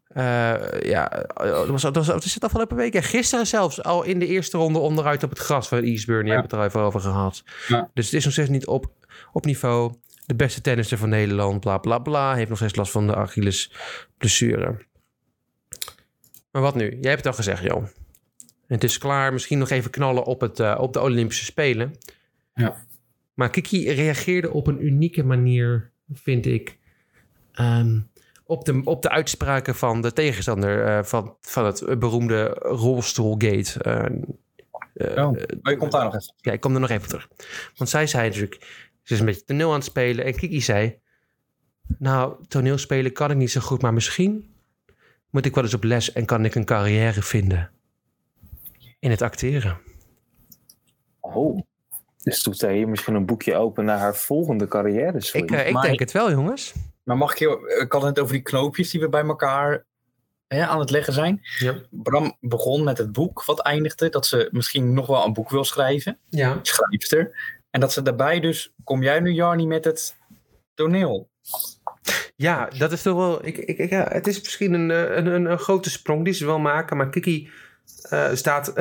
Eh, 0.07 0.81
ja, 0.81 1.11
eh, 1.11 1.59
het 1.59 1.95
was, 1.95 2.07
het 2.07 2.23
is 2.23 2.33
het 2.33 2.43
afgelopen 2.43 2.77
week. 2.77 2.93
En 2.93 3.03
gisteren 3.03 3.47
zelfs 3.47 3.83
al 3.83 4.03
in 4.03 4.19
de 4.19 4.27
eerste 4.27 4.57
ronde 4.57 4.79
onderuit 4.79 5.23
op 5.23 5.29
het 5.29 5.39
gras 5.39 5.67
van 5.67 5.77
Eastburn. 5.77 6.23
Die 6.23 6.31
hebben 6.31 6.49
we 6.49 6.55
het 6.55 6.65
er 6.65 6.69
even 6.69 6.87
over 6.87 6.99
gehad. 6.99 7.43
Ja. 7.67 7.89
Dus 7.93 8.05
het 8.05 8.13
is 8.13 8.23
nog 8.23 8.33
steeds 8.33 8.49
niet 8.49 8.67
op, 8.67 8.85
op 9.31 9.45
niveau. 9.45 9.93
De 10.25 10.35
beste 10.35 10.61
tennister 10.61 10.97
van 10.97 11.09
Nederland, 11.09 11.59
bla 11.59 11.77
bla 11.77 11.99
bla. 11.99 12.35
Heeft 12.35 12.49
nog 12.49 12.57
steeds 12.57 12.75
last 12.75 12.91
van 12.91 13.07
de 13.07 13.15
Achilles 13.15 13.71
blessure. 14.17 14.77
Maar 16.51 16.61
wat 16.61 16.75
nu? 16.75 16.89
Jij 16.89 17.11
hebt 17.11 17.17
het 17.17 17.25
al 17.25 17.33
gezegd, 17.33 17.63
Jan. 17.63 17.89
Het 18.67 18.83
is 18.83 18.97
klaar. 18.97 19.33
Misschien 19.33 19.57
nog 19.57 19.69
even 19.69 19.91
knallen 19.91 20.23
op, 20.23 20.41
het, 20.41 20.59
eh, 20.59 20.77
op 20.79 20.93
de 20.93 21.01
Olympische 21.01 21.45
Spelen. 21.45 21.95
Ja. 22.53 22.84
Maar 23.35 23.49
Kiki 23.49 23.91
reageerde 23.91 24.51
op 24.51 24.67
een 24.67 24.85
unieke 24.85 25.23
manier, 25.23 25.91
vind 26.13 26.45
ik. 26.45 26.77
ehm, 27.51 27.99
op, 28.45 28.65
de, 28.65 28.81
op 28.83 29.01
de 29.01 29.09
uitspraken 29.09 29.75
van 29.75 30.01
de 30.01 30.13
tegenstander 30.13 30.85
eh, 30.85 31.03
van, 31.03 31.37
van 31.41 31.65
het 31.65 31.99
beroemde 31.99 32.47
rolstoelgate. 32.61 33.79
eh, 33.83 34.05
eh, 35.17 35.27
Oh, 35.27 35.37
je 35.61 35.75
komt 35.77 35.91
daar 35.91 36.03
nog 36.03 36.15
even. 36.15 36.33
ja, 36.37 36.51
ik 36.51 36.59
kom 36.59 36.73
er 36.73 36.79
nog 36.79 36.89
even 36.89 37.07
terug. 37.07 37.27
Want 37.75 37.89
zij 37.89 38.07
zei 38.07 38.27
natuurlijk, 38.27 38.55
ze 39.03 39.13
is 39.13 39.19
een 39.19 39.25
beetje 39.25 39.43
toneel 39.43 39.69
aan 39.69 39.75
het 39.75 39.83
spelen. 39.83 40.25
En 40.25 40.35
Kiki 40.35 40.61
zei, 40.61 40.99
nou, 41.97 42.45
toneelspelen 42.47 43.13
kan 43.13 43.31
ik 43.31 43.37
niet 43.37 43.51
zo 43.51 43.61
goed, 43.61 43.81
maar 43.81 43.93
misschien 43.93 44.53
moet 45.29 45.45
ik 45.45 45.55
wel 45.55 45.63
eens 45.63 45.73
op 45.73 45.83
les 45.83 46.11
en 46.11 46.25
kan 46.25 46.45
ik 46.45 46.55
een 46.55 46.65
carrière 46.65 47.21
vinden 47.21 47.71
in 48.99 49.09
het 49.09 49.21
acteren. 49.21 49.79
Oh. 51.19 51.59
Dus 52.25 52.43
doet 52.43 52.57
zij 52.57 52.75
hier 52.75 52.87
misschien 52.89 53.15
een 53.15 53.25
boekje 53.25 53.55
open 53.55 53.85
naar 53.85 53.97
haar 53.97 54.15
volgende 54.15 54.67
carrière 54.67 55.17
Ik, 55.33 55.51
eh, 55.51 55.67
ik 55.67 55.73
Maar- 55.73 55.83
denk 55.83 55.99
het 55.99 56.11
wel, 56.11 56.31
jongens. 56.31 56.73
Maar 57.03 57.17
mag 57.17 57.31
ik 57.31 57.37
je... 57.39 57.79
Ik 57.83 57.91
had 57.91 58.01
het 58.01 58.19
over 58.19 58.33
die 58.33 58.41
knoopjes 58.41 58.89
die 58.91 58.99
we 59.01 59.09
bij 59.09 59.23
elkaar 59.23 59.85
hè, 60.47 60.65
aan 60.65 60.79
het 60.79 60.89
leggen 60.89 61.13
zijn. 61.13 61.41
Ja. 61.59 61.75
Bram 61.89 62.37
begon 62.39 62.83
met 62.83 62.97
het 62.97 63.11
boek 63.11 63.43
wat 63.45 63.59
eindigde. 63.61 64.09
Dat 64.09 64.25
ze 64.25 64.47
misschien 64.51 64.93
nog 64.93 65.07
wel 65.07 65.25
een 65.25 65.33
boek 65.33 65.49
wil 65.49 65.63
schrijven. 65.63 66.17
Ja. 66.29 66.59
Schrijfster. 66.61 67.37
En 67.69 67.79
dat 67.79 67.93
ze 67.93 68.01
daarbij 68.01 68.39
dus... 68.39 68.73
Kom 68.83 69.03
jij 69.03 69.19
nu, 69.19 69.31
Jarni, 69.31 69.67
met 69.67 69.85
het 69.85 70.15
toneel? 70.73 71.29
Ja, 72.35 72.65
dat 72.77 72.91
is 72.91 73.01
toch 73.01 73.15
wel. 73.17 73.45
Ik, 73.45 73.57
ik, 73.57 73.77
ik- 73.77 73.89
ja, 73.89 74.05
het 74.09 74.27
is 74.27 74.39
misschien 74.41 74.73
een, 74.73 74.91
eh, 74.91 75.15
een, 75.15 75.25
een, 75.25 75.45
een 75.45 75.59
grote 75.59 75.89
sprong 75.89 76.23
die 76.23 76.33
ze 76.33 76.45
wil 76.45 76.59
maken. 76.59 76.97
Maar 76.97 77.09
Kiki 77.09 77.49
eh, 78.09 78.29
staat, 78.33 78.73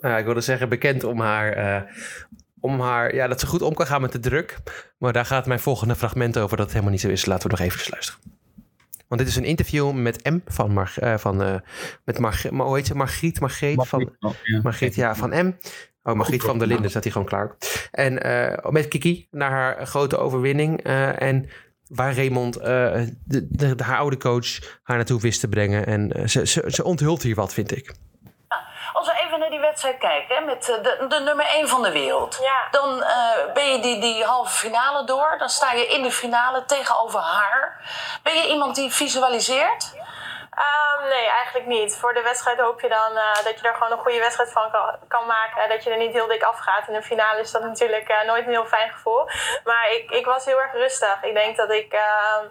nou, 0.00 0.18
ik 0.18 0.24
wilde 0.24 0.40
zeggen, 0.40 0.68
bekend 0.68 1.04
om 1.04 1.20
haar. 1.20 1.52
eh, 1.52 1.82
om 2.64 2.80
haar 2.80 3.14
ja, 3.14 3.26
dat 3.26 3.40
ze 3.40 3.46
goed 3.46 3.62
om 3.62 3.74
kan 3.74 3.86
gaan 3.86 4.00
met 4.00 4.12
de 4.12 4.18
druk. 4.18 4.56
Maar 4.98 5.12
daar 5.12 5.24
gaat 5.26 5.46
mijn 5.46 5.60
volgende 5.60 5.94
fragment 5.94 6.38
over 6.38 6.56
dat 6.56 6.64
het 6.66 6.68
helemaal 6.72 6.92
niet 6.92 7.00
zo 7.00 7.08
is. 7.08 7.26
Laten 7.26 7.50
we 7.50 7.56
nog 7.56 7.66
even 7.66 7.90
luisteren. 7.90 8.20
Want 9.08 9.20
dit 9.20 9.30
is 9.30 9.36
een 9.36 9.44
interview 9.44 9.92
met 9.92 10.24
M 10.30 10.38
van 10.46 10.72
Mar, 10.72 10.92
eh, 10.96 11.18
van 11.18 11.42
eh, 11.42 11.54
met 12.04 12.18
Mar, 12.18 12.40
maar 12.50 12.66
hoe 12.66 12.76
heet 12.76 12.86
ze? 12.86 12.94
Margriet, 12.96 13.40
Margreet 13.40 13.86
van 13.88 14.12
ja. 14.42 14.60
Margriet, 14.62 14.94
ja, 14.94 15.14
van 15.14 15.46
M. 15.46 15.52
Oh, 16.02 16.14
Margriet 16.14 16.42
van 16.42 16.58
der 16.58 16.66
Linden 16.66 16.90
staat 16.90 17.02
hier 17.02 17.12
gewoon 17.12 17.28
klaar. 17.28 17.56
En 17.90 18.22
eh, 18.22 18.70
met 18.70 18.88
Kiki 18.88 19.26
naar 19.30 19.50
haar 19.50 19.86
grote 19.86 20.16
overwinning. 20.16 20.80
en 20.82 21.48
waar 21.88 22.14
Raymond, 22.16 22.54
de, 22.54 23.14
de, 23.24 23.74
de- 23.74 23.82
haar 23.84 23.98
oude 23.98 24.16
coach, 24.16 24.78
haar 24.82 24.96
naartoe 24.96 25.20
wist 25.20 25.40
te 25.40 25.48
brengen. 25.48 25.86
En 25.86 26.30
ze, 26.30 26.46
ze, 26.46 26.64
ze 26.66 26.84
onthult 26.84 27.22
hier 27.22 27.34
wat, 27.34 27.52
vind 27.54 27.76
ik. 27.76 27.94
Even 29.34 29.48
naar 29.48 29.58
die 29.58 29.68
wedstrijd 29.68 29.98
kijken, 29.98 30.36
hè, 30.36 30.40
met 30.40 30.68
eh, 30.68 30.82
de, 30.82 31.06
de 31.08 31.20
nummer 31.20 31.46
1 31.46 31.68
van 31.68 31.82
de 31.82 31.92
wereld. 31.92 32.40
Dan 32.70 33.02
eh, 33.02 33.52
ben 33.54 33.72
je 33.72 33.80
die, 33.80 34.00
die 34.00 34.24
halve 34.24 34.52
finale 34.52 35.04
door. 35.04 35.34
Dan 35.38 35.48
sta 35.48 35.72
je 35.72 35.86
in 35.86 36.02
de 36.02 36.10
finale 36.10 36.64
tegenover 36.64 37.20
haar. 37.20 37.80
Ben 38.22 38.34
je 38.34 38.48
iemand 38.48 38.74
die 38.74 38.92
visualiseert? 38.92 39.92
Ehm, 40.50 41.08
nee, 41.08 41.26
eigenlijk 41.26 41.66
niet. 41.66 41.96
Voor 41.96 42.14
de 42.14 42.22
wedstrijd 42.22 42.60
hoop 42.60 42.80
je 42.80 42.88
dan 42.88 43.16
eh, 43.16 43.44
dat 43.44 43.60
je 43.60 43.68
er 43.68 43.74
gewoon 43.74 43.92
een 43.92 44.04
goede 44.04 44.18
wedstrijd 44.18 44.52
van 44.52 44.70
kan, 44.70 44.96
kan 45.08 45.26
maken. 45.26 45.62
En 45.62 45.68
dat 45.68 45.84
je 45.84 45.90
er 45.90 45.98
niet 45.98 46.12
heel 46.12 46.26
dik 46.26 46.42
afgaat. 46.42 46.88
In 46.88 46.94
een 46.94 47.02
finale 47.02 47.40
is 47.40 47.50
dat 47.50 47.62
natuurlijk 47.62 48.24
nooit 48.26 48.44
een 48.44 48.52
heel 48.52 48.66
fijn 48.66 48.90
gevoel. 48.90 49.28
Maar 49.64 49.90
ik, 49.90 50.10
ik 50.10 50.26
was 50.26 50.44
heel 50.44 50.60
erg 50.60 50.72
rustig. 50.72 51.22
Ik 51.22 51.34
denk 51.34 51.56
dat 51.56 51.70
ik 51.70 51.92
ehm, 51.92 52.46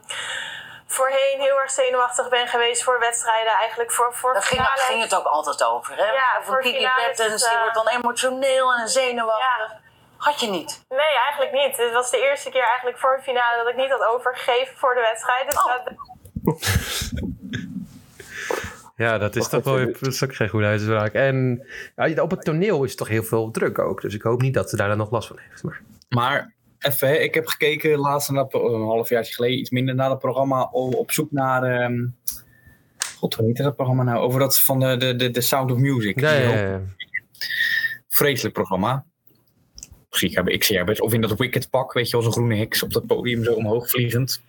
voorheen 0.93 1.39
heel 1.39 1.59
erg 1.59 1.71
zenuwachtig 1.71 2.29
ben 2.29 2.47
geweest 2.47 2.83
voor 2.83 2.99
wedstrijden. 2.99 3.51
Eigenlijk 3.51 3.91
voor, 3.91 4.13
voor 4.13 4.33
Daar 4.33 4.43
ging, 4.43 4.61
ging 4.61 5.01
het 5.01 5.15
ook 5.15 5.25
altijd 5.25 5.63
over. 5.63 5.95
Hè? 5.95 6.11
Ja, 6.11 6.41
voor 6.43 6.61
Kiki 6.61 6.75
finales, 6.75 7.17
Bertens, 7.17 7.43
die 7.43 7.53
eh, 7.53 7.59
wordt 7.59 7.75
dan 7.75 7.87
emotioneel 7.87 8.73
en 8.73 8.87
zenuwachtig. 8.87 9.81
Had 10.17 10.39
je 10.39 10.49
niet? 10.49 10.85
Nee, 10.89 11.15
eigenlijk 11.25 11.51
niet. 11.51 11.77
Het 11.77 11.93
was 11.93 12.11
de 12.11 12.21
eerste 12.21 12.49
keer 12.49 12.63
eigenlijk 12.63 12.97
voor 12.99 13.13
een 13.13 13.23
finale 13.23 13.63
dat 13.63 13.67
ik 13.67 13.75
niet 13.75 13.89
had 13.89 14.03
overgegeven 14.03 14.77
voor 14.77 14.93
de 14.93 15.01
wedstrijd. 15.01 15.45
Dus 15.45 15.63
dat, 15.63 15.81
Ja, 18.95 19.17
dat 19.17 19.35
is 19.35 19.47
toch 19.47 19.63
wel 19.63 19.85
dat 19.85 20.01
is 20.01 20.23
ook 20.23 20.35
geen 20.35 20.49
goede 20.49 20.65
uitspraak. 20.65 21.13
En 21.13 21.67
ja, 21.95 22.21
op 22.21 22.31
het 22.31 22.43
toneel 22.43 22.83
is 22.83 22.95
toch 22.95 23.07
heel 23.07 23.23
veel 23.23 23.51
druk 23.51 23.79
ook. 23.79 24.01
Dus 24.01 24.13
ik 24.13 24.21
hoop 24.21 24.41
niet 24.41 24.53
dat 24.53 24.69
ze 24.69 24.75
daar 24.75 24.87
dan 24.87 24.97
nog 24.97 25.11
last 25.11 25.27
van 25.27 25.39
heeft. 25.39 25.63
Maar 25.63 25.81
Maar 26.09 26.52
even, 26.85 27.07
hè, 27.07 27.13
ik 27.13 27.33
heb 27.33 27.47
gekeken 27.47 27.97
laatst 27.97 28.29
naar 28.31 28.47
dat- 28.49 28.61
een 28.73 28.81
half 28.81 29.09
jaar 29.09 29.25
geleden, 29.25 29.57
iets 29.59 29.69
minder 29.69 29.95
naar 29.95 30.09
het 30.09 30.19
programma, 30.19 30.63
op 30.71 31.11
zoek 31.11 31.31
naar. 31.31 31.63
ehm, 31.63 32.05
God, 33.17 33.33
hoe 33.35 33.45
heet 33.45 33.57
dat 33.57 33.75
programma 33.75 34.03
nou? 34.03 34.17
Over 34.17 34.39
dat 34.39 34.59
van 34.59 34.79
de, 34.79 34.97
de, 34.97 35.15
de, 35.15 35.29
de 35.31 35.41
Sound 35.41 35.71
of 35.71 35.77
Music. 35.77 36.19
ja, 36.19 36.31
ja. 36.31 36.81
Vreselijk 38.07 38.53
programma. 38.53 39.05
Misschien 40.09 40.33
hebben 40.33 40.53
ik 40.53 40.63
zeer 40.63 40.85
best. 40.85 41.01
Of 41.01 41.13
in 41.13 41.21
dat 41.21 41.37
Wicked 41.37 41.69
pak, 41.69 41.93
weet 41.93 42.05
je 42.05 42.11
wel, 42.11 42.21
zo'n 42.21 42.31
groene 42.31 42.55
heks 42.55 42.83
op 42.83 42.93
dat 42.93 43.05
podium 43.05 43.43
zo 43.43 43.53
omhoog 43.53 43.89
vliegend. 43.89 44.41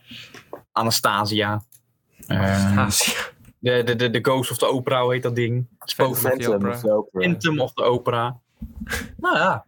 Anastasia. 0.73 1.63
Ehm, 2.27 2.89
de, 3.59 3.83
de, 3.83 3.97
de, 3.97 4.11
de 4.11 4.19
Ghost 4.23 4.51
of 4.51 4.59
the 4.59 4.67
Opera, 4.67 5.03
hoe 5.03 5.13
heet 5.13 5.23
dat 5.23 5.37
ding? 5.37 5.67
Spook 5.79 6.17
Phantom 6.17 6.67
of 6.69 6.81
the 6.81 6.93
Opera. 6.93 7.23
Phantom 7.23 7.61
of 7.61 7.73
the 7.73 7.83
Opera. 7.83 8.41
Nou 9.17 9.37
ja. 9.37 9.67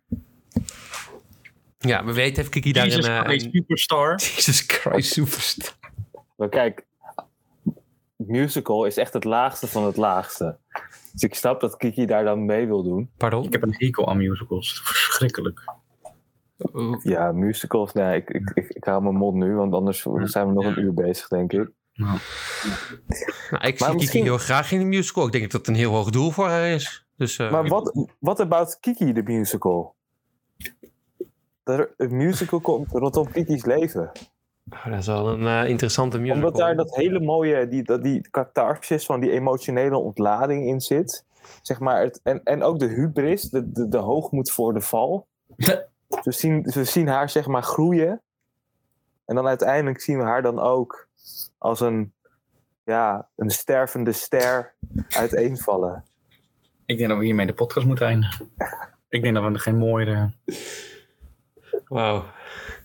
Ja, 1.86 2.04
we 2.04 2.12
weten 2.12 2.36
heeft 2.36 2.48
Kiki 2.48 2.72
daar 2.72 2.84
Jesus 2.84 3.06
een... 3.06 3.12
eh, 3.12 3.20
Christ 3.20 3.44
een- 3.44 3.50
Superstar. 3.52 4.14
Jesus 4.36 4.60
Christ 4.66 5.12
Superstar. 5.12 5.72
Maar 6.36 6.48
kijk, 6.48 6.86
musical 8.16 8.84
is 8.84 8.96
echt 8.96 9.12
het 9.12 9.24
laagste 9.24 9.66
van 9.66 9.84
het 9.84 9.96
laagste. 9.96 10.58
Dus 11.12 11.22
ik 11.22 11.34
snap 11.34 11.60
dat 11.60 11.76
Kiki 11.76 12.06
daar 12.06 12.24
dan 12.24 12.44
mee 12.44 12.66
wil 12.66 12.82
doen. 12.82 13.10
Pardon? 13.16 13.44
Ik 13.44 13.52
heb 13.52 13.62
een 13.62 13.74
hekel 13.78 14.08
aan 14.08 14.16
musicals. 14.16 14.80
Verschrikkelijk. 14.84 15.64
Ja, 17.02 17.32
musicals, 17.32 17.92
nee, 17.92 18.16
ik, 18.16 18.30
ik, 18.30 18.50
ik, 18.54 18.68
ik 18.68 18.84
hou 18.84 19.02
mijn 19.02 19.14
mond 19.14 19.36
nu, 19.36 19.54
want 19.54 19.74
anders 19.74 20.06
zijn 20.22 20.46
we 20.46 20.52
nog 20.52 20.64
een 20.64 20.78
uur 20.80 20.94
bezig, 20.94 21.28
denk 21.28 21.52
ik. 21.52 21.70
Nou, 21.92 22.18
ik 23.60 23.80
Maar 23.80 23.90
zie 23.90 23.98
Kiki 23.98 24.22
heel 24.22 24.38
graag 24.38 24.72
in 24.72 24.78
de 24.78 24.84
musical. 24.84 25.26
Ik 25.26 25.32
denk 25.32 25.42
dat 25.44 25.52
dat 25.52 25.66
een 25.66 25.74
heel 25.80 25.92
hoog 25.92 26.10
doel 26.10 26.30
voor 26.30 26.48
haar 26.48 26.66
is. 26.68 27.06
Dus, 27.16 27.38
eh, 27.38 27.50
Maar 27.50 27.66
wat, 27.68 28.08
wat 28.18 28.40
about 28.40 28.78
Kiki, 28.80 29.12
de 29.12 29.22
musical? 29.22 29.95
Er, 31.66 31.94
een 31.96 32.16
musical 32.16 32.60
komt 32.60 32.90
rondom 32.90 33.30
Kiki's 33.30 33.64
leven. 33.64 34.10
oh, 34.70 34.84
dat 34.84 34.98
is 34.98 35.06
wel 35.06 35.28
een 35.28 35.46
eh, 35.46 35.68
interessante 35.68 36.18
musical. 36.18 36.42
Omdat 36.42 36.56
daar 36.56 36.76
dat 36.76 36.94
hele 36.94 37.20
mooie, 37.20 37.68
die, 37.68 37.82
dat, 37.82 38.02
die 38.02 38.30
catharsis 38.30 39.06
van 39.06 39.20
die 39.20 39.30
emotionele 39.30 39.96
ontlading 39.96 40.66
in 40.66 40.80
zit. 40.80 41.24
Zeg 41.62 41.80
maar, 41.80 42.02
het, 42.02 42.20
en, 42.22 42.42
en 42.44 42.62
ook 42.62 42.78
de 42.78 42.86
hubris, 42.86 43.42
de, 43.42 43.72
de, 43.72 43.88
de 43.88 43.98
hoogmoed 43.98 44.50
voor 44.50 44.74
de 44.74 44.80
val. 44.80 45.26
We 46.22 46.32
zien, 46.32 46.62
we 46.62 46.84
zien 46.84 47.08
haar 47.08 47.30
zeg 47.30 47.46
maar 47.46 47.62
groeien. 47.62 48.20
En 49.24 49.34
dan 49.34 49.46
uiteindelijk 49.46 50.00
zien 50.00 50.18
we 50.18 50.24
haar 50.24 50.42
dan 50.42 50.58
ook 50.58 51.08
als 51.58 51.80
een, 51.80 52.12
ja, 52.84 53.28
een 53.36 53.50
stervende 53.50 54.12
ster 54.12 54.74
uiteenvallen. 55.08 56.04
Ik 56.84 56.98
denk 56.98 57.08
dat 57.08 57.18
we 57.18 57.24
hiermee 57.24 57.46
de 57.46 57.54
podcast 57.54 57.86
moeten 57.86 58.06
eindigen. 58.06 58.50
Ik 59.08 59.22
denk 59.22 59.34
dat 59.34 59.44
we 59.44 59.50
er 59.50 59.60
geen 59.60 59.78
mooiere... 59.78 60.30
Wauw. 61.88 62.24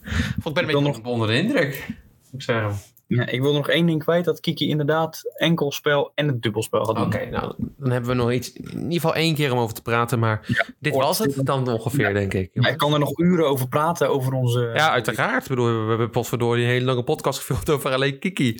Ik 0.01 0.53
ben 0.53 0.57
een 0.57 0.65
beetje 0.65 0.81
nog 0.81 1.01
onder 1.03 1.27
de 1.27 1.37
indruk. 1.37 1.87
Moet 2.31 2.41
ik 2.41 2.41
zeggen. 2.41 2.73
Ja, 3.07 3.27
ik 3.27 3.41
wil 3.41 3.53
nog 3.53 3.69
één 3.69 3.85
ding 3.85 4.03
kwijt. 4.03 4.25
Dat 4.25 4.39
Kiki 4.39 4.69
inderdaad 4.69 5.21
enkelspel 5.33 6.11
en 6.15 6.27
het 6.27 6.41
dubbelspel 6.41 6.85
had. 6.85 6.99
Oké, 6.99 7.25
nou, 7.25 7.53
dan 7.57 7.91
hebben 7.91 8.09
we 8.09 8.15
nog 8.15 8.31
iets, 8.31 8.53
in 8.53 8.77
ieder 8.77 8.91
geval 8.91 9.15
één 9.15 9.35
keer 9.35 9.51
om 9.51 9.57
over 9.57 9.75
te 9.75 9.81
praten. 9.81 10.19
Maar 10.19 10.65
dit 10.79 10.95
was 10.95 11.19
het 11.19 11.45
dan 11.45 11.67
ongeveer, 11.67 12.13
denk 12.13 12.33
ik. 12.33 12.49
Ik 12.53 12.77
kan 12.77 12.93
er 12.93 12.99
nog 12.99 13.17
uren 13.19 13.47
over 13.47 13.67
praten, 13.67 14.09
over 14.09 14.33
onze... 14.33 14.71
Ja, 14.73 14.91
uiteraard. 14.91 15.43
Ik 15.43 15.49
bedoel, 15.49 15.83
we 15.83 15.89
hebben 15.89 16.09
potverdorie 16.09 16.63
een 16.63 16.69
hele 16.69 16.85
lange 16.85 17.03
podcast 17.03 17.39
gefilmd 17.39 17.69
over 17.69 17.91
alleen 17.91 18.19
Kiki. 18.19 18.59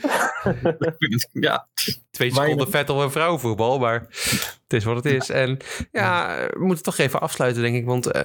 Ja. 1.47 1.67
Twee 2.11 2.33
seconden 2.33 2.69
Vettel 2.69 3.03
en 3.03 3.11
vrouwenvoetbal, 3.11 3.79
maar 3.79 4.05
het 4.63 4.73
is 4.73 4.83
wat 4.83 4.95
het 4.95 5.05
is. 5.05 5.29
En 5.29 5.57
ja, 5.91 6.37
we 6.53 6.65
moeten 6.65 6.83
toch 6.83 6.97
even 6.97 7.21
afsluiten, 7.21 7.61
denk 7.61 7.75
ik. 7.75 7.85
Want 7.85 8.05
eh, 8.05 8.21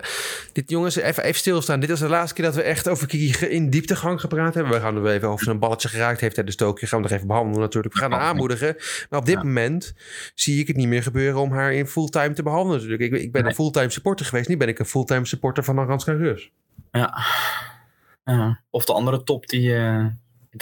dit 0.53 0.71
jongens, 0.71 0.97
even, 0.97 1.23
even 1.23 1.39
stilstaan. 1.39 1.81
Dit 1.81 1.91
is 1.91 1.99
de 1.99 2.09
laatste 2.09 2.35
keer 2.35 2.45
dat 2.45 2.55
we 2.55 2.63
echt 2.63 2.89
over 2.89 3.07
Kiki 3.07 3.47
in 3.47 3.71
dieptegang 3.71 4.21
gepraat 4.21 4.55
hebben. 4.55 4.73
We 4.73 4.81
gaan 4.81 4.97
er 4.97 5.07
even 5.07 5.29
over 5.29 5.45
zijn 5.45 5.59
balletje 5.59 5.89
geraakt 5.89 6.21
heeft 6.21 6.35
tijdens 6.35 6.57
Tokio. 6.57 6.89
Gaan 6.89 6.99
we 6.99 7.09
nog 7.09 7.15
even 7.15 7.27
behandelen 7.27 7.61
natuurlijk. 7.61 7.95
We 7.95 8.01
gaan 8.01 8.13
haar 8.13 8.21
aanmoedigen. 8.21 8.77
Maar 9.11 9.21
op 9.21 9.27
dit 9.27 9.43
moment 9.43 9.95
zie 10.35 10.61
ik 10.61 10.67
het 10.67 10.77
niet 10.77 10.89
meer 10.89 11.03
gebeuren 11.03 11.41
om 11.41 11.53
haar 11.53 11.73
in 11.73 11.87
fulltime 11.87 12.33
te 12.33 12.43
behandelen 12.43 12.81
natuurlijk. 12.81 13.13
Ik, 13.13 13.21
ik 13.21 13.33
ben 13.33 13.47
een 13.47 13.55
fulltime 13.55 13.91
supporter 13.91 14.27
geweest. 14.27 14.49
Nu 14.49 14.57
ben 14.57 14.69
ik 14.69 14.79
een 14.79 14.87
fulltime 14.87 15.27
supporter 15.27 15.65
van 15.65 15.79
Aranska 15.79 16.13
Rus. 16.13 16.51
Ja. 16.91 17.19
Ja. 18.25 18.61
Of 18.71 18.85
de 18.85 18.93
andere 18.93 19.23
top 19.23 19.47
die 19.47 19.77
eh, 19.77 20.07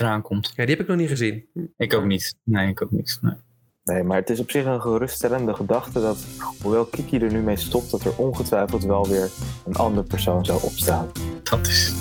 eraan 0.01 0.23
komt. 0.23 0.53
Ja, 0.57 0.67
die 0.67 0.75
heb 0.75 0.81
ik 0.81 0.89
nog 0.89 0.97
niet 0.97 1.09
gezien. 1.09 1.45
Ik 1.77 1.95
ook 1.95 2.05
niet. 2.05 2.37
Nee, 2.45 2.69
ik 2.69 2.83
ook 2.83 2.91
niet. 2.91 3.19
Nee. 3.21 3.35
Nee, 3.85 4.03
maar 4.03 4.17
het 4.17 4.31
is 4.31 4.41
op 4.41 4.51
zich 4.51 4.65
een 4.65 4.81
geruststellende 4.81 5.55
gedachte 5.55 6.01
dat, 6.01 6.27
hoewel 6.63 6.85
Kiki 6.85 7.19
er 7.19 7.33
nu 7.33 7.41
mee 7.41 7.57
stopt, 7.57 7.91
dat 7.91 8.05
er 8.05 8.17
ongetwijfeld 8.17 8.85
wel 8.85 9.09
weer 9.09 9.31
een 9.65 9.75
andere 9.75 10.07
persoon 10.07 10.45
zou 10.45 10.63
opstaan. 10.63 11.11
Dat 11.43 11.67
is. 11.67 11.93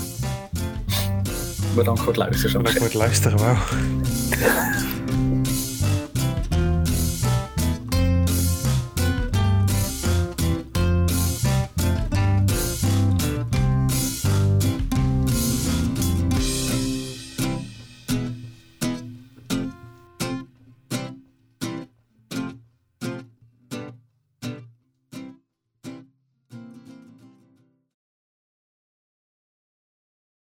Bedankt 1.74 2.00
voor 2.00 2.08
het 2.08 2.16
luisteren. 2.16 2.56
Bedankt 2.56 2.78
voor 2.78 2.86
het 2.86 2.94
luisteren, 2.94 3.38
wauw. 3.38 4.92